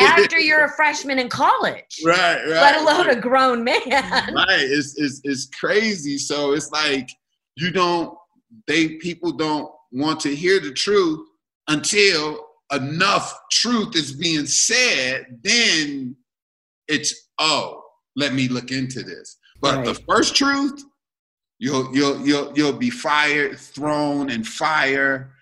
after 0.00 0.40
you're 0.40 0.64
a 0.64 0.72
freshman 0.72 1.20
in 1.20 1.28
college. 1.28 2.00
Right, 2.04 2.38
right. 2.38 2.48
Let 2.48 2.80
alone 2.80 3.10
a 3.10 3.20
grown 3.20 3.62
man. 3.62 3.80
Right. 3.86 4.58
It's, 4.58 4.98
it's, 4.98 5.20
it's 5.22 5.46
crazy. 5.58 6.18
So 6.18 6.52
it's 6.52 6.72
like, 6.72 7.08
you 7.56 7.70
don't, 7.70 8.18
they, 8.66 8.96
people 8.96 9.30
don't, 9.30 9.70
want 9.94 10.20
to 10.20 10.34
hear 10.34 10.60
the 10.60 10.72
truth 10.72 11.26
until 11.68 12.46
enough 12.72 13.38
truth 13.50 13.96
is 13.96 14.12
being 14.12 14.46
said, 14.46 15.26
then 15.42 16.16
it's, 16.88 17.28
oh, 17.38 17.82
let 18.16 18.34
me 18.34 18.48
look 18.48 18.70
into 18.70 19.02
this. 19.02 19.38
But 19.60 19.76
right. 19.76 19.84
the 19.86 19.94
first 19.94 20.34
truth, 20.36 20.82
you'll 21.58 21.94
you'll 21.96 22.20
you'll 22.26 22.52
you'll 22.54 22.72
be 22.72 22.90
fired, 22.90 23.58
thrown 23.58 24.30
in 24.30 24.44
fire, 24.44 25.32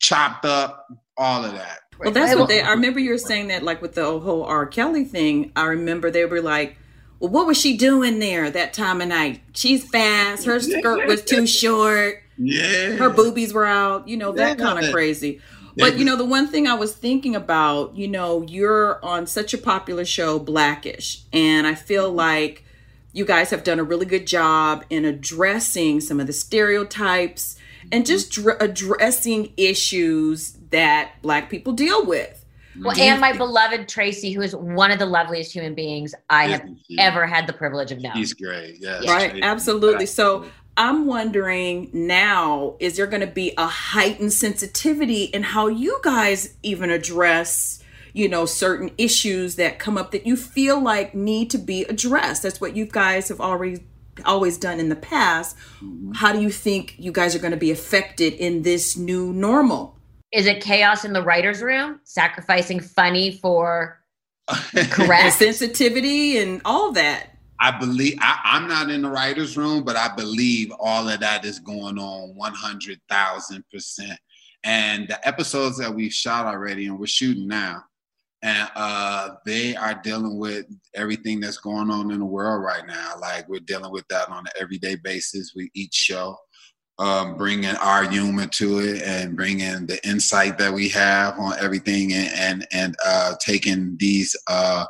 chopped 0.00 0.44
up, 0.44 0.86
all 1.16 1.44
of 1.44 1.52
that. 1.52 1.80
Well, 1.98 2.12
that's 2.12 2.34
what 2.36 2.48
they. 2.48 2.62
I 2.62 2.70
remember 2.70 3.00
you 3.00 3.10
were 3.10 3.18
saying 3.18 3.48
that, 3.48 3.62
like 3.62 3.82
with 3.82 3.94
the 3.94 4.20
whole 4.20 4.44
R. 4.44 4.66
Kelly 4.66 5.04
thing. 5.04 5.52
I 5.56 5.64
remember 5.64 6.10
they 6.10 6.24
were 6.24 6.40
like, 6.40 6.78
"Well, 7.18 7.30
what 7.30 7.46
was 7.46 7.60
she 7.60 7.76
doing 7.76 8.20
there 8.20 8.50
that 8.50 8.72
time 8.72 9.00
of 9.00 9.08
night? 9.08 9.42
She's 9.52 9.84
fast. 9.90 10.46
Her 10.46 10.60
skirt 10.60 11.06
was 11.06 11.22
too 11.22 11.46
short. 11.46 12.22
Yeah. 12.38 12.92
Her 12.92 13.10
boobies 13.10 13.52
were 13.52 13.66
out, 13.66 14.08
you 14.08 14.16
know, 14.16 14.32
that 14.32 14.58
yeah. 14.58 14.64
kind 14.64 14.84
of 14.84 14.92
crazy. 14.92 15.40
But 15.76 15.96
you 15.96 16.04
know, 16.04 16.16
the 16.16 16.24
one 16.24 16.48
thing 16.48 16.66
I 16.66 16.74
was 16.74 16.92
thinking 16.94 17.36
about, 17.36 17.96
you 17.96 18.08
know, 18.08 18.42
you're 18.42 19.04
on 19.04 19.26
such 19.26 19.54
a 19.54 19.58
popular 19.58 20.04
show, 20.04 20.38
Blackish, 20.38 21.22
and 21.32 21.66
I 21.66 21.74
feel 21.74 22.10
like 22.10 22.64
you 23.12 23.24
guys 23.24 23.50
have 23.50 23.64
done 23.64 23.78
a 23.78 23.84
really 23.84 24.06
good 24.06 24.26
job 24.26 24.84
in 24.90 25.04
addressing 25.04 26.00
some 26.00 26.20
of 26.20 26.26
the 26.26 26.32
stereotypes 26.32 27.56
and 27.92 28.04
just 28.04 28.32
dr- 28.32 28.60
addressing 28.60 29.52
issues 29.56 30.52
that 30.70 31.12
black 31.22 31.48
people 31.48 31.72
deal 31.72 32.04
with. 32.04 32.44
Well, 32.80 32.96
and 32.98 33.20
my 33.20 33.32
beloved 33.32 33.88
Tracy, 33.88 34.32
who 34.32 34.42
is 34.42 34.54
one 34.54 34.90
of 34.90 34.98
the 34.98 35.06
loveliest 35.06 35.52
human 35.52 35.74
beings 35.74 36.14
I 36.30 36.48
have 36.48 36.68
ever 36.98 37.26
had 37.26 37.46
the 37.46 37.52
privilege 37.52 37.90
of 37.90 38.00
knowing. 38.00 38.16
He's 38.16 38.32
great. 38.34 38.76
Yes. 38.78 39.06
Right. 39.06 39.42
Absolutely. 39.42 40.06
So 40.06 40.44
I'm 40.78 41.06
wondering 41.06 41.90
now, 41.92 42.76
is 42.78 42.96
there 42.96 43.08
going 43.08 43.20
to 43.20 43.26
be 43.26 43.52
a 43.58 43.66
heightened 43.66 44.32
sensitivity 44.32 45.24
in 45.24 45.42
how 45.42 45.66
you 45.66 45.98
guys 46.04 46.54
even 46.62 46.90
address, 46.90 47.82
you 48.12 48.28
know, 48.28 48.46
certain 48.46 48.92
issues 48.96 49.56
that 49.56 49.80
come 49.80 49.98
up 49.98 50.12
that 50.12 50.24
you 50.24 50.36
feel 50.36 50.80
like 50.80 51.16
need 51.16 51.50
to 51.50 51.58
be 51.58 51.82
addressed? 51.86 52.44
That's 52.44 52.60
what 52.60 52.76
you 52.76 52.86
guys 52.86 53.28
have 53.28 53.40
already 53.40 53.84
always 54.24 54.56
done 54.56 54.78
in 54.78 54.88
the 54.88 54.96
past. 54.96 55.56
Mm-hmm. 55.82 56.12
How 56.12 56.32
do 56.32 56.40
you 56.40 56.50
think 56.50 56.94
you 56.96 57.10
guys 57.10 57.34
are 57.34 57.40
going 57.40 57.50
to 57.50 57.56
be 57.56 57.72
affected 57.72 58.34
in 58.34 58.62
this 58.62 58.96
new 58.96 59.32
normal? 59.32 59.98
Is 60.32 60.46
it 60.46 60.62
chaos 60.62 61.04
in 61.04 61.12
the 61.12 61.22
writer's 61.22 61.60
room? 61.60 62.00
Sacrificing 62.04 62.78
funny 62.78 63.32
for 63.32 64.00
correct 64.90 65.34
sensitivity 65.34 66.38
and 66.38 66.60
all 66.64 66.92
that. 66.92 67.37
I 67.60 67.76
believe 67.76 68.16
I, 68.20 68.56
am 68.56 68.68
not 68.68 68.90
in 68.90 69.02
the 69.02 69.10
writer's 69.10 69.56
room, 69.56 69.82
but 69.82 69.96
I 69.96 70.14
believe 70.14 70.70
all 70.78 71.08
of 71.08 71.20
that 71.20 71.44
is 71.44 71.58
going 71.58 71.98
on 71.98 72.34
100,000 72.36 73.64
percent. 73.72 74.18
And 74.64 75.08
the 75.08 75.26
episodes 75.26 75.78
that 75.78 75.94
we've 75.94 76.12
shot 76.12 76.46
already 76.46 76.86
and 76.86 76.98
we're 76.98 77.06
shooting 77.06 77.48
now, 77.48 77.82
and 78.42 78.70
uh, 78.76 79.30
they 79.44 79.74
are 79.74 80.00
dealing 80.02 80.38
with 80.38 80.66
everything 80.94 81.40
that's 81.40 81.58
going 81.58 81.90
on 81.90 82.10
in 82.10 82.20
the 82.20 82.24
world 82.24 82.62
right 82.62 82.86
now. 82.86 83.14
Like 83.20 83.48
we're 83.48 83.60
dealing 83.60 83.92
with 83.92 84.06
that 84.08 84.28
on 84.28 84.46
an 84.46 84.52
everyday 84.60 84.96
basis 84.96 85.52
with 85.54 85.68
each 85.74 85.94
show, 85.94 86.36
um, 86.98 87.36
bringing 87.36 87.76
our 87.76 88.08
humor 88.08 88.46
to 88.46 88.78
it 88.78 89.02
and 89.02 89.36
bringing 89.36 89.86
the 89.86 89.98
insight 90.06 90.58
that 90.58 90.72
we 90.72 90.88
have 90.90 91.38
on 91.38 91.54
everything, 91.60 92.12
and 92.12 92.32
and, 92.34 92.66
and 92.72 92.96
uh, 93.04 93.34
taking 93.40 93.96
these. 93.98 94.36
Uh, 94.46 94.84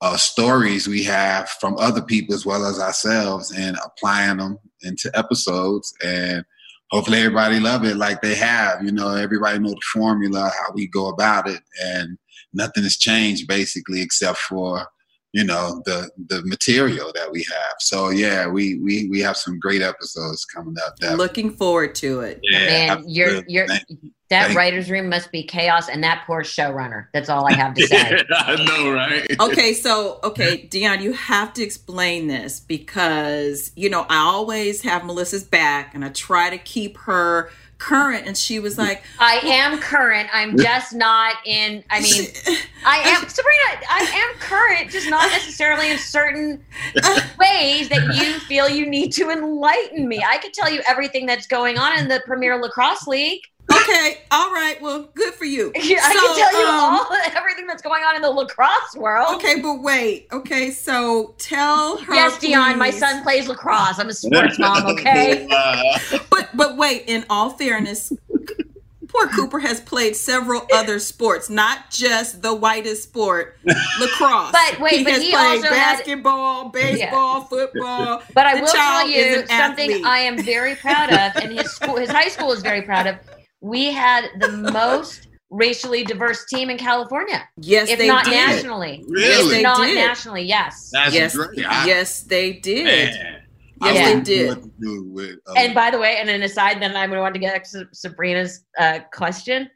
uh, 0.00 0.16
stories 0.16 0.86
we 0.86 1.02
have 1.04 1.48
from 1.60 1.76
other 1.78 2.02
people 2.02 2.34
as 2.34 2.46
well 2.46 2.64
as 2.64 2.78
ourselves 2.78 3.50
and 3.50 3.76
applying 3.84 4.38
them 4.38 4.58
into 4.82 5.10
episodes. 5.14 5.92
And 6.04 6.44
hopefully 6.90 7.18
everybody 7.18 7.60
love 7.60 7.84
it 7.84 7.96
like 7.96 8.22
they 8.22 8.34
have 8.34 8.82
you 8.82 8.92
know 8.92 9.14
everybody 9.14 9.58
know 9.58 9.70
the 9.70 9.80
formula 9.92 10.50
how 10.58 10.72
we 10.74 10.86
go 10.86 11.08
about 11.08 11.48
it. 11.48 11.62
And 11.82 12.18
nothing 12.52 12.84
has 12.84 12.96
changed 12.96 13.48
basically 13.48 14.00
except 14.00 14.38
for 14.38 14.86
you 15.32 15.44
know 15.44 15.82
the 15.84 16.10
the 16.28 16.42
material 16.44 17.12
that 17.14 17.30
we 17.30 17.42
have 17.44 17.74
so 17.80 18.08
yeah 18.08 18.46
we 18.46 18.78
we 18.78 19.08
we 19.08 19.20
have 19.20 19.36
some 19.36 19.58
great 19.58 19.82
episodes 19.82 20.44
coming 20.44 20.74
up 20.86 20.96
that 20.98 21.18
looking 21.18 21.50
forward 21.50 21.94
to 21.94 22.20
it 22.20 22.40
yeah 22.42 22.94
man 22.96 23.04
you're 23.06 23.42
you're 23.46 23.66
that 24.30 24.54
writer's 24.54 24.90
room 24.90 25.08
must 25.08 25.32
be 25.32 25.42
chaos 25.42 25.88
and 25.88 26.04
that 26.04 26.24
poor 26.26 26.42
showrunner. 26.42 27.06
That's 27.14 27.30
all 27.30 27.46
I 27.46 27.54
have 27.54 27.74
to 27.74 27.86
say. 27.86 28.22
I 28.30 28.62
know, 28.62 28.92
right? 28.92 29.40
okay, 29.40 29.72
so 29.72 30.20
okay, 30.22 30.68
Deon, 30.70 31.00
you 31.00 31.12
have 31.14 31.54
to 31.54 31.62
explain 31.62 32.26
this 32.26 32.60
because 32.60 33.72
you 33.74 33.88
know 33.88 34.04
I 34.08 34.18
always 34.18 34.82
have 34.82 35.04
Melissa's 35.04 35.44
back 35.44 35.94
and 35.94 36.04
I 36.04 36.10
try 36.10 36.50
to 36.50 36.58
keep 36.58 36.98
her 36.98 37.50
current 37.78 38.26
and 38.26 38.36
she 38.36 38.58
was 38.58 38.76
like 38.76 39.02
i 39.20 39.36
am 39.44 39.78
current. 39.78 40.28
I'm 40.32 40.56
just 40.56 40.94
not 40.94 41.36
in 41.44 41.84
i 41.90 42.00
mean 42.02 42.26
i 42.84 42.98
am 42.98 43.28
sabrina 43.28 43.86
i 43.88 44.00
am 44.00 44.40
current 44.40 44.90
just 44.90 45.08
not 45.08 45.30
necessarily 45.30 45.90
in 45.90 45.98
certain 45.98 46.64
ways 47.38 47.88
that 47.88 48.14
you 48.14 48.38
feel 48.40 48.68
you 48.68 48.86
need 48.86 49.12
to 49.12 49.30
enlighten 49.30 50.08
me. 50.08 50.24
I 50.28 50.38
could 50.38 50.52
tell 50.52 50.70
you 50.70 50.82
everything 50.88 51.26
that's 51.26 51.46
going 51.46 51.78
on 51.78 51.98
in 51.98 52.08
the 52.08 52.20
premier 52.26 52.60
lacrosse 52.60 53.06
league 53.06 53.42
okay, 53.88 54.18
all 54.30 54.52
right. 54.52 54.80
Well, 54.80 55.08
good 55.14 55.34
for 55.34 55.44
you. 55.44 55.72
Yeah, 55.88 56.00
so, 56.02 56.08
I 56.08 56.12
can 56.12 56.36
tell 56.36 56.60
you 56.60 56.66
um, 56.66 56.94
all 57.00 57.12
everything 57.36 57.66
that's 57.66 57.80
going 57.80 58.02
on 58.02 58.14
in 58.14 58.20
the 58.20 58.30
lacrosse 58.30 58.94
world. 58.94 59.36
Okay, 59.36 59.60
but 59.60 59.80
wait. 59.80 60.26
Okay, 60.30 60.70
so 60.70 61.34
tell 61.38 61.96
her. 61.98 62.14
Yes, 62.14 62.34
Deon. 62.38 62.72
Please. 62.72 62.78
My 62.78 62.90
son 62.90 63.22
plays 63.22 63.48
lacrosse. 63.48 63.98
I'm 63.98 64.08
a 64.08 64.12
sports 64.12 64.58
mom. 64.58 64.84
Okay. 64.86 65.48
but 66.30 66.50
but 66.54 66.76
wait. 66.76 67.04
In 67.06 67.24
all 67.30 67.50
fairness, 67.50 68.12
poor 69.06 69.28
Cooper 69.28 69.60
has 69.60 69.80
played 69.80 70.14
several 70.14 70.66
other 70.74 70.98
sports, 70.98 71.48
not 71.48 71.90
just 71.90 72.42
the 72.42 72.54
whitest 72.54 73.04
sport, 73.04 73.56
lacrosse. 73.64 74.52
But 74.52 74.80
wait, 74.80 74.98
he 74.98 75.04
but 75.04 75.12
has 75.14 75.22
he 75.22 75.30
played 75.30 75.64
also 75.64 75.70
baseball, 75.70 76.64
had, 76.64 76.72
baseball, 76.72 77.38
yeah. 77.38 77.46
football. 77.46 78.22
But 78.34 78.46
I 78.46 78.60
will 78.60 78.68
tell 78.68 79.08
you 79.08 79.46
something 79.46 79.90
athlete. 79.90 80.04
I 80.04 80.18
am 80.18 80.42
very 80.42 80.74
proud 80.74 81.10
of, 81.10 81.42
and 81.42 81.58
his 81.58 81.70
school, 81.70 81.96
his 81.96 82.10
high 82.10 82.28
school 82.28 82.52
is 82.52 82.60
very 82.60 82.82
proud 82.82 83.06
of 83.06 83.16
we 83.60 83.92
had 83.92 84.28
the 84.38 84.48
most 84.72 85.28
racially 85.50 86.04
diverse 86.04 86.44
team 86.46 86.70
in 86.70 86.76
California. 86.76 87.48
Yes, 87.56 87.88
if 87.88 87.98
they 87.98 88.08
not 88.08 88.24
did. 88.24 88.32
nationally. 88.32 89.04
Really? 89.08 89.56
If 89.56 89.62
not 89.62 89.86
did. 89.86 89.94
nationally, 89.94 90.42
yes. 90.42 90.90
That's 90.92 91.14
yes, 91.14 91.34
great. 91.34 91.58
yes, 91.58 92.22
they 92.22 92.54
did. 92.54 92.84
Man. 92.84 93.42
Yes, 93.80 93.94
yeah. 93.94 94.14
they 94.14 94.20
did. 94.20 94.70
With, 95.12 95.38
um, 95.46 95.56
and 95.56 95.74
by 95.74 95.90
the 95.90 95.98
way, 95.98 96.16
and 96.18 96.28
an 96.28 96.42
aside, 96.42 96.82
then 96.82 96.96
I'm 96.96 97.10
going 97.10 97.18
to 97.18 97.20
want 97.20 97.34
to 97.34 97.40
get 97.40 97.64
to 97.66 97.86
Sabrina's 97.92 98.64
uh, 98.78 99.00
question. 99.12 99.70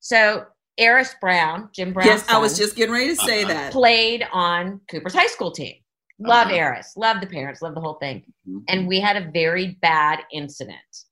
So 0.00 0.46
Aris 0.80 1.14
Brown, 1.20 1.68
Jim 1.72 1.92
Brown. 1.92 2.06
Yes, 2.06 2.24
I 2.28 2.38
was 2.38 2.56
just 2.56 2.76
getting 2.76 2.94
ready 2.94 3.08
to 3.08 3.16
say 3.16 3.42
uh-huh. 3.42 3.52
that. 3.52 3.72
Played 3.72 4.26
on 4.32 4.80
Cooper's 4.88 5.14
high 5.14 5.26
school 5.26 5.50
team. 5.50 5.74
Love 6.20 6.48
uh-huh. 6.48 6.56
Aris, 6.56 6.94
love 6.96 7.20
the 7.20 7.26
parents, 7.26 7.62
love 7.62 7.74
the 7.74 7.80
whole 7.80 7.94
thing. 7.94 8.24
Mm-hmm. 8.48 8.58
And 8.68 8.88
we 8.88 9.00
had 9.00 9.16
a 9.16 9.30
very 9.30 9.78
bad 9.80 10.20
incident 10.32 11.04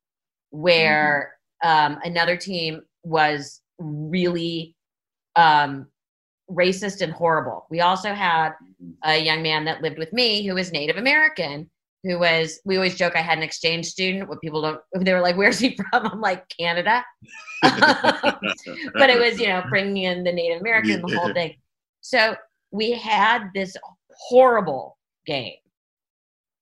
where 0.50 1.35
um, 1.62 1.98
another 2.04 2.36
team 2.36 2.82
was 3.02 3.60
really 3.78 4.74
um, 5.36 5.86
racist 6.50 7.00
and 7.00 7.12
horrible. 7.12 7.66
We 7.70 7.80
also 7.80 8.12
had 8.12 8.52
a 9.04 9.18
young 9.18 9.42
man 9.42 9.64
that 9.64 9.82
lived 9.82 9.98
with 9.98 10.12
me 10.12 10.46
who 10.46 10.54
was 10.54 10.72
Native 10.72 10.96
American, 10.96 11.70
who 12.04 12.18
was, 12.18 12.60
we 12.64 12.76
always 12.76 12.96
joke 12.96 13.16
I 13.16 13.22
had 13.22 13.38
an 13.38 13.44
exchange 13.44 13.86
student. 13.86 14.28
What 14.28 14.40
people 14.40 14.62
don't, 14.62 14.80
they 15.04 15.12
were 15.12 15.20
like, 15.20 15.36
where's 15.36 15.58
he 15.58 15.76
from? 15.76 16.06
I'm 16.06 16.20
like, 16.20 16.44
Canada. 16.48 17.04
but 17.62 19.10
it 19.10 19.18
was, 19.18 19.40
you 19.40 19.48
know, 19.48 19.64
bringing 19.68 20.04
in 20.04 20.24
the 20.24 20.32
Native 20.32 20.60
American, 20.60 21.02
the 21.02 21.18
whole 21.18 21.32
thing. 21.32 21.56
So 22.00 22.36
we 22.70 22.92
had 22.92 23.48
this 23.54 23.76
horrible 24.10 24.96
game, 25.26 25.56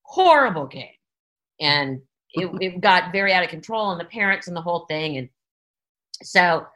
horrible 0.02 0.66
game. 0.66 0.88
And 1.60 2.00
it, 2.34 2.50
it 2.60 2.80
got 2.80 3.12
very 3.12 3.32
out 3.32 3.44
of 3.44 3.50
control 3.50 3.90
and 3.90 4.00
the 4.00 4.04
parents 4.04 4.48
and 4.48 4.56
the 4.56 4.60
whole 4.60 4.86
thing. 4.86 5.16
And 5.16 5.28
so 6.22 6.66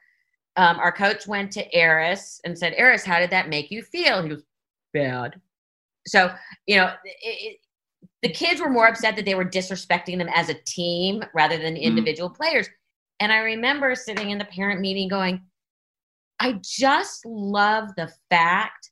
um, 0.56 0.78
our 0.78 0.92
coach 0.92 1.26
went 1.26 1.52
to 1.52 1.78
Aris 1.78 2.40
and 2.44 2.58
said, 2.58 2.74
Aris, 2.78 3.04
how 3.04 3.18
did 3.18 3.30
that 3.30 3.48
make 3.48 3.70
you 3.70 3.82
feel? 3.82 4.22
He 4.22 4.30
was 4.30 4.42
bad. 4.92 5.40
So, 6.06 6.30
you 6.66 6.76
know, 6.76 6.92
it, 7.04 7.16
it, 7.22 7.58
the 8.22 8.28
kids 8.30 8.60
were 8.60 8.70
more 8.70 8.88
upset 8.88 9.16
that 9.16 9.24
they 9.24 9.34
were 9.34 9.44
disrespecting 9.44 10.18
them 10.18 10.28
as 10.34 10.48
a 10.48 10.54
team 10.66 11.22
rather 11.34 11.58
than 11.58 11.74
mm-hmm. 11.74 11.84
individual 11.84 12.30
mm. 12.30 12.36
players. 12.36 12.68
And 13.20 13.32
I 13.32 13.38
remember 13.38 13.94
sitting 13.94 14.30
in 14.30 14.38
the 14.38 14.44
parent 14.46 14.80
meeting 14.80 15.08
going, 15.08 15.42
I 16.40 16.60
just 16.62 17.26
love 17.26 17.88
the 17.96 18.12
fact 18.30 18.90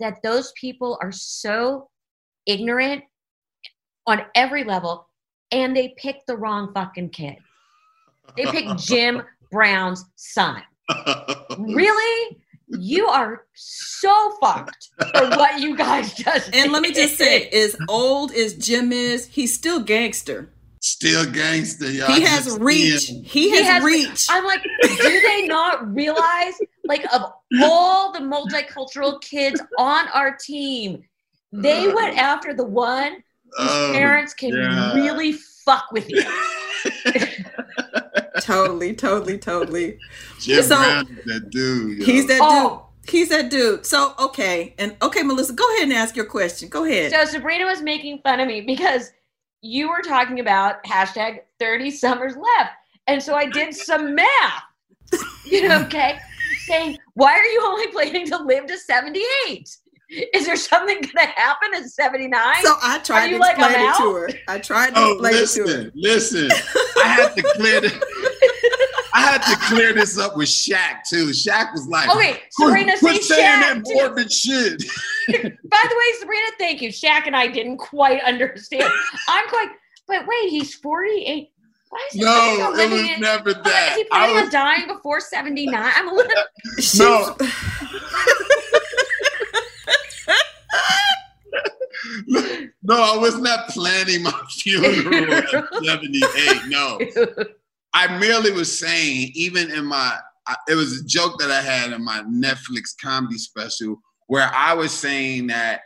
that 0.00 0.22
those 0.22 0.52
people 0.60 0.98
are 1.00 1.12
so 1.12 1.88
ignorant 2.46 3.04
on 4.06 4.22
every 4.34 4.64
level 4.64 5.07
and 5.52 5.76
they 5.76 5.94
picked 5.96 6.26
the 6.26 6.36
wrong 6.36 6.72
fucking 6.74 7.10
kid. 7.10 7.36
They 8.36 8.44
picked 8.46 8.78
Jim 8.78 9.22
Brown's 9.50 10.04
son. 10.16 10.62
really? 11.58 12.38
You 12.68 13.06
are 13.06 13.46
so 13.54 14.32
fucked 14.40 14.90
for 14.98 15.30
what 15.30 15.58
you 15.60 15.76
guys 15.76 16.12
just 16.12 16.54
And 16.54 16.70
let 16.70 16.82
me 16.82 16.92
just 16.92 17.16
say, 17.16 17.48
as 17.48 17.76
old 17.88 18.32
as 18.32 18.54
Jim 18.54 18.92
is, 18.92 19.26
he's 19.26 19.54
still 19.54 19.80
gangster. 19.80 20.50
Still 20.80 21.30
gangster, 21.30 21.90
y'all. 21.90 22.12
He 22.12 22.20
has 22.22 22.58
reach. 22.58 23.06
He, 23.06 23.22
he 23.22 23.50
has, 23.56 23.66
has 23.66 23.82
reach. 23.82 24.26
I'm 24.30 24.44
like, 24.44 24.62
do 24.82 25.20
they 25.22 25.46
not 25.46 25.94
realize, 25.94 26.54
like, 26.84 27.04
of 27.12 27.32
all 27.62 28.12
the 28.12 28.20
multicultural 28.20 29.20
kids 29.22 29.60
on 29.78 30.06
our 30.08 30.36
team, 30.36 31.02
they 31.52 31.88
went 31.88 32.18
uh-huh. 32.18 32.20
after 32.20 32.54
the 32.54 32.64
one 32.64 33.12
these 33.12 33.22
oh, 33.58 33.90
parents 33.94 34.34
can 34.34 34.50
yeah. 34.50 34.94
really 34.94 35.32
fuck 35.32 35.90
with 35.92 36.08
you. 36.08 36.22
totally, 38.40 38.94
totally, 38.94 39.38
totally. 39.38 39.98
Jim 40.40 40.62
so, 40.62 40.76
Brown 40.76 41.18
that 41.26 41.50
dude. 41.50 41.98
Yo. 41.98 42.04
He's 42.04 42.26
that 42.26 42.40
oh. 42.42 42.88
dude. 43.02 43.10
He's 43.10 43.28
that 43.30 43.50
dude. 43.50 43.86
So 43.86 44.14
okay, 44.18 44.74
and 44.78 44.96
okay, 45.02 45.22
Melissa, 45.22 45.52
go 45.52 45.64
ahead 45.74 45.84
and 45.84 45.92
ask 45.92 46.16
your 46.16 46.26
question. 46.26 46.68
Go 46.68 46.84
ahead. 46.84 47.10
So 47.10 47.24
Sabrina 47.24 47.64
was 47.64 47.82
making 47.82 48.20
fun 48.22 48.40
of 48.40 48.48
me 48.48 48.60
because 48.60 49.10
you 49.60 49.88
were 49.88 50.02
talking 50.02 50.40
about 50.40 50.82
hashtag 50.84 51.40
30 51.58 51.90
summers 51.90 52.34
left. 52.36 52.72
And 53.06 53.22
so 53.22 53.34
I 53.34 53.46
did 53.46 53.74
some 53.74 54.14
math. 54.14 54.62
You 55.46 55.66
know, 55.66 55.80
okay? 55.84 56.18
Saying, 56.66 56.98
why 57.14 57.32
are 57.32 57.46
you 57.46 57.62
only 57.64 57.86
planning 57.86 58.26
to 58.26 58.36
live 58.36 58.66
to 58.66 58.76
78? 58.76 59.78
Is 60.34 60.46
there 60.46 60.56
something 60.56 61.00
going 61.00 61.26
to 61.26 61.32
happen 61.32 61.74
at 61.74 61.84
79? 61.84 62.32
So 62.62 62.74
I 62.82 62.98
tried 63.00 63.28
to 63.28 63.36
explain 63.36 63.58
like, 63.58 63.76
it 63.76 63.96
to 63.98 64.14
her. 64.14 64.30
I 64.48 64.58
tried 64.58 64.94
to 64.94 65.00
oh, 65.00 65.12
explain 65.12 65.32
listen, 65.34 65.62
it 65.62 65.66
to 65.66 65.82
her. 65.82 65.92
Listen, 65.94 66.50
I 67.02 67.08
had 67.08 67.34
to 67.34 67.42
clear 67.42 67.80
this. 67.82 67.92
I 69.14 69.20
had 69.20 69.42
to 69.42 69.56
clear 69.66 69.92
this 69.92 70.18
up 70.18 70.36
with 70.36 70.48
Shaq 70.48 71.02
too. 71.08 71.26
Shaq 71.26 71.72
was 71.72 71.86
like, 71.88 72.08
"Okay, 72.08 72.40
Sabrina, 72.50 72.98
quit, 72.98 73.22
say 73.22 73.34
saying 73.34 73.62
Shaq 73.62 73.84
that 73.84 73.94
morbid 73.94 74.32
shit." 74.32 74.82
By 75.28 75.84
the 75.88 75.96
way, 75.96 76.20
Sabrina, 76.20 76.46
thank 76.58 76.80
you. 76.80 76.90
Shaq 76.90 77.26
and 77.26 77.36
I 77.36 77.48
didn't 77.48 77.78
quite 77.78 78.22
understand. 78.22 78.90
I'm 79.28 79.46
like, 79.52 79.70
but 80.06 80.26
wait, 80.26 80.50
he's 80.50 80.74
48. 80.74 81.50
Why 81.90 82.08
is 82.12 82.20
no, 82.20 82.74
it 82.76 82.90
was 82.90 83.00
in, 83.00 83.20
never 83.20 83.54
that. 83.54 83.88
Is 83.92 83.96
he 83.96 84.04
planning 84.04 84.34
was, 84.36 84.44
on 84.44 84.50
dying 84.50 84.86
before 84.86 85.20
79? 85.20 85.74
I'm 85.74 86.08
a 86.08 86.12
little. 86.12 86.32
no. 86.98 87.36
No, 92.26 93.02
I 93.02 93.16
was 93.16 93.38
not 93.38 93.68
planning 93.68 94.22
my 94.22 94.42
funeral 94.50 95.34
at 95.34 95.48
78. 95.84 96.66
No. 96.68 96.98
I 97.94 98.18
merely 98.18 98.52
was 98.52 98.78
saying, 98.78 99.32
even 99.34 99.70
in 99.70 99.86
my, 99.86 100.16
it 100.68 100.74
was 100.74 101.00
a 101.00 101.04
joke 101.04 101.38
that 101.38 101.50
I 101.50 101.60
had 101.60 101.92
in 101.92 102.04
my 102.04 102.22
Netflix 102.22 102.94
comedy 103.02 103.38
special 103.38 104.00
where 104.26 104.50
I 104.54 104.74
was 104.74 104.92
saying 104.92 105.48
that 105.48 105.80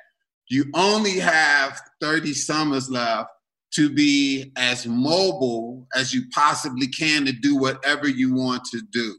you 0.49 0.67
only 0.75 1.19
have 1.19 1.81
30 2.01 2.35
summers 2.35 2.91
left 2.91 3.31
to 3.75 3.89
be 3.89 4.53
as 4.57 4.87
mobile 4.87 5.87
as 5.95 6.13
you 6.13 6.23
possibly 6.35 6.89
can 6.89 7.25
to 7.25 7.33
do 7.33 7.57
whatever 7.57 8.09
you 8.09 8.35
want 8.35 8.65
to 8.67 8.83
do. 8.93 9.17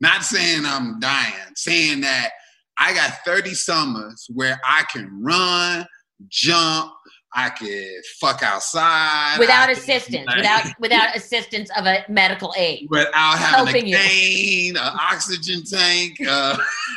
Not 0.00 0.22
saying 0.22 0.66
I'm 0.66 1.00
dying, 1.00 1.32
saying 1.54 2.02
that 2.02 2.30
I 2.78 2.92
got 2.94 3.24
30 3.24 3.54
summers 3.54 4.26
where 4.32 4.60
I 4.64 4.84
can 4.92 5.22
run, 5.22 5.86
jump, 6.28 6.92
I 7.34 7.50
could 7.50 8.04
fuck 8.20 8.42
outside 8.42 9.36
without 9.38 9.70
assistance, 9.70 10.26
like, 10.26 10.36
without 10.36 10.64
without 10.80 11.16
assistance 11.16 11.70
of 11.76 11.86
a 11.86 12.04
medical 12.08 12.54
aid, 12.56 12.88
without 12.90 13.38
having 13.38 13.94
a 13.94 13.96
cane, 13.96 14.76
an 14.76 14.82
oxygen 14.82 15.62
tank. 15.62 16.18
Uh, 16.26 16.56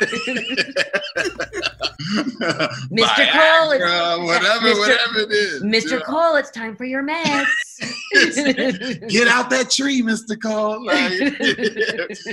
Mr. 2.90 3.30
Cole, 3.30 4.26
whatever, 4.26 4.66
Mr. 4.66 4.78
whatever 4.78 5.18
it 5.20 5.30
is. 5.32 5.62
Mr. 5.62 5.98
Yeah. 5.98 6.00
Cole, 6.00 6.36
it's 6.36 6.50
time 6.50 6.76
for 6.76 6.84
your 6.84 7.02
meds. 7.02 7.46
Get 9.08 9.28
out 9.28 9.50
that 9.50 9.70
tree, 9.70 10.02
Mr. 10.02 10.40
Cole. 10.40 10.84
Like, 10.84 11.12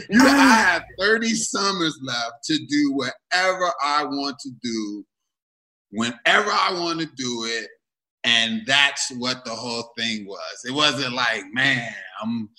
you, 0.09 0.21
I 0.21 0.73
have 0.73 0.83
30 0.99 1.29
summers 1.35 1.99
left 2.01 2.43
to 2.45 2.57
do 2.65 2.93
whatever 2.93 3.71
I 3.83 4.03
want 4.05 4.37
to 4.39 4.51
do, 4.61 5.05
whenever 5.91 6.51
I 6.51 6.71
want 6.73 6.99
to 6.99 7.07
do 7.15 7.45
it. 7.45 7.67
And 8.25 8.63
that's 8.65 9.11
what 9.17 9.45
the 9.45 9.51
whole 9.51 9.91
thing 9.97 10.27
was. 10.27 10.65
It 10.67 10.73
wasn't 10.73 11.13
like, 11.13 11.43
man, 11.53 11.93
I'm 12.21 12.49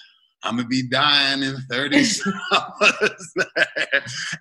I'm 0.43 0.57
gonna 0.57 0.69
be 0.69 0.89
dying 0.89 1.43
in 1.43 1.57
30 1.71 2.05
summers. 2.05 3.35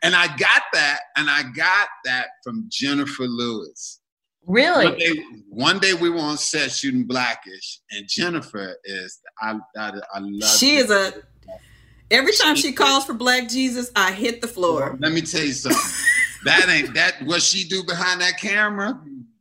and 0.02 0.16
I 0.16 0.28
got 0.38 0.64
that, 0.74 1.00
and 1.18 1.30
I 1.30 1.44
got 1.56 1.90
that 2.06 2.28
from 2.44 2.68
Jennifer 2.70 3.24
Lewis. 3.24 4.00
Really? 4.48 4.86
One 4.86 4.98
day, 4.98 5.24
one 5.50 5.80
day 5.80 5.94
we 5.94 6.10
were 6.10 6.20
on 6.20 6.38
set 6.38 6.72
shooting 6.72 7.04
Blackish, 7.04 7.82
and 7.92 8.08
Jennifer 8.08 8.76
is 8.86 9.20
I 9.42 9.60
I, 9.78 9.92
I 10.14 10.20
love. 10.20 10.58
She 10.58 10.78
is 10.78 10.90
a. 10.90 11.14
Every 12.12 12.34
time 12.34 12.56
she 12.56 12.72
calls 12.72 13.06
for 13.06 13.14
Black 13.14 13.48
Jesus, 13.50 13.92
I 13.96 14.12
hit 14.12 14.42
the 14.42 14.48
floor. 14.48 14.98
Let 15.00 15.12
me 15.12 15.22
tell 15.22 15.44
you 15.44 15.54
something. 15.54 15.80
that 16.46 16.70
ain't 16.70 16.94
that 16.96 17.16
what 17.24 17.42
she 17.42 17.68
do 17.68 17.84
behind 17.84 18.22
that 18.22 18.40
camera, 18.40 19.00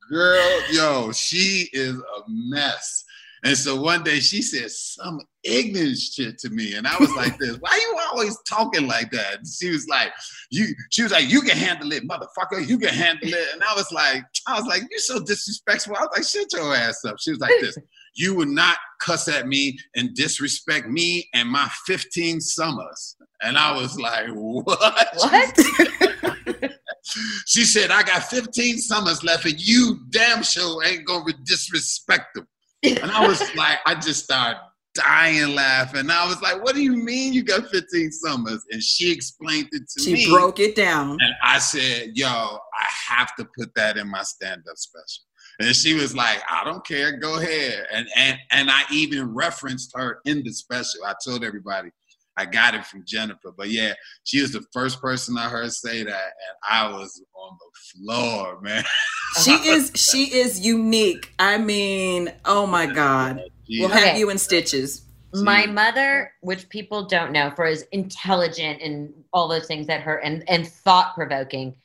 girl. 0.08 0.72
Yo, 0.72 1.12
she 1.12 1.68
is 1.72 1.96
a 1.96 2.22
mess. 2.28 3.04
And 3.44 3.56
so 3.56 3.80
one 3.80 4.02
day 4.02 4.18
she 4.18 4.42
said 4.42 4.70
some 4.70 5.20
ignorant 5.44 5.96
shit 5.96 6.38
to 6.38 6.50
me. 6.50 6.74
And 6.74 6.86
I 6.86 6.96
was 6.98 7.14
like 7.14 7.38
this, 7.38 7.56
why 7.60 7.78
you 7.80 7.98
always 8.10 8.36
talking 8.48 8.88
like 8.88 9.10
that? 9.12 9.38
And 9.38 9.46
she 9.46 9.70
was 9.70 9.86
like, 9.86 10.12
you, 10.50 10.74
she 10.90 11.02
was 11.02 11.12
like, 11.12 11.28
you 11.30 11.40
can 11.42 11.56
handle 11.56 11.92
it, 11.92 12.08
motherfucker. 12.08 12.66
You 12.66 12.78
can 12.78 12.88
handle 12.88 13.28
it. 13.28 13.48
And 13.52 13.62
I 13.62 13.74
was 13.74 13.92
like, 13.92 14.24
I 14.46 14.58
was 14.58 14.66
like, 14.66 14.82
you 14.90 14.98
so 14.98 15.20
disrespectful. 15.20 15.96
I 15.96 16.00
was 16.00 16.10
like, 16.16 16.24
shut 16.26 16.52
your 16.52 16.74
ass 16.74 17.04
up. 17.04 17.16
She 17.20 17.30
was 17.30 17.38
like 17.40 17.52
this, 17.60 17.78
you 18.14 18.34
would 18.34 18.48
not 18.48 18.76
cuss 19.00 19.28
at 19.28 19.46
me 19.46 19.78
and 19.94 20.14
disrespect 20.14 20.88
me 20.88 21.28
and 21.32 21.48
my 21.48 21.68
15 21.86 22.40
summers. 22.40 23.16
And 23.40 23.56
I 23.56 23.76
was 23.76 23.98
like, 24.00 24.28
what? 24.30 25.08
What? 25.14 25.58
she 27.46 27.64
said, 27.64 27.90
I 27.90 28.02
got 28.02 28.24
15 28.24 28.78
summers 28.78 29.22
left 29.24 29.44
and 29.44 29.60
you 29.60 30.00
damn 30.10 30.42
sure 30.42 30.84
ain't 30.84 31.04
gonna 31.06 31.32
disrespect 31.44 32.34
them. 32.34 32.46
And 32.82 33.10
I 33.10 33.26
was 33.26 33.40
like, 33.56 33.78
I 33.86 33.94
just 33.94 34.24
started 34.24 34.60
dying 34.94 35.54
laughing. 35.54 36.10
I 36.10 36.26
was 36.26 36.40
like, 36.42 36.62
what 36.62 36.74
do 36.74 36.82
you 36.82 36.96
mean 36.96 37.32
you 37.32 37.42
got 37.42 37.68
15 37.68 38.10
summers? 38.12 38.64
And 38.70 38.82
she 38.82 39.12
explained 39.12 39.68
it 39.72 39.88
to 39.96 40.02
she 40.02 40.12
me. 40.12 40.20
She 40.24 40.30
broke 40.30 40.58
it 40.58 40.74
down. 40.74 41.10
And 41.20 41.34
I 41.42 41.58
said, 41.58 42.12
yo, 42.14 42.28
I 42.28 42.86
have 43.08 43.34
to 43.36 43.46
put 43.56 43.74
that 43.74 43.96
in 43.96 44.08
my 44.08 44.22
stand-up 44.22 44.76
special. 44.76 45.24
And 45.60 45.74
she 45.74 45.94
was 45.94 46.14
like, 46.14 46.40
I 46.48 46.62
don't 46.64 46.86
care, 46.86 47.16
go 47.16 47.38
ahead. 47.38 47.84
And 47.92 48.06
and 48.14 48.38
and 48.52 48.70
I 48.70 48.82
even 48.92 49.34
referenced 49.34 49.90
her 49.96 50.20
in 50.24 50.44
the 50.44 50.52
special. 50.52 51.04
I 51.04 51.14
told 51.24 51.42
everybody 51.42 51.90
I 52.38 52.46
got 52.46 52.74
it 52.74 52.86
from 52.86 53.04
Jennifer. 53.04 53.52
But 53.56 53.70
yeah, 53.70 53.94
she 54.24 54.40
was 54.40 54.52
the 54.52 54.64
first 54.72 55.00
person 55.00 55.36
I 55.36 55.48
heard 55.48 55.72
say 55.72 56.04
that, 56.04 56.08
and 56.08 56.56
I 56.70 56.90
was 56.90 57.22
on 57.34 57.58
the 57.58 58.04
floor, 58.06 58.60
man. 58.60 58.84
she 59.42 59.52
is 59.52 59.90
she 59.94 60.32
is 60.38 60.60
unique. 60.60 61.34
I 61.38 61.58
mean, 61.58 62.32
oh 62.44 62.66
my 62.66 62.86
God. 62.86 63.42
We'll 63.68 63.88
have 63.88 64.02
okay. 64.02 64.18
you 64.18 64.30
in 64.30 64.38
stitches. 64.38 65.04
My 65.34 65.66
mother, 65.66 66.32
which 66.40 66.70
people 66.70 67.04
don't 67.04 67.32
know, 67.32 67.52
for 67.54 67.66
as 67.66 67.82
intelligent 67.92 68.80
and 68.80 69.12
all 69.34 69.46
those 69.46 69.66
things 69.66 69.86
that 69.86 70.00
her 70.00 70.16
and, 70.16 70.42
and 70.48 70.66
thought 70.66 71.14
provoking 71.14 71.76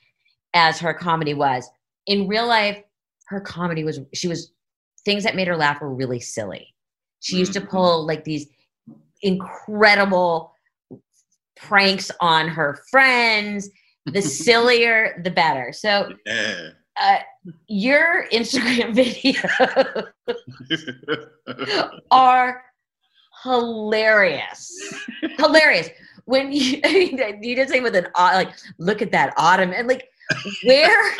as 0.54 0.78
her 0.78 0.94
comedy 0.94 1.34
was, 1.34 1.68
in 2.06 2.26
real 2.26 2.46
life, 2.46 2.82
her 3.26 3.40
comedy 3.40 3.84
was 3.84 4.00
she 4.14 4.28
was 4.28 4.52
things 5.04 5.24
that 5.24 5.36
made 5.36 5.48
her 5.48 5.56
laugh 5.56 5.80
were 5.80 5.92
really 5.92 6.20
silly. 6.20 6.74
She 7.20 7.36
used 7.36 7.52
to 7.54 7.60
mm-hmm. 7.60 7.70
pull 7.70 8.06
like 8.06 8.24
these 8.24 8.46
incredible 9.24 10.54
pranks 11.56 12.10
on 12.20 12.48
her 12.48 12.78
friends. 12.90 13.70
The 14.06 14.22
sillier, 14.22 15.20
the 15.24 15.30
better. 15.30 15.72
So, 15.72 16.12
yeah. 16.26 16.68
uh, 17.00 17.18
your 17.66 18.26
Instagram 18.32 18.94
videos 21.46 22.02
are 22.10 22.62
hilarious. 23.42 24.94
hilarious. 25.38 25.88
When 26.26 26.52
you, 26.52 26.80
you 26.84 27.56
did 27.56 27.68
say 27.68 27.80
with 27.80 27.96
an 27.96 28.06
like, 28.16 28.50
look 28.78 29.02
at 29.02 29.10
that 29.12 29.34
autumn 29.36 29.72
and 29.74 29.88
like, 29.88 30.08
where? 30.64 31.16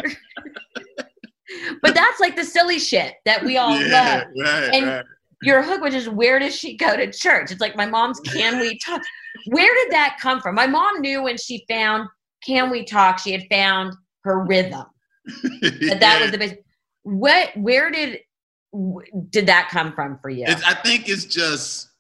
but 1.83 1.95
that's 1.95 2.21
like 2.21 2.37
the 2.37 2.45
silly 2.45 2.79
shit 2.79 3.15
that 3.25 3.45
we 3.45 3.59
all 3.59 3.79
yeah, 3.79 4.25
love. 4.25 4.27
Right, 4.37 4.75
and 4.75 4.87
right 4.87 5.05
your 5.45 5.63
hook, 5.63 5.83
which 5.83 5.95
is 5.95 6.09
where 6.09 6.39
does 6.39 6.55
she 6.55 6.77
go 6.77 6.97
to 6.97 7.11
church? 7.11 7.51
It's 7.51 7.61
like 7.61 7.77
my 7.77 7.87
mom's 7.87 8.21
Can 8.21 8.61
We 8.61 8.79
Talk. 8.79 9.03
Where 9.47 9.75
did 9.75 9.93
that 9.93 10.19
come 10.21 10.41
from? 10.41 10.55
My 10.55 10.67
mom 10.67 11.01
knew 11.01 11.23
when 11.23 11.37
she 11.37 11.65
found 11.69 12.09
Can 12.45 12.71
We 12.71 12.85
Talk, 12.85 13.19
she 13.19 13.33
had 13.33 13.45
found 13.51 13.95
her 14.25 14.45
rhythm. 14.45 14.85
that 15.43 15.99
that 16.01 16.21
was 16.21 16.31
the 16.31 16.39
base. 16.39 16.55
What? 17.03 17.51
Where 17.57 17.91
did 17.91 18.21
did 19.31 19.47
that 19.47 19.69
come 19.71 19.93
from 19.93 20.19
for 20.19 20.31
you? 20.31 20.45
It's, 20.47 20.63
I 20.65 20.75
think 20.75 21.09
it's 21.09 21.25
just 21.25 21.91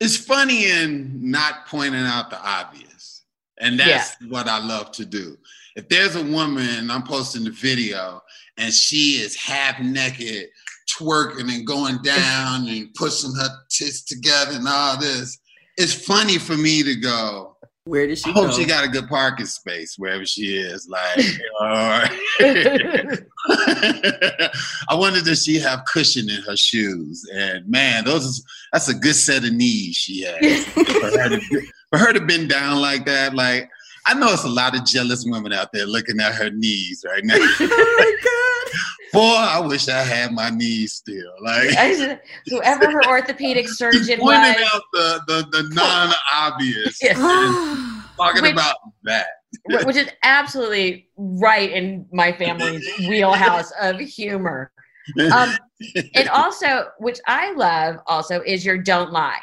it's 0.00 0.16
funny 0.16 0.70
in 0.70 1.30
not 1.30 1.66
pointing 1.66 2.04
out 2.04 2.30
the 2.30 2.40
obvious, 2.40 3.24
and 3.58 3.78
that's 3.78 4.16
yeah. 4.20 4.28
what 4.28 4.48
I 4.48 4.58
love 4.58 4.92
to 4.92 5.04
do. 5.04 5.36
If 5.76 5.88
there's 5.88 6.16
a 6.16 6.24
woman, 6.24 6.90
I'm 6.90 7.02
posting 7.02 7.44
the 7.44 7.50
video, 7.50 8.22
and 8.56 8.72
she 8.72 9.20
is 9.22 9.36
half 9.36 9.80
naked 9.80 10.48
twerking 10.96 11.52
and 11.52 11.66
going 11.66 11.98
down 12.02 12.66
and 12.68 12.92
pushing 12.94 13.34
her 13.34 13.48
tits 13.68 14.02
together 14.02 14.52
and 14.56 14.68
all 14.68 14.98
this. 14.98 15.38
It's 15.76 15.94
funny 15.94 16.38
for 16.38 16.56
me 16.56 16.82
to 16.82 16.96
go. 16.96 17.56
Where 17.84 18.06
does 18.06 18.20
she? 18.20 18.30
I 18.30 18.32
hope 18.34 18.50
go? 18.50 18.56
she 18.56 18.66
got 18.66 18.84
a 18.84 18.88
good 18.88 19.08
parking 19.08 19.46
space 19.46 19.94
wherever 19.96 20.26
she 20.26 20.58
is. 20.58 20.86
Like, 20.88 21.24
I 21.60 22.10
wonder 24.92 25.22
does 25.22 25.42
she 25.42 25.58
have 25.58 25.86
cushion 25.90 26.28
in 26.28 26.42
her 26.42 26.56
shoes? 26.56 27.26
And 27.32 27.66
man, 27.66 28.04
those 28.04 28.44
that's 28.72 28.88
a 28.88 28.94
good 28.94 29.14
set 29.14 29.44
of 29.44 29.52
knees 29.54 29.96
she 29.96 30.22
has. 30.24 30.64
for, 30.66 30.84
her 30.84 31.28
to, 31.30 31.40
for 31.90 31.98
her 31.98 32.12
to 32.12 32.20
bend 32.20 32.50
down 32.50 32.82
like 32.82 33.06
that, 33.06 33.34
like 33.34 33.70
I 34.08 34.14
know 34.14 34.32
it's 34.32 34.44
a 34.44 34.48
lot 34.48 34.74
of 34.74 34.86
jealous 34.86 35.26
women 35.26 35.52
out 35.52 35.70
there 35.70 35.84
looking 35.84 36.18
at 36.18 36.34
her 36.34 36.48
knees 36.48 37.04
right 37.06 37.22
now. 37.22 37.34
oh 37.38 37.96
my 37.98 38.16
god! 38.24 38.80
Boy, 39.12 39.36
I 39.36 39.66
wish 39.66 39.86
I 39.88 40.02
had 40.02 40.32
my 40.32 40.48
knees 40.48 40.94
still. 40.94 41.30
Like 41.42 42.18
whoever 42.46 42.90
her 42.90 43.04
orthopedic 43.08 43.68
surgeon 43.68 44.20
was, 44.20 44.56
out 44.72 44.82
the 44.94 45.20
the, 45.26 45.48
the 45.50 45.74
non-obvious, 45.74 46.98
talking 48.16 48.42
which, 48.42 48.52
about 48.52 48.76
that, 49.02 49.26
which 49.84 49.96
is 49.96 50.08
absolutely 50.22 51.10
right 51.18 51.70
in 51.70 52.06
my 52.10 52.32
family's 52.32 52.88
wheelhouse 53.00 53.70
of 53.78 53.98
humor. 54.00 54.72
Um, 55.32 55.54
and 56.14 56.30
also, 56.30 56.88
which 56.98 57.18
I 57.26 57.52
love, 57.52 57.96
also 58.06 58.40
is 58.40 58.64
your 58.64 58.78
don't 58.78 59.12
lie. 59.12 59.40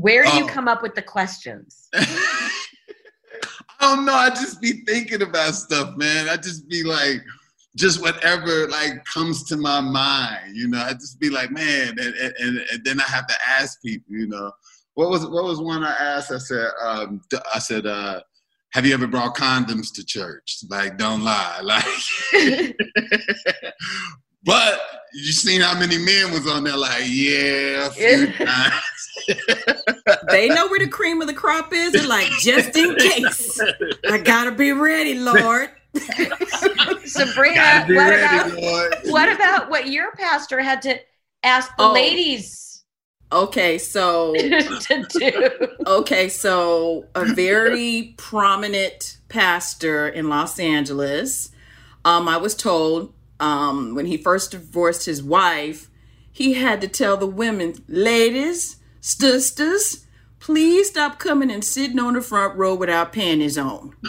Where 0.00 0.22
do 0.24 0.30
oh. 0.32 0.38
you 0.38 0.46
come 0.46 0.66
up 0.66 0.82
with 0.82 0.94
the 0.94 1.02
questions? 1.02 1.88
I 3.80 3.94
don't 3.94 4.04
know. 4.04 4.14
I 4.14 4.30
just 4.30 4.60
be 4.60 4.84
thinking 4.86 5.22
about 5.22 5.54
stuff, 5.54 5.96
man. 5.96 6.28
I 6.28 6.36
just 6.36 6.68
be 6.68 6.82
like, 6.82 7.22
just 7.76 8.02
whatever 8.02 8.66
like 8.68 9.04
comes 9.04 9.44
to 9.44 9.56
my 9.56 9.80
mind, 9.80 10.56
you 10.56 10.68
know. 10.68 10.80
I 10.80 10.94
just 10.94 11.20
be 11.20 11.30
like, 11.30 11.50
man, 11.50 11.90
and, 11.98 12.14
and, 12.14 12.58
and 12.72 12.84
then 12.84 13.00
I 13.00 13.04
have 13.04 13.26
to 13.28 13.34
ask 13.46 13.80
people, 13.82 14.14
you 14.14 14.26
know. 14.26 14.50
What 14.94 15.10
was 15.10 15.24
what 15.26 15.44
was 15.44 15.60
one 15.60 15.84
I 15.84 15.92
asked? 15.92 16.32
I 16.32 16.38
said, 16.38 16.66
um, 16.84 17.20
I 17.54 17.60
said, 17.60 17.86
uh, 17.86 18.20
have 18.72 18.84
you 18.84 18.94
ever 18.94 19.06
brought 19.06 19.36
condoms 19.36 19.94
to 19.94 20.04
church? 20.04 20.58
Like, 20.68 20.98
don't 20.98 21.22
lie, 21.22 21.60
like. 21.62 21.84
but 24.44 24.80
you 25.12 25.32
seen 25.32 25.60
how 25.60 25.78
many 25.78 25.98
men 25.98 26.32
was 26.32 26.46
on 26.46 26.64
there? 26.64 26.76
Like, 26.76 27.04
yeah, 27.06 27.88
they 30.30 30.48
know 30.48 30.68
where 30.68 30.78
the 30.78 30.88
cream 30.88 31.20
of 31.20 31.26
the 31.26 31.34
crop 31.34 31.72
is. 31.72 31.92
They're 31.92 32.06
like, 32.06 32.28
just 32.40 32.76
in 32.76 32.94
case, 32.96 33.60
I 34.10 34.18
gotta 34.18 34.52
be 34.52 34.72
ready, 34.72 35.14
Lord. 35.14 35.70
Sabrina, 37.04 37.86
what 37.86 37.88
ready, 37.88 38.22
about 38.22 38.52
Lord. 38.52 38.94
what 39.06 39.28
about 39.32 39.70
what 39.70 39.88
your 39.88 40.12
pastor 40.12 40.60
had 40.60 40.82
to 40.82 41.00
ask 41.42 41.74
the 41.76 41.84
oh. 41.84 41.92
ladies? 41.92 42.84
Okay, 43.30 43.76
so 43.76 44.34
to 44.34 45.06
do. 45.10 45.68
Okay, 45.86 46.28
so 46.28 47.06
a 47.14 47.26
very 47.26 48.14
prominent 48.16 49.18
pastor 49.28 50.08
in 50.08 50.28
Los 50.28 50.58
Angeles. 50.58 51.50
Um, 52.04 52.26
I 52.28 52.38
was 52.38 52.54
told 52.54 53.12
um, 53.40 53.94
when 53.94 54.06
he 54.06 54.16
first 54.16 54.50
divorced 54.52 55.06
his 55.06 55.22
wife, 55.22 55.88
he 56.30 56.54
had 56.54 56.80
to 56.80 56.88
tell 56.88 57.16
the 57.16 57.26
women, 57.26 57.74
ladies, 57.88 58.76
sisters, 59.00 60.06
please 60.40 60.88
stop 60.88 61.18
coming 61.18 61.50
and 61.50 61.64
sitting 61.64 61.98
on 61.98 62.14
the 62.14 62.20
front 62.20 62.56
row 62.56 62.74
without 62.74 63.12
panties 63.12 63.58
on. 63.58 63.94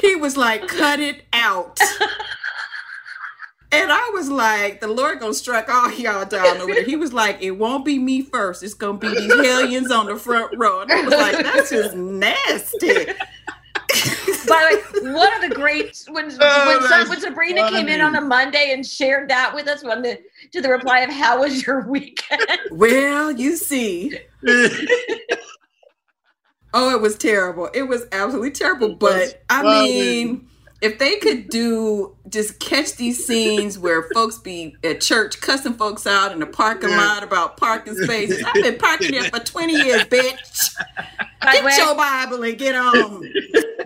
he 0.00 0.16
was 0.16 0.36
like, 0.36 0.66
cut 0.68 1.00
it 1.00 1.24
out. 1.32 1.78
And 3.74 3.90
I 3.90 4.10
was 4.14 4.30
like, 4.30 4.80
the 4.80 4.86
Lord 4.86 5.18
gonna 5.18 5.34
strike 5.34 5.68
all 5.68 5.92
y'all 5.92 6.24
down 6.24 6.58
over 6.58 6.72
there. 6.72 6.84
He 6.84 6.94
was 6.94 7.12
like, 7.12 7.42
it 7.42 7.50
won't 7.52 7.84
be 7.84 7.98
me 7.98 8.22
first. 8.22 8.62
It's 8.62 8.72
gonna 8.72 8.98
be 8.98 9.08
these 9.08 9.34
hellions 9.34 9.90
on 9.90 10.06
the 10.06 10.16
front 10.16 10.56
row. 10.56 10.82
And 10.82 10.92
I 10.92 11.02
was 11.02 11.14
like, 11.14 11.44
that's 11.44 11.70
just 11.70 11.96
nasty. 11.96 13.06
By 14.48 14.80
the 14.92 15.02
way, 15.02 15.12
one 15.12 15.34
of 15.34 15.48
the 15.48 15.54
great 15.54 16.04
when 16.08 16.30
oh, 16.40 16.80
when, 16.88 17.08
when, 17.08 17.20
Sabrina 17.20 17.62
funny. 17.62 17.76
came 17.76 17.88
in 17.88 18.00
on 18.00 18.16
a 18.16 18.20
Monday 18.20 18.72
and 18.72 18.86
shared 18.86 19.28
that 19.30 19.54
with 19.54 19.68
us 19.68 19.82
when 19.84 20.02
the 20.02 20.20
to 20.52 20.60
the 20.60 20.68
reply 20.68 21.00
of 21.00 21.10
how 21.10 21.40
was 21.40 21.66
your 21.66 21.88
weekend? 21.88 22.40
Well, 22.70 23.30
you 23.30 23.56
see. 23.56 24.18
oh, 26.74 26.90
it 26.90 27.00
was 27.00 27.16
terrible. 27.16 27.70
It 27.72 27.84
was 27.84 28.06
absolutely 28.12 28.50
terrible. 28.50 28.94
But 28.94 29.42
I 29.48 29.62
mean 29.62 30.48
if 30.84 30.98
they 30.98 31.16
could 31.16 31.48
do 31.48 32.14
just 32.28 32.60
catch 32.60 32.96
these 32.96 33.26
scenes 33.26 33.78
where 33.78 34.02
folks 34.12 34.36
be 34.36 34.76
at 34.84 35.00
church 35.00 35.40
cussing 35.40 35.72
folks 35.72 36.06
out 36.06 36.30
in 36.30 36.40
the 36.40 36.46
parking 36.46 36.90
lot 36.90 37.22
about 37.22 37.56
parking 37.56 37.94
spaces. 37.94 38.44
I've 38.44 38.52
been 38.52 38.76
parking 38.76 39.12
there 39.12 39.24
for 39.24 39.38
20 39.38 39.72
years, 39.72 40.02
bitch. 40.04 40.74
By 41.40 41.52
get 41.52 41.64
way, 41.64 41.76
your 41.78 41.94
Bible 41.94 42.42
and 42.42 42.58
get 42.58 42.74
on. 42.74 43.26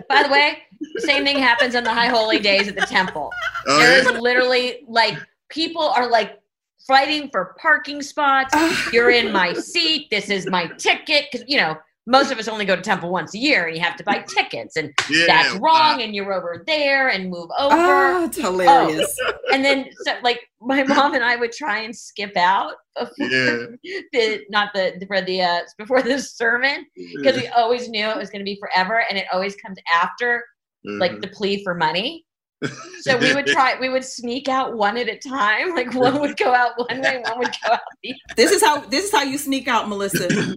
By 0.09 0.23
the 0.23 0.29
way, 0.29 0.57
same 0.97 1.23
thing 1.23 1.37
happens 1.37 1.73
on 1.73 1.85
the 1.85 1.93
high 1.93 2.07
holy 2.07 2.39
days 2.39 2.67
at 2.67 2.75
the 2.75 2.85
temple. 2.85 3.31
Oh, 3.65 3.79
There's 3.79 4.05
yeah? 4.05 4.19
literally 4.19 4.83
like 4.89 5.17
people 5.47 5.83
are 5.83 6.09
like 6.09 6.41
fighting 6.85 7.29
for 7.29 7.55
parking 7.61 8.01
spots. 8.01 8.51
Ah. 8.53 8.89
You're 8.91 9.11
in 9.11 9.31
my 9.31 9.53
seat. 9.53 10.09
This 10.09 10.29
is 10.29 10.47
my 10.47 10.67
ticket. 10.77 11.31
Cause 11.31 11.45
you 11.47 11.55
know, 11.55 11.77
most 12.09 12.31
of 12.31 12.39
us 12.39 12.47
only 12.47 12.65
go 12.65 12.75
to 12.75 12.81
temple 12.81 13.11
once 13.11 13.35
a 13.35 13.37
year 13.37 13.67
and 13.67 13.77
you 13.77 13.83
have 13.83 13.95
to 13.95 14.03
buy 14.03 14.25
tickets 14.27 14.75
and 14.75 14.91
yeah, 15.11 15.25
that's 15.27 15.53
wrong 15.55 15.97
wow. 15.97 15.99
and 15.99 16.15
you're 16.15 16.33
over 16.33 16.63
there 16.65 17.09
and 17.09 17.29
move 17.29 17.47
over 17.59 17.75
oh 17.75 18.25
it's 18.25 18.37
hilarious 18.37 19.15
oh. 19.27 19.33
and 19.53 19.63
then 19.63 19.87
so, 20.01 20.13
like 20.23 20.39
my 20.59 20.83
mom 20.83 21.13
and 21.13 21.23
i 21.23 21.35
would 21.35 21.51
try 21.51 21.81
and 21.81 21.95
skip 21.95 22.35
out 22.35 22.73
yeah. 23.19 23.65
the 24.11 24.41
not 24.49 24.73
the 24.73 25.01
for 25.07 25.21
the 25.21 25.39
uh 25.39 25.59
before 25.77 26.01
the 26.01 26.19
sermon 26.19 26.83
because 26.95 27.35
yeah. 27.35 27.43
we 27.43 27.47
always 27.49 27.87
knew 27.89 28.07
it 28.07 28.17
was 28.17 28.31
going 28.31 28.39
to 28.39 28.45
be 28.45 28.59
forever 28.59 29.03
and 29.07 29.17
it 29.17 29.25
always 29.31 29.55
comes 29.57 29.77
after 29.93 30.43
mm-hmm. 30.85 30.99
like 30.99 31.21
the 31.21 31.27
plea 31.27 31.63
for 31.63 31.75
money 31.75 32.25
so 33.01 33.17
we 33.17 33.33
would 33.33 33.45
try 33.45 33.79
we 33.79 33.87
would 33.87 34.03
sneak 34.03 34.49
out 34.49 34.75
one 34.75 34.97
at 34.97 35.07
a 35.07 35.17
time 35.17 35.75
like 35.75 35.93
one 35.93 36.19
would 36.19 36.35
go 36.35 36.53
out 36.53 36.71
one 36.75 36.99
way 37.01 37.21
one 37.23 37.37
would 37.37 37.55
go 37.63 37.71
out 37.71 37.79
the 38.03 38.09
other. 38.09 38.35
this 38.35 38.51
is 38.51 38.61
how 38.61 38.81
this 38.81 39.05
is 39.05 39.11
how 39.13 39.21
you 39.21 39.37
sneak 39.37 39.67
out 39.67 39.87
melissa 39.87 40.55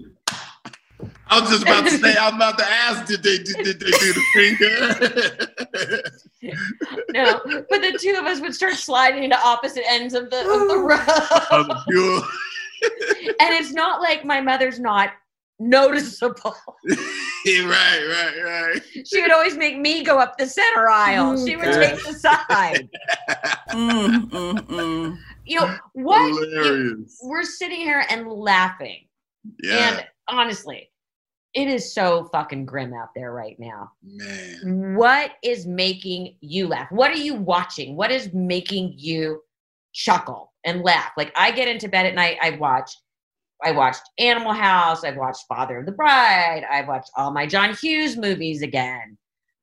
I 1.32 1.40
was 1.40 1.48
just 1.48 1.62
about 1.62 1.84
to 1.84 1.90
say, 1.90 2.14
I 2.14 2.26
was 2.26 2.34
about 2.34 2.58
to 2.58 2.64
ask, 2.64 3.06
did 3.06 3.22
they 3.22 3.38
did, 3.38 3.56
did 3.64 3.80
they 3.80 3.90
do 3.90 4.12
the 4.12 4.22
finger? 4.34 4.92
no, 7.14 7.40
but 7.70 7.80
the 7.80 7.98
two 7.98 8.16
of 8.18 8.26
us 8.26 8.40
would 8.42 8.54
start 8.54 8.74
sliding 8.74 9.24
into 9.24 9.38
opposite 9.38 9.82
ends 9.88 10.12
of 10.12 10.28
the 10.28 10.40
of 10.40 10.68
the 10.68 10.78
road. 10.78 12.22
and 13.40 13.54
it's 13.54 13.72
not 13.72 14.02
like 14.02 14.26
my 14.26 14.42
mother's 14.42 14.78
not 14.78 15.12
noticeable. 15.58 16.54
right, 16.86 17.64
right, 17.66 18.42
right. 18.44 18.82
She 19.06 19.22
would 19.22 19.32
always 19.32 19.56
make 19.56 19.78
me 19.78 20.04
go 20.04 20.18
up 20.18 20.36
the 20.36 20.46
center 20.46 20.90
aisle. 20.90 21.42
She 21.46 21.56
would 21.56 21.72
take 21.72 22.04
the 22.04 22.12
side. 22.12 22.90
Mm, 23.70 24.28
mm, 24.28 24.58
mm. 24.58 25.18
You 25.46 25.60
know 25.60 25.76
what? 25.94 26.28
You, 26.28 27.06
we're 27.22 27.42
sitting 27.42 27.80
here 27.80 28.04
and 28.10 28.28
laughing. 28.30 29.06
Yeah. 29.62 29.96
And 29.96 30.06
honestly, 30.28 30.90
it 31.54 31.68
is 31.68 31.94
so 31.94 32.28
fucking 32.32 32.64
grim 32.64 32.94
out 32.94 33.10
there 33.14 33.32
right 33.32 33.56
now. 33.58 33.92
Man. 34.02 34.94
What 34.94 35.32
is 35.42 35.66
making 35.66 36.36
you 36.40 36.68
laugh? 36.68 36.90
What 36.90 37.10
are 37.10 37.16
you 37.16 37.34
watching? 37.34 37.96
What 37.96 38.10
is 38.10 38.32
making 38.32 38.94
you 38.96 39.42
chuckle 39.92 40.52
and 40.64 40.82
laugh? 40.82 41.12
Like 41.16 41.32
I 41.36 41.50
get 41.50 41.68
into 41.68 41.88
bed 41.88 42.06
at 42.06 42.14
night, 42.14 42.38
I 42.42 42.50
watch 42.50 42.90
I 43.64 43.70
watched 43.70 44.02
Animal 44.18 44.52
House, 44.52 45.04
I've 45.04 45.16
watched 45.16 45.44
Father 45.48 45.78
of 45.78 45.86
the 45.86 45.92
Bride, 45.92 46.64
I've 46.68 46.88
watched 46.88 47.10
all 47.16 47.30
my 47.30 47.46
John 47.46 47.74
Hughes 47.74 48.16
movies 48.16 48.62
again. 48.62 49.16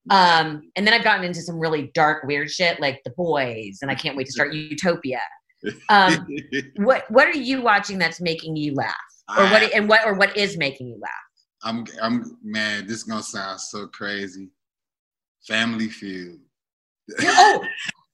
Um, 0.09 0.71
and 0.75 0.87
then 0.87 0.93
I've 0.93 1.03
gotten 1.03 1.25
into 1.25 1.41
some 1.41 1.59
really 1.59 1.91
dark, 1.93 2.23
weird 2.23 2.49
shit 2.49 2.79
like 2.79 3.01
The 3.03 3.11
Boys, 3.11 3.79
and 3.81 3.91
I 3.91 3.95
can't 3.95 4.15
wait 4.15 4.25
to 4.27 4.31
start 4.31 4.53
Utopia. 4.53 5.21
Um, 5.89 6.25
what 6.77 7.03
what 7.11 7.27
are 7.27 7.37
you 7.37 7.61
watching 7.61 7.97
that's 7.97 8.21
making 8.21 8.55
you 8.55 8.73
laugh? 8.75 8.95
Or 9.37 9.43
what 9.43 9.61
and 9.73 9.89
what 9.89 10.05
or 10.05 10.13
what 10.13 10.37
is 10.37 10.57
making 10.57 10.87
you 10.87 10.97
laugh? 11.01 11.28
I'm 11.63 11.85
I'm 12.01 12.37
man, 12.43 12.87
this 12.87 12.97
is 12.97 13.03
gonna 13.03 13.23
sound 13.23 13.59
so 13.59 13.87
crazy. 13.87 14.49
Family 15.47 15.87
Feud. 15.87 16.39
oh, 17.21 17.65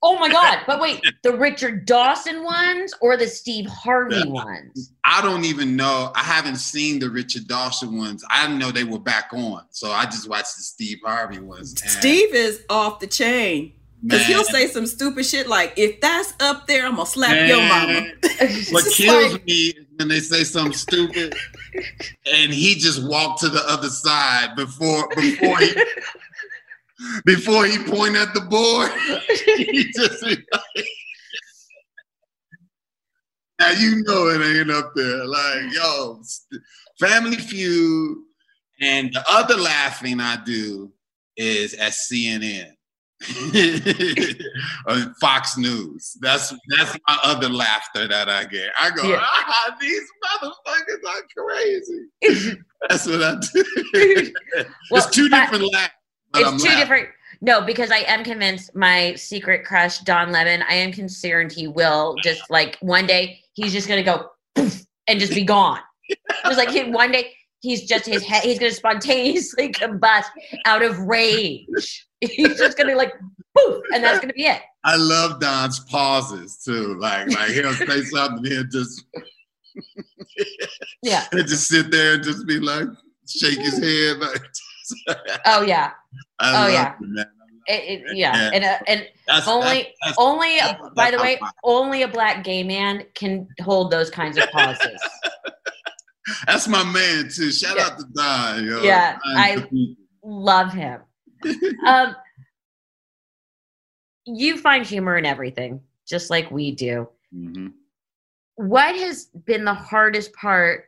oh 0.04 0.20
my 0.20 0.30
God! 0.32 0.60
But 0.66 0.82
wait, 0.82 1.02
the 1.24 1.36
Richard 1.36 1.86
Dawson 1.86 2.44
ones 2.44 2.94
or 3.02 3.18
the 3.18 3.28
Steve 3.28 3.68
Harvey 3.68 4.18
yeah. 4.18 4.26
ones? 4.26 4.94
I 5.04 5.22
don't 5.22 5.46
even 5.46 5.76
know. 5.76 6.12
I 6.16 6.24
haven't 6.24 6.58
seen 6.58 7.00
the 7.00 7.10
Richard 7.10 7.48
Dawson 7.48 7.98
ones. 7.98 8.24
I 8.30 8.46
didn't 8.46 8.60
know 8.60 8.72
they 8.72 8.84
were 8.84 9.00
back 9.00 9.30
on, 9.34 9.64
so 9.70 9.92
I 9.92 10.06
just 10.06 10.30
watched 10.30 10.56
the 10.56 10.64
Steve 10.64 11.00
Harvey 11.04 11.40
ones. 11.40 11.76
Steve 11.86 12.34
is 12.34 12.64
off 12.70 13.00
the 13.00 13.08
chain. 13.08 13.74
Because 14.04 14.28
he'll 14.28 14.44
say 14.44 14.68
some 14.68 14.86
stupid 14.86 15.26
shit 15.26 15.48
like, 15.48 15.74
if 15.78 16.00
that's 16.00 16.34
up 16.40 16.68
there, 16.68 16.86
I'm 16.86 16.96
going 16.96 17.08
to 17.08 17.12
slap 17.12 17.32
Man. 17.32 17.48
your 17.48 17.58
mama. 17.58 18.08
what 18.70 18.86
kills 18.94 19.34
like, 19.34 19.46
me 19.46 19.70
is 19.70 19.86
when 19.96 20.10
they 20.10 20.20
say 20.20 20.44
something 20.44 20.74
stupid 20.74 21.34
and 22.26 22.54
he 22.54 22.76
just 22.76 23.04
walked 23.08 23.40
to 23.42 23.50
the 23.50 23.64
other 23.68 23.90
side 23.90 24.56
before 24.56 25.08
before 25.16 25.58
he 25.60 25.74
before 27.26 27.66
he 27.66 27.78
pointed 27.78 28.22
at 28.22 28.34
the 28.34 28.42
board. 28.42 28.92
he 29.58 29.92
just 29.92 30.24
now 33.60 33.72
you 33.72 34.04
know 34.04 34.28
it 34.28 34.42
ain't 34.42 34.72
up 34.72 34.92
there. 34.96 35.26
Like, 35.26 35.74
yo, 35.74 36.22
Family 37.00 37.38
Feud. 37.38 38.20
And 38.82 39.14
the 39.14 39.24
other 39.30 39.56
laughing 39.56 40.20
I 40.20 40.38
do 40.44 40.92
is 41.38 41.74
at 41.76 41.94
CNN. 41.94 42.75
Fox 45.22 45.58
News. 45.58 46.18
That's 46.22 46.54
that's 46.70 46.98
my 47.08 47.18
other 47.24 47.50
laughter 47.50 48.08
that 48.08 48.30
I 48.30 48.46
get. 48.46 48.72
I 48.80 48.92
go, 48.92 49.04
yeah. 49.04 49.20
ah, 49.22 49.76
these 49.80 50.04
motherfuckers 50.24 51.04
are 51.08 51.24
crazy. 51.38 52.60
that's 52.90 53.08
what 53.08 53.24
I 53.24 53.36
do. 53.54 53.64
well, 54.92 55.02
it's 55.02 55.10
two 55.16 55.30
different 55.30 55.72
laughs. 55.72 55.94
It's 56.36 56.48
I'm 56.48 56.58
two 56.58 56.66
laughing. 56.66 56.80
different. 56.80 57.10
No, 57.42 57.62
because 57.62 57.92
I 57.92 58.00
am 58.08 58.24
convinced 58.24 58.76
my 58.76 59.16
secret 59.16 59.66
crush, 59.66 60.00
Don 60.00 60.32
Lemon, 60.32 60.64
I 60.70 60.76
am 60.76 60.92
concerned 60.92 61.52
he 61.52 61.68
will 61.68 62.16
just 62.24 62.42
like 62.50 62.78
one 62.80 63.06
day 63.06 63.40
he's 63.54 63.74
just 63.74 63.88
gonna 63.88 64.04
go 64.04 64.30
and 64.56 65.20
just 65.20 65.34
be 65.34 65.44
gone. 65.44 65.80
Just 66.46 66.58
like 66.58 66.94
one 66.94 67.12
day 67.12 67.34
he's 67.66 67.84
just 67.84 68.06
his 68.06 68.24
head 68.24 68.44
he's 68.44 68.60
gonna 68.60 68.72
spontaneously 68.72 69.70
combust 69.74 70.30
out 70.66 70.84
of 70.84 71.00
rage. 71.00 72.08
He's 72.22 72.58
just 72.58 72.78
gonna 72.78 72.96
like 72.96 73.14
poof, 73.58 73.84
and 73.94 74.04
that's 74.04 74.20
gonna 74.20 74.34
be 74.34 74.46
it. 74.46 74.62
I 74.84 74.96
love 74.96 75.40
Don's 75.40 75.80
pauses 75.80 76.58
too. 76.64 76.98
Like 77.00 77.30
like 77.32 77.52
he'll 77.52 77.74
say 77.74 78.02
something, 78.04 78.46
he'll 78.46 78.64
just 78.66 79.04
yeah, 81.02 81.26
and 81.32 81.48
just 81.48 81.68
sit 81.68 81.92
there 81.92 82.14
and 82.14 82.24
just 82.24 82.48
be 82.48 82.60
like 82.60 82.88
shake 83.28 83.60
his 83.60 83.80
head. 83.80 84.20
Like, 84.20 84.42
oh 85.48 85.64
yeah, 85.64 85.92
I 86.40 86.66
oh 86.66 86.72
yeah. 86.72 86.94
It, 87.68 87.74
it, 87.74 88.12
it, 88.12 88.18
yeah, 88.18 88.52
and 88.54 88.64
uh, 88.64 88.78
and 88.86 89.08
that's, 89.26 89.48
only 89.48 89.66
that's, 89.66 89.92
that's, 90.06 90.18
only 90.20 90.60
by 90.96 91.10
the 91.10 91.18
way, 91.18 91.40
only 91.64 92.04
a 92.04 92.08
black 92.08 92.44
gay 92.44 92.62
man 92.62 93.06
can 93.16 93.48
hold 93.62 93.90
those 93.90 94.12
kinds 94.12 94.38
of 94.38 94.48
pauses. 94.52 95.02
That's 96.48 96.68
my 96.68 96.84
man 96.84 97.30
too. 97.30 97.52
Shout 97.52 97.78
yeah. 97.78 97.84
out 97.84 98.00
to 98.00 98.06
Don. 98.14 98.66
Yo. 98.66 98.82
Yeah, 98.82 99.18
I 99.24 99.66
love 100.24 100.74
him. 100.74 101.02
um, 101.88 102.16
you 104.26 104.58
find 104.58 104.86
humor 104.86 105.18
in 105.18 105.26
everything, 105.26 105.82
just 106.08 106.30
like 106.30 106.50
we 106.50 106.72
do. 106.72 107.08
Mm-hmm. 107.34 107.68
What 108.56 108.96
has 108.96 109.26
been 109.46 109.66
the 109.66 109.74
hardest 109.74 110.34
part 110.34 110.86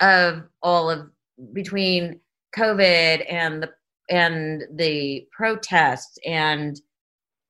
of 0.00 0.42
all 0.62 0.90
of 0.90 1.10
between 1.52 2.20
COVID 2.56 3.24
and 3.30 3.62
the 3.62 3.70
and 4.08 4.64
the 4.74 5.28
protests 5.30 6.18
and 6.26 6.80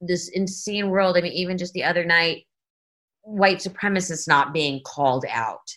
this 0.01 0.28
insane 0.28 0.91
world? 0.91 1.16
I 1.16 1.22
mean, 1.22 1.32
even 1.32 1.57
just 1.57 1.72
the 1.72 1.84
other 1.84 2.05
night, 2.05 2.45
white 3.22 3.59
supremacists 3.59 4.28
not 4.28 4.53
being 4.53 4.80
called 4.84 5.24
out 5.30 5.70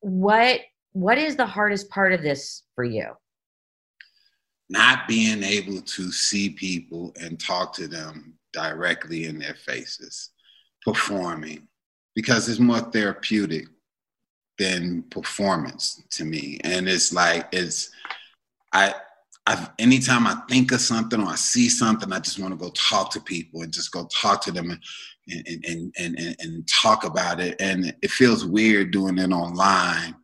what 0.00 0.60
what 0.92 1.18
is 1.18 1.36
the 1.36 1.46
hardest 1.46 1.88
part 1.90 2.12
of 2.12 2.22
this 2.22 2.64
for 2.74 2.84
you 2.84 3.14
not 4.70 5.08
being 5.08 5.42
able 5.42 5.82
to 5.82 6.12
see 6.12 6.48
people 6.48 7.12
and 7.20 7.40
talk 7.40 7.74
to 7.74 7.88
them 7.88 8.34
directly 8.52 9.26
in 9.26 9.38
their 9.38 9.54
faces, 9.54 10.30
performing, 10.82 11.66
because 12.14 12.48
it's 12.48 12.60
more 12.60 12.78
therapeutic 12.78 13.66
than 14.58 15.02
performance 15.10 16.00
to 16.10 16.24
me. 16.24 16.60
And 16.62 16.88
it's 16.88 17.12
like 17.12 17.48
it's 17.52 17.90
I 18.72 18.94
I 19.50 19.68
anytime 19.78 20.26
I 20.26 20.36
think 20.48 20.72
of 20.72 20.80
something 20.80 21.20
or 21.20 21.28
I 21.28 21.36
see 21.36 21.68
something, 21.68 22.12
I 22.12 22.20
just 22.20 22.38
want 22.38 22.52
to 22.52 22.64
go 22.64 22.70
talk 22.70 23.10
to 23.12 23.20
people 23.20 23.62
and 23.62 23.72
just 23.72 23.92
go 23.92 24.06
talk 24.06 24.42
to 24.42 24.52
them 24.52 24.70
and 24.70 24.80
and 25.28 25.64
and 25.66 25.94
and, 25.98 26.18
and, 26.18 26.36
and 26.40 26.68
talk 26.82 27.04
about 27.04 27.40
it. 27.40 27.60
And 27.60 27.94
it 28.02 28.10
feels 28.10 28.44
weird 28.44 28.90
doing 28.90 29.18
it 29.18 29.32
online 29.32 30.14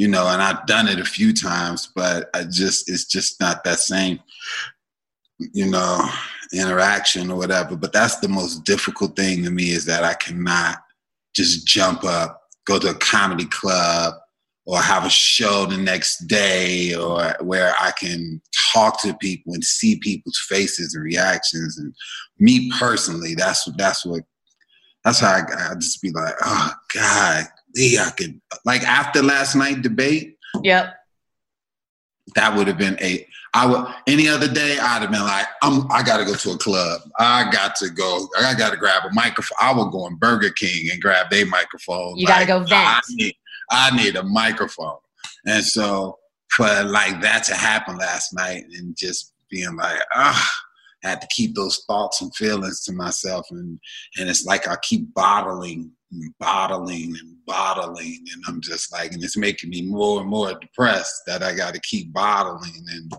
you 0.00 0.08
know, 0.08 0.28
and 0.28 0.40
I've 0.40 0.64
done 0.64 0.88
it 0.88 0.98
a 0.98 1.04
few 1.04 1.34
times, 1.34 1.92
but 1.94 2.30
I 2.32 2.44
just 2.44 2.88
it's 2.88 3.04
just 3.04 3.38
not 3.38 3.64
that 3.64 3.80
same, 3.80 4.18
you 5.52 5.66
know, 5.66 6.08
interaction 6.54 7.30
or 7.30 7.36
whatever. 7.36 7.76
But 7.76 7.92
that's 7.92 8.16
the 8.20 8.28
most 8.28 8.64
difficult 8.64 9.14
thing 9.14 9.44
to 9.44 9.50
me 9.50 9.72
is 9.72 9.84
that 9.84 10.02
I 10.02 10.14
cannot 10.14 10.78
just 11.34 11.66
jump 11.66 12.02
up, 12.02 12.44
go 12.66 12.78
to 12.78 12.92
a 12.92 12.94
comedy 12.94 13.44
club 13.44 14.14
or 14.66 14.78
have 14.78 15.04
a 15.04 15.10
show 15.10 15.66
the 15.66 15.76
next 15.76 16.26
day 16.26 16.94
or 16.94 17.34
where 17.40 17.74
I 17.80 17.92
can 17.98 18.40
talk 18.72 19.00
to 19.02 19.14
people 19.14 19.54
and 19.54 19.64
see 19.64 19.98
people's 19.98 20.38
faces 20.48 20.94
and 20.94 21.04
reactions. 21.04 21.78
And 21.78 21.94
me 22.38 22.70
personally, 22.78 23.34
that's 23.34 23.66
what, 23.66 23.78
that's 23.78 24.04
what 24.04 24.22
that's 25.04 25.20
how 25.20 25.28
I, 25.28 25.70
I 25.70 25.74
just 25.76 26.02
be 26.02 26.10
like, 26.10 26.34
oh 26.42 26.72
God, 26.94 27.44
Lee, 27.74 27.98
I 27.98 28.10
could 28.10 28.40
like 28.64 28.82
after 28.82 29.22
last 29.22 29.54
night 29.54 29.82
debate. 29.82 30.36
Yep. 30.62 30.94
That 32.34 32.54
would 32.56 32.68
have 32.68 32.78
been 32.78 32.98
a 33.00 33.26
I 33.52 33.66
would 33.66 33.86
any 34.06 34.28
other 34.28 34.46
day 34.46 34.78
I'd 34.78 35.02
have 35.02 35.10
been 35.10 35.22
like, 35.22 35.46
I'm 35.62 35.90
I 35.90 36.02
gotta 36.02 36.24
go 36.24 36.34
to 36.34 36.50
a 36.50 36.58
club. 36.58 37.00
I 37.18 37.50
got 37.50 37.74
to 37.76 37.90
go, 37.90 38.28
I 38.38 38.54
gotta 38.54 38.76
grab 38.76 39.04
a 39.04 39.12
microphone. 39.12 39.56
I 39.60 39.74
would 39.74 39.90
go 39.90 40.06
in 40.06 40.16
Burger 40.16 40.50
King 40.50 40.90
and 40.92 41.00
grab 41.00 41.32
a 41.32 41.44
microphone. 41.44 42.16
You 42.16 42.26
like, 42.26 42.46
gotta 42.46 42.46
go 42.46 42.58
vent. 42.60 42.70
Ah, 42.72 43.00
I 43.70 43.94
need, 43.96 44.16
a 44.16 44.22
microphone. 44.22 44.98
And 45.46 45.64
so 45.64 46.18
for 46.50 46.66
like 46.84 47.20
that 47.22 47.44
to 47.44 47.54
happen 47.54 47.96
last 47.98 48.34
night 48.34 48.64
and 48.76 48.96
just 48.96 49.32
being 49.50 49.76
like, 49.76 50.00
ah, 50.14 50.50
I 51.04 51.08
had 51.08 51.20
to 51.20 51.28
keep 51.28 51.54
those 51.54 51.84
thoughts 51.86 52.20
and 52.20 52.34
feelings 52.34 52.82
to 52.84 52.92
myself. 52.92 53.46
And 53.50 53.78
and 54.18 54.28
it's 54.28 54.44
like 54.44 54.68
I 54.68 54.76
keep 54.82 55.12
bottling 55.14 55.90
and 56.12 56.34
bottling 56.38 57.14
and 57.18 57.36
bottling. 57.46 58.24
And 58.34 58.44
i'm 58.48 58.60
just 58.60 58.92
like 58.92 59.12
and 59.12 59.22
it's 59.22 59.36
making 59.36 59.70
me 59.70 59.82
more 59.82 60.20
and 60.20 60.28
more 60.28 60.52
depressed 60.54 61.22
that 61.26 61.42
i 61.42 61.54
got 61.54 61.74
to 61.74 61.80
keep 61.80 62.12
bottling. 62.12 62.84
And 62.90 63.12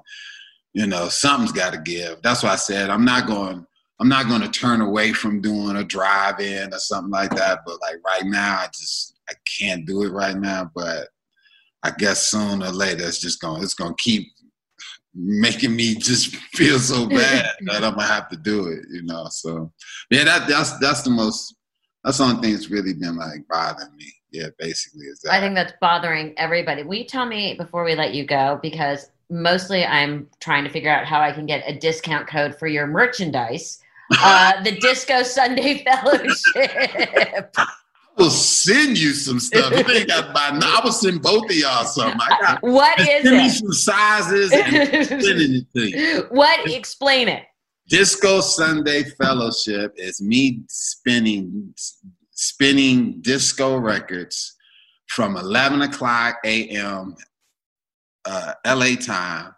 you 0.74 0.88
know 0.88 1.10
something's 1.10 1.52
got 1.52 1.74
to 1.74 1.80
give. 1.80 2.22
That's 2.22 2.44
why 2.44 2.52
i 2.52 2.58
said 2.58 2.90
i'm 2.90 3.06
not 3.06 3.28
going 3.28 3.66
i'm 4.00 4.10
not 4.10 4.28
going 4.28 4.42
to 4.42 4.50
turn 4.50 4.82
away 4.82 5.14
from 5.14 5.42
doing 5.42 5.78
a 5.78 5.84
drive 5.84 6.40
in 6.40 6.74
or 6.74 6.80
something 6.80 7.12
like 7.12 7.32
that. 7.36 7.60
But 7.66 7.82
like 7.82 7.98
right 8.06 8.26
now 8.26 8.60
i 8.60 8.68
just 8.68 9.20
i 9.32 9.34
can't 9.60 9.86
do 9.86 10.04
it 10.04 10.12
right 10.12 10.38
now 10.38 10.70
but 10.76 11.08
i 11.84 11.92
guess 11.98 12.28
sooner 12.28 12.66
or 12.66 12.72
later 12.72 13.06
it's 13.06 13.20
just 13.20 13.42
going 13.42 13.64
it's 13.64 13.74
going 13.74 13.94
to 13.96 14.04
keep 14.04 14.28
making 15.14 15.76
me 15.76 15.96
just 15.96 16.36
feel 16.54 16.80
so 16.80 17.08
bad 17.08 17.46
that 17.66 17.84
i'm 17.84 17.96
gonna 17.96 18.04
have 18.04 18.30
to 18.30 18.38
do 18.38 18.68
it 18.68 18.86
you 18.92 19.04
know 19.04 19.26
so 19.30 19.72
yeah 20.10 20.24
that 20.24 20.48
that's 20.48 20.78
that's 20.80 21.02
the 21.02 21.10
most 21.10 21.56
that's 22.04 22.18
the 22.18 22.24
only 22.24 22.42
thing 22.42 22.54
that's 22.54 22.70
really 22.70 22.94
been 22.94 23.16
like 23.16 23.48
bothering 23.48 23.96
me. 23.96 24.12
Yeah, 24.32 24.48
basically 24.58 25.06
is 25.06 25.20
that. 25.22 25.34
I 25.34 25.40
think 25.40 25.56
that's 25.56 25.74
bothering 25.82 26.34
everybody. 26.38 26.84
Will 26.84 26.96
you 26.96 27.06
tell 27.06 27.26
me 27.26 27.54
before 27.56 27.84
we 27.84 27.96
let 27.96 28.14
you 28.14 28.26
go 28.26 28.60
because 28.62 29.12
mostly 29.30 29.86
I'm 29.86 30.28
trying 30.40 30.64
to 30.64 30.70
figure 30.70 30.90
out 30.90 31.06
how 31.06 31.22
I 31.22 31.32
can 31.32 31.46
get 31.46 31.64
a 31.68 31.78
discount 31.78 32.28
code 32.28 32.58
for 32.58 32.68
your 32.68 32.88
merchandise. 32.88 33.80
Uh, 34.22 34.62
the 34.64 34.78
Disco 34.80 35.24
Sunday 35.24 35.86
Fellowship. 35.86 37.56
I 38.18 38.24
will 38.24 38.30
send 38.30 38.98
you 38.98 39.14
some 39.14 39.40
stuff. 39.40 39.72
You 39.72 39.84
think 39.84 40.12
I 40.12 40.34
buy 40.34 40.58
now? 40.58 40.80
I 40.80 40.82
will 40.84 40.92
send 40.92 41.22
both 41.22 41.46
of 41.46 41.56
y'all 41.56 41.86
some. 41.86 42.14
I 42.20 42.38
got, 42.42 42.64
what 42.64 43.00
is 43.00 43.08
send 43.08 43.28
it? 43.28 43.32
me 43.32 43.50
some 43.50 43.74
sizes 43.74 44.52
and 44.52 45.08
send 45.08 45.24
anything. 45.24 46.26
What? 46.30 46.70
Explain 46.70 47.28
it. 47.28 47.44
Disco 47.88 48.42
Sunday 48.42 49.04
Fellowship 49.04 49.94
is 49.98 50.22
me 50.22 50.62
spinning 50.68 51.74
spinning 52.32 53.22
disco 53.22 53.78
records 53.78 54.56
from 55.08 55.36
11 55.36 55.82
o'clock 55.82 56.38
a.m. 56.46 57.16
Uh, 58.26 58.54
LA 58.66 58.96
time, 58.96 59.54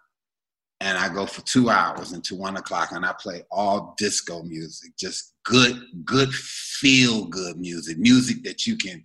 and 0.80 0.98
I 0.98 1.12
go 1.12 1.26
for 1.26 1.42
two 1.42 1.70
hours 1.70 2.12
until 2.12 2.38
one 2.38 2.56
o'clock, 2.56 2.92
and 2.92 3.04
I 3.04 3.14
play 3.20 3.42
all 3.50 3.94
disco 3.98 4.42
music, 4.42 4.92
just 4.98 5.33
good, 5.44 5.80
good 6.04 6.34
feel 6.34 7.26
good 7.26 7.58
music, 7.58 7.98
music 7.98 8.42
that 8.44 8.66
you 8.66 8.76
can 8.76 9.02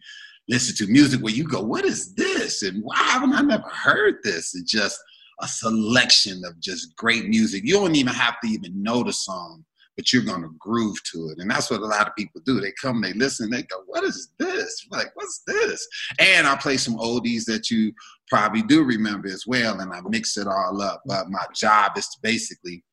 listen 0.48 0.76
to, 0.76 0.92
music 0.92 1.22
where 1.22 1.34
you 1.34 1.44
go, 1.44 1.62
"What 1.62 1.86
is 1.86 2.14
this?" 2.16 2.64
and 2.64 2.82
why 2.84 2.98
haven't 2.98 3.34
I 3.34 3.42
never 3.42 3.70
heard 3.70 4.16
this? 4.24 4.56
It 4.56 4.66
just 4.66 5.00
a 5.42 5.48
selection 5.48 6.42
of 6.46 6.60
just 6.60 6.96
great 6.96 7.28
music. 7.28 7.64
You 7.64 7.76
don't 7.76 7.96
even 7.96 8.14
have 8.14 8.40
to 8.42 8.50
even 8.50 8.82
know 8.82 9.04
the 9.04 9.14
song, 9.14 9.64
but 9.96 10.12
you're 10.12 10.24
gonna 10.24 10.50
groove 10.58 11.02
to 11.12 11.30
it. 11.30 11.40
And 11.40 11.50
that's 11.50 11.70
what 11.70 11.82
a 11.82 11.86
lot 11.86 12.08
of 12.08 12.16
people 12.16 12.42
do. 12.46 12.60
They 12.60 12.74
come, 12.82 13.02
they 13.02 13.14
listen, 13.14 13.50
they 13.50 13.64
go, 13.64 13.84
What 13.86 14.04
is 14.04 14.30
this? 14.38 14.88
Like, 14.92 15.12
what's 15.16 15.42
this? 15.46 15.88
And 16.20 16.48
I 16.48 16.56
play 16.56 16.78
some 16.78 16.98
oldies 16.98 17.46
that 17.46 17.70
you 17.70 17.94
probably 18.28 18.62
do 18.62 18.84
remember 18.84 19.28
as 19.28 19.46
well, 19.48 19.80
and 19.80 19.94
I 19.94 20.02
mix 20.08 20.38
it 20.38 20.48
all 20.48 20.82
up. 20.82 21.02
But 21.06 21.30
my 21.30 21.46
job 21.54 21.98
is 21.98 22.08
to 22.08 22.18
basically 22.22 22.84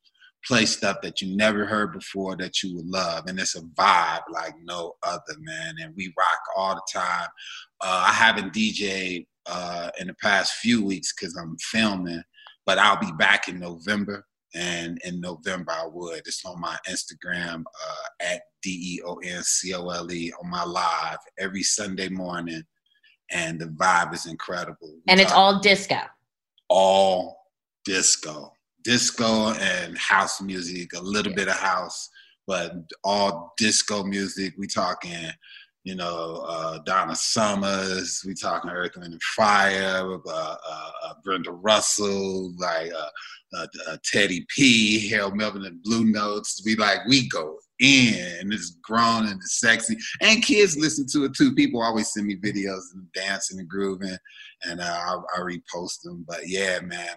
play 0.46 0.66
stuff 0.66 0.98
that 1.02 1.20
you 1.20 1.36
never 1.36 1.66
heard 1.66 1.92
before 1.92 2.36
that 2.36 2.62
you 2.62 2.76
would 2.76 2.86
love. 2.86 3.24
And 3.26 3.38
it's 3.38 3.56
a 3.56 3.62
vibe 3.62 4.22
like 4.30 4.54
no 4.62 4.94
other, 5.02 5.34
man. 5.40 5.74
And 5.80 5.94
we 5.96 6.12
rock 6.16 6.40
all 6.56 6.74
the 6.74 6.82
time. 6.92 7.28
Uh, 7.80 8.06
I 8.08 8.12
haven't 8.12 8.52
DJed 8.52 9.26
uh, 9.46 9.90
in 9.98 10.06
the 10.06 10.14
past 10.14 10.54
few 10.54 10.84
weeks 10.84 11.12
because 11.12 11.36
I'm 11.36 11.56
filming 11.58 12.22
but 12.66 12.78
I'll 12.78 12.98
be 12.98 13.12
back 13.12 13.48
in 13.48 13.58
November. 13.58 14.26
And 14.54 14.98
in 15.04 15.20
November, 15.20 15.72
I 15.72 15.86
would. 15.86 16.18
It's 16.26 16.44
on 16.44 16.60
my 16.60 16.76
Instagram 16.88 17.60
uh, 17.62 18.24
at 18.24 18.42
D 18.62 18.96
E 18.96 19.02
O 19.04 19.16
N 19.16 19.42
C 19.42 19.74
O 19.74 19.88
L 19.88 20.10
E 20.10 20.32
on 20.42 20.50
my 20.50 20.64
live 20.64 21.18
every 21.38 21.62
Sunday 21.62 22.08
morning. 22.08 22.62
And 23.30 23.60
the 23.60 23.66
vibe 23.66 24.14
is 24.14 24.26
incredible. 24.26 24.94
And 25.08 25.20
it's 25.20 25.32
all 25.32 25.60
disco. 25.60 26.00
All 26.68 27.38
disco. 27.84 28.52
Disco 28.86 29.52
and 29.54 29.98
house 29.98 30.40
music, 30.40 30.92
a 30.94 31.00
little 31.00 31.32
yeah. 31.32 31.36
bit 31.36 31.48
of 31.48 31.56
house, 31.56 32.08
but 32.46 32.72
all 33.02 33.52
disco 33.58 34.04
music. 34.04 34.54
We 34.56 34.68
talking 34.68 35.32
you 35.86 35.94
know, 35.94 36.44
uh, 36.48 36.78
Donna 36.84 37.14
Summers, 37.14 38.24
we 38.26 38.34
talking 38.34 38.70
Earth, 38.70 38.96
Wind 38.96 39.12
and 39.12 39.22
Fire, 39.22 40.14
uh, 40.14 40.18
uh, 40.28 40.90
uh, 41.04 41.14
Brenda 41.22 41.52
Russell, 41.52 42.52
like 42.58 42.90
uh, 42.92 43.66
uh, 43.86 43.96
Teddy 44.02 44.44
P, 44.48 45.08
Harold 45.08 45.36
Melvin 45.36 45.64
and 45.64 45.80
Blue 45.84 46.04
Notes. 46.04 46.60
We 46.64 46.74
like, 46.74 47.06
we 47.08 47.28
go 47.28 47.56
in, 47.80 48.38
and 48.40 48.52
it's 48.52 48.78
grown 48.82 49.26
and 49.26 49.36
it's 49.36 49.60
sexy. 49.60 49.96
And 50.20 50.42
kids 50.42 50.76
listen 50.76 51.06
to 51.12 51.24
it 51.24 51.34
too. 51.34 51.54
People 51.54 51.82
always 51.82 52.12
send 52.12 52.26
me 52.26 52.36
videos 52.36 52.80
and 52.94 53.10
dancing 53.12 53.58
and 53.58 53.68
grooving, 53.68 54.16
and 54.64 54.80
I, 54.80 55.16
I, 55.36 55.40
repost 55.40 56.02
them. 56.02 56.24
But 56.26 56.48
yeah, 56.48 56.80
man, 56.80 57.08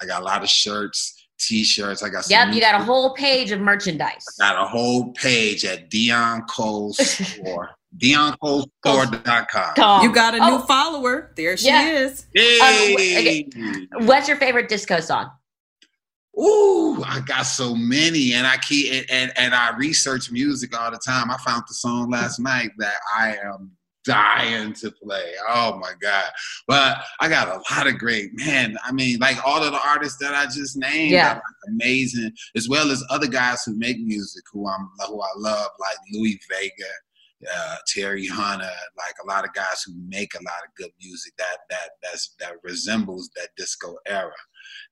I 0.00 0.06
got 0.06 0.22
a 0.22 0.24
lot 0.24 0.42
of 0.42 0.48
shirts 0.48 1.24
t-shirts. 1.38 2.02
I 2.02 2.08
got 2.08 2.28
Yep, 2.28 2.54
you 2.54 2.60
got 2.60 2.80
a 2.80 2.84
whole 2.84 3.14
page 3.14 3.50
of 3.50 3.60
merchandise. 3.60 4.24
I 4.40 4.52
got 4.52 4.62
a 4.62 4.66
whole 4.66 5.12
page 5.12 5.64
at 5.64 5.90
Deon 5.90 6.48
Cole's 6.48 6.98
store. 6.98 7.70
DeonColeStore.com. 7.98 10.02
You 10.02 10.12
got 10.12 10.34
a 10.34 10.38
new 10.38 10.56
oh. 10.56 10.58
follower. 10.60 11.32
There 11.36 11.56
she 11.56 11.68
yeah. 11.68 11.90
is. 11.90 12.26
Hey. 12.34 13.48
Um, 13.54 14.06
What's 14.06 14.26
your 14.26 14.36
favorite 14.36 14.68
disco 14.68 14.98
song? 14.98 15.30
Ooh, 16.38 17.02
I 17.04 17.20
got 17.26 17.42
so 17.42 17.74
many, 17.74 18.34
and 18.34 18.46
I 18.46 18.56
keep 18.56 18.92
and, 18.92 19.06
and, 19.10 19.32
and 19.36 19.54
I 19.54 19.76
research 19.76 20.30
music 20.30 20.78
all 20.78 20.90
the 20.90 20.98
time. 20.98 21.30
I 21.30 21.36
found 21.38 21.64
the 21.68 21.74
song 21.74 22.10
last 22.10 22.40
night 22.40 22.70
that 22.78 22.96
I 23.16 23.36
am 23.36 23.70
dying 24.04 24.72
to 24.74 24.90
play. 24.90 25.32
Oh 25.48 25.78
my 25.78 25.92
God. 26.00 26.30
But 26.68 26.98
I 27.20 27.28
got 27.28 27.48
a 27.48 27.62
lot 27.74 27.86
of 27.86 27.98
great, 27.98 28.30
man. 28.34 28.76
I 28.84 28.92
mean, 28.92 29.18
like 29.18 29.44
all 29.46 29.62
of 29.62 29.72
the 29.72 29.80
artists 29.88 30.18
that 30.18 30.34
I 30.34 30.44
just 30.44 30.76
named 30.76 31.12
yeah. 31.12 31.40
amazing, 31.68 32.32
as 32.56 32.68
well 32.68 32.90
as 32.90 33.04
other 33.10 33.28
guys 33.28 33.62
who 33.64 33.76
make 33.76 33.98
music 34.00 34.44
who 34.52 34.68
I'm 34.68 34.90
who 35.06 35.20
I 35.20 35.30
love, 35.36 35.70
like 35.80 35.96
Louie 36.12 36.38
Vega 36.50 36.90
uh, 37.52 37.76
Terry 37.86 38.26
Hunter, 38.26 38.70
like 38.96 39.14
a 39.22 39.26
lot 39.26 39.44
of 39.44 39.52
guys 39.52 39.82
who 39.84 39.92
make 40.06 40.34
a 40.34 40.42
lot 40.42 40.64
of 40.66 40.74
good 40.76 40.90
music 41.00 41.34
that 41.38 41.58
that 41.70 41.90
that's 42.02 42.34
that 42.40 42.54
resembles 42.62 43.30
that 43.36 43.48
disco 43.56 43.96
era. 44.06 44.32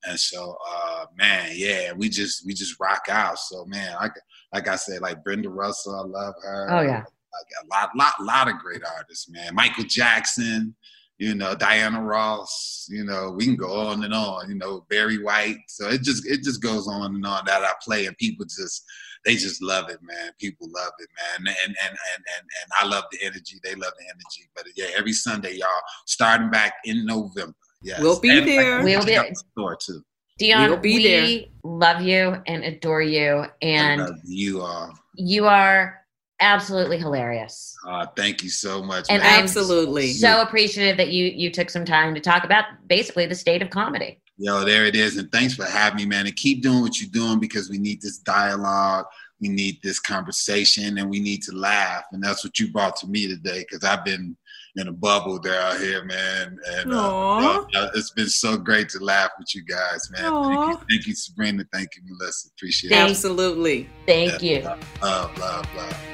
And 0.04 0.18
so, 0.18 0.56
uh, 0.68 1.06
man, 1.16 1.50
yeah, 1.54 1.92
we 1.92 2.08
just 2.08 2.44
we 2.46 2.54
just 2.54 2.78
rock 2.80 3.06
out. 3.08 3.38
So, 3.38 3.64
man, 3.66 3.94
like 4.00 4.12
like 4.52 4.68
I 4.68 4.76
said, 4.76 5.00
like 5.00 5.22
Brenda 5.24 5.48
Russell, 5.48 5.94
I 5.94 6.02
love 6.06 6.34
her. 6.42 6.68
Oh 6.70 6.82
yeah, 6.82 6.98
like 7.04 7.50
a 7.62 7.66
lot 7.70 7.90
lot 7.96 8.14
lot 8.20 8.48
of 8.48 8.58
great 8.58 8.82
artists, 8.84 9.28
man. 9.30 9.54
Michael 9.54 9.84
Jackson. 9.84 10.74
you 11.18 11.36
know, 11.36 11.54
Diana 11.54 12.02
Ross, 12.02 12.88
you 12.90 13.04
know, 13.04 13.30
we 13.30 13.44
can 13.44 13.54
go 13.54 13.86
on 13.86 14.02
and 14.02 14.12
on, 14.12 14.48
you 14.48 14.56
know, 14.56 14.84
Barry 14.90 15.22
White. 15.22 15.58
So 15.68 15.88
it 15.88 16.02
just 16.02 16.26
it 16.26 16.42
just 16.42 16.60
goes 16.60 16.88
on 16.88 17.14
and 17.14 17.24
on 17.24 17.44
that 17.46 17.62
I 17.62 17.72
play 17.80 18.06
and 18.06 18.18
people 18.18 18.44
just 18.44 18.84
they 19.24 19.36
just 19.36 19.62
love 19.62 19.88
it, 19.88 20.00
man. 20.02 20.32
People 20.40 20.68
love 20.74 20.92
it, 20.98 21.08
man. 21.16 21.54
And 21.54 21.56
and 21.64 21.76
and 21.86 21.96
and 21.96 22.24
and 22.40 22.70
I 22.80 22.86
love 22.86 23.04
the 23.12 23.18
energy. 23.22 23.60
They 23.62 23.76
love 23.76 23.92
the 23.98 24.04
energy. 24.04 24.50
But 24.56 24.64
yeah, 24.74 24.86
every 24.96 25.12
Sunday, 25.12 25.54
y'all, 25.54 25.68
starting 26.06 26.50
back 26.50 26.74
in 26.84 27.06
November. 27.06 27.54
Yes. 27.82 28.00
We'll 28.00 28.20
be 28.20 28.38
and 28.38 28.48
there. 28.48 28.82
We'll 28.82 29.04
be 29.04 29.34
store 29.34 29.76
too. 29.76 30.02
Deon, 30.40 30.68
we'll 30.68 30.78
be 30.78 30.94
we 30.94 31.06
there. 31.06 31.40
love 31.62 32.02
you 32.02 32.42
and 32.46 32.64
adore 32.64 33.02
you. 33.02 33.44
And 33.60 34.08
you 34.24 34.62
are 34.62 34.92
you 35.14 35.46
are 35.46 36.02
absolutely 36.40 36.98
hilarious. 36.98 37.76
Uh, 37.86 38.06
thank 38.16 38.42
you 38.42 38.50
so 38.50 38.82
much. 38.82 39.06
And 39.08 39.22
man. 39.22 39.42
absolutely 39.42 40.12
so 40.12 40.42
appreciative 40.42 40.96
that 40.96 41.08
you 41.12 41.26
you 41.26 41.50
took 41.50 41.70
some 41.70 41.84
time 41.84 42.14
to 42.14 42.20
talk 42.20 42.44
about 42.44 42.64
basically 42.86 43.26
the 43.26 43.34
state 43.34 43.62
of 43.62 43.70
comedy. 43.70 44.20
Yo, 44.38 44.64
there 44.64 44.86
it 44.86 44.96
is. 44.96 45.18
And 45.18 45.30
thanks 45.30 45.54
for 45.54 45.64
having 45.64 45.98
me, 45.98 46.06
man. 46.06 46.26
And 46.26 46.34
keep 46.34 46.62
doing 46.62 46.80
what 46.80 47.00
you're 47.00 47.10
doing 47.10 47.38
because 47.38 47.70
we 47.70 47.78
need 47.78 48.00
this 48.00 48.18
dialogue. 48.18 49.06
We 49.40 49.48
need 49.48 49.78
this 49.82 50.00
conversation 50.00 50.98
and 50.98 51.10
we 51.10 51.20
need 51.20 51.42
to 51.42 51.52
laugh. 51.52 52.04
And 52.12 52.22
that's 52.22 52.44
what 52.44 52.58
you 52.58 52.72
brought 52.72 52.96
to 52.96 53.06
me 53.06 53.28
today 53.28 53.60
because 53.60 53.84
I've 53.84 54.04
been 54.04 54.36
in 54.76 54.88
a 54.88 54.92
bubble 54.92 55.38
there 55.40 55.60
out 55.60 55.78
here, 55.78 56.04
man. 56.04 56.56
And 56.76 56.92
uh, 56.92 57.64
uh, 57.74 57.90
it's 57.94 58.10
been 58.10 58.28
so 58.28 58.56
great 58.56 58.88
to 58.90 58.98
laugh 59.00 59.30
with 59.38 59.54
you 59.54 59.64
guys, 59.64 60.10
man. 60.10 60.22
Thank 60.22 60.70
you, 60.70 60.86
thank 60.90 61.06
you, 61.06 61.14
Sabrina. 61.14 61.64
Thank 61.72 61.90
you, 61.96 62.02
Melissa. 62.06 62.48
Appreciate 62.56 62.92
it. 62.92 62.96
Absolutely. 62.96 63.88
Thank 64.06 64.42
yeah, 64.42 64.58
you. 64.58 64.64
Love, 65.02 65.38
love, 65.38 65.66
love. 65.76 66.11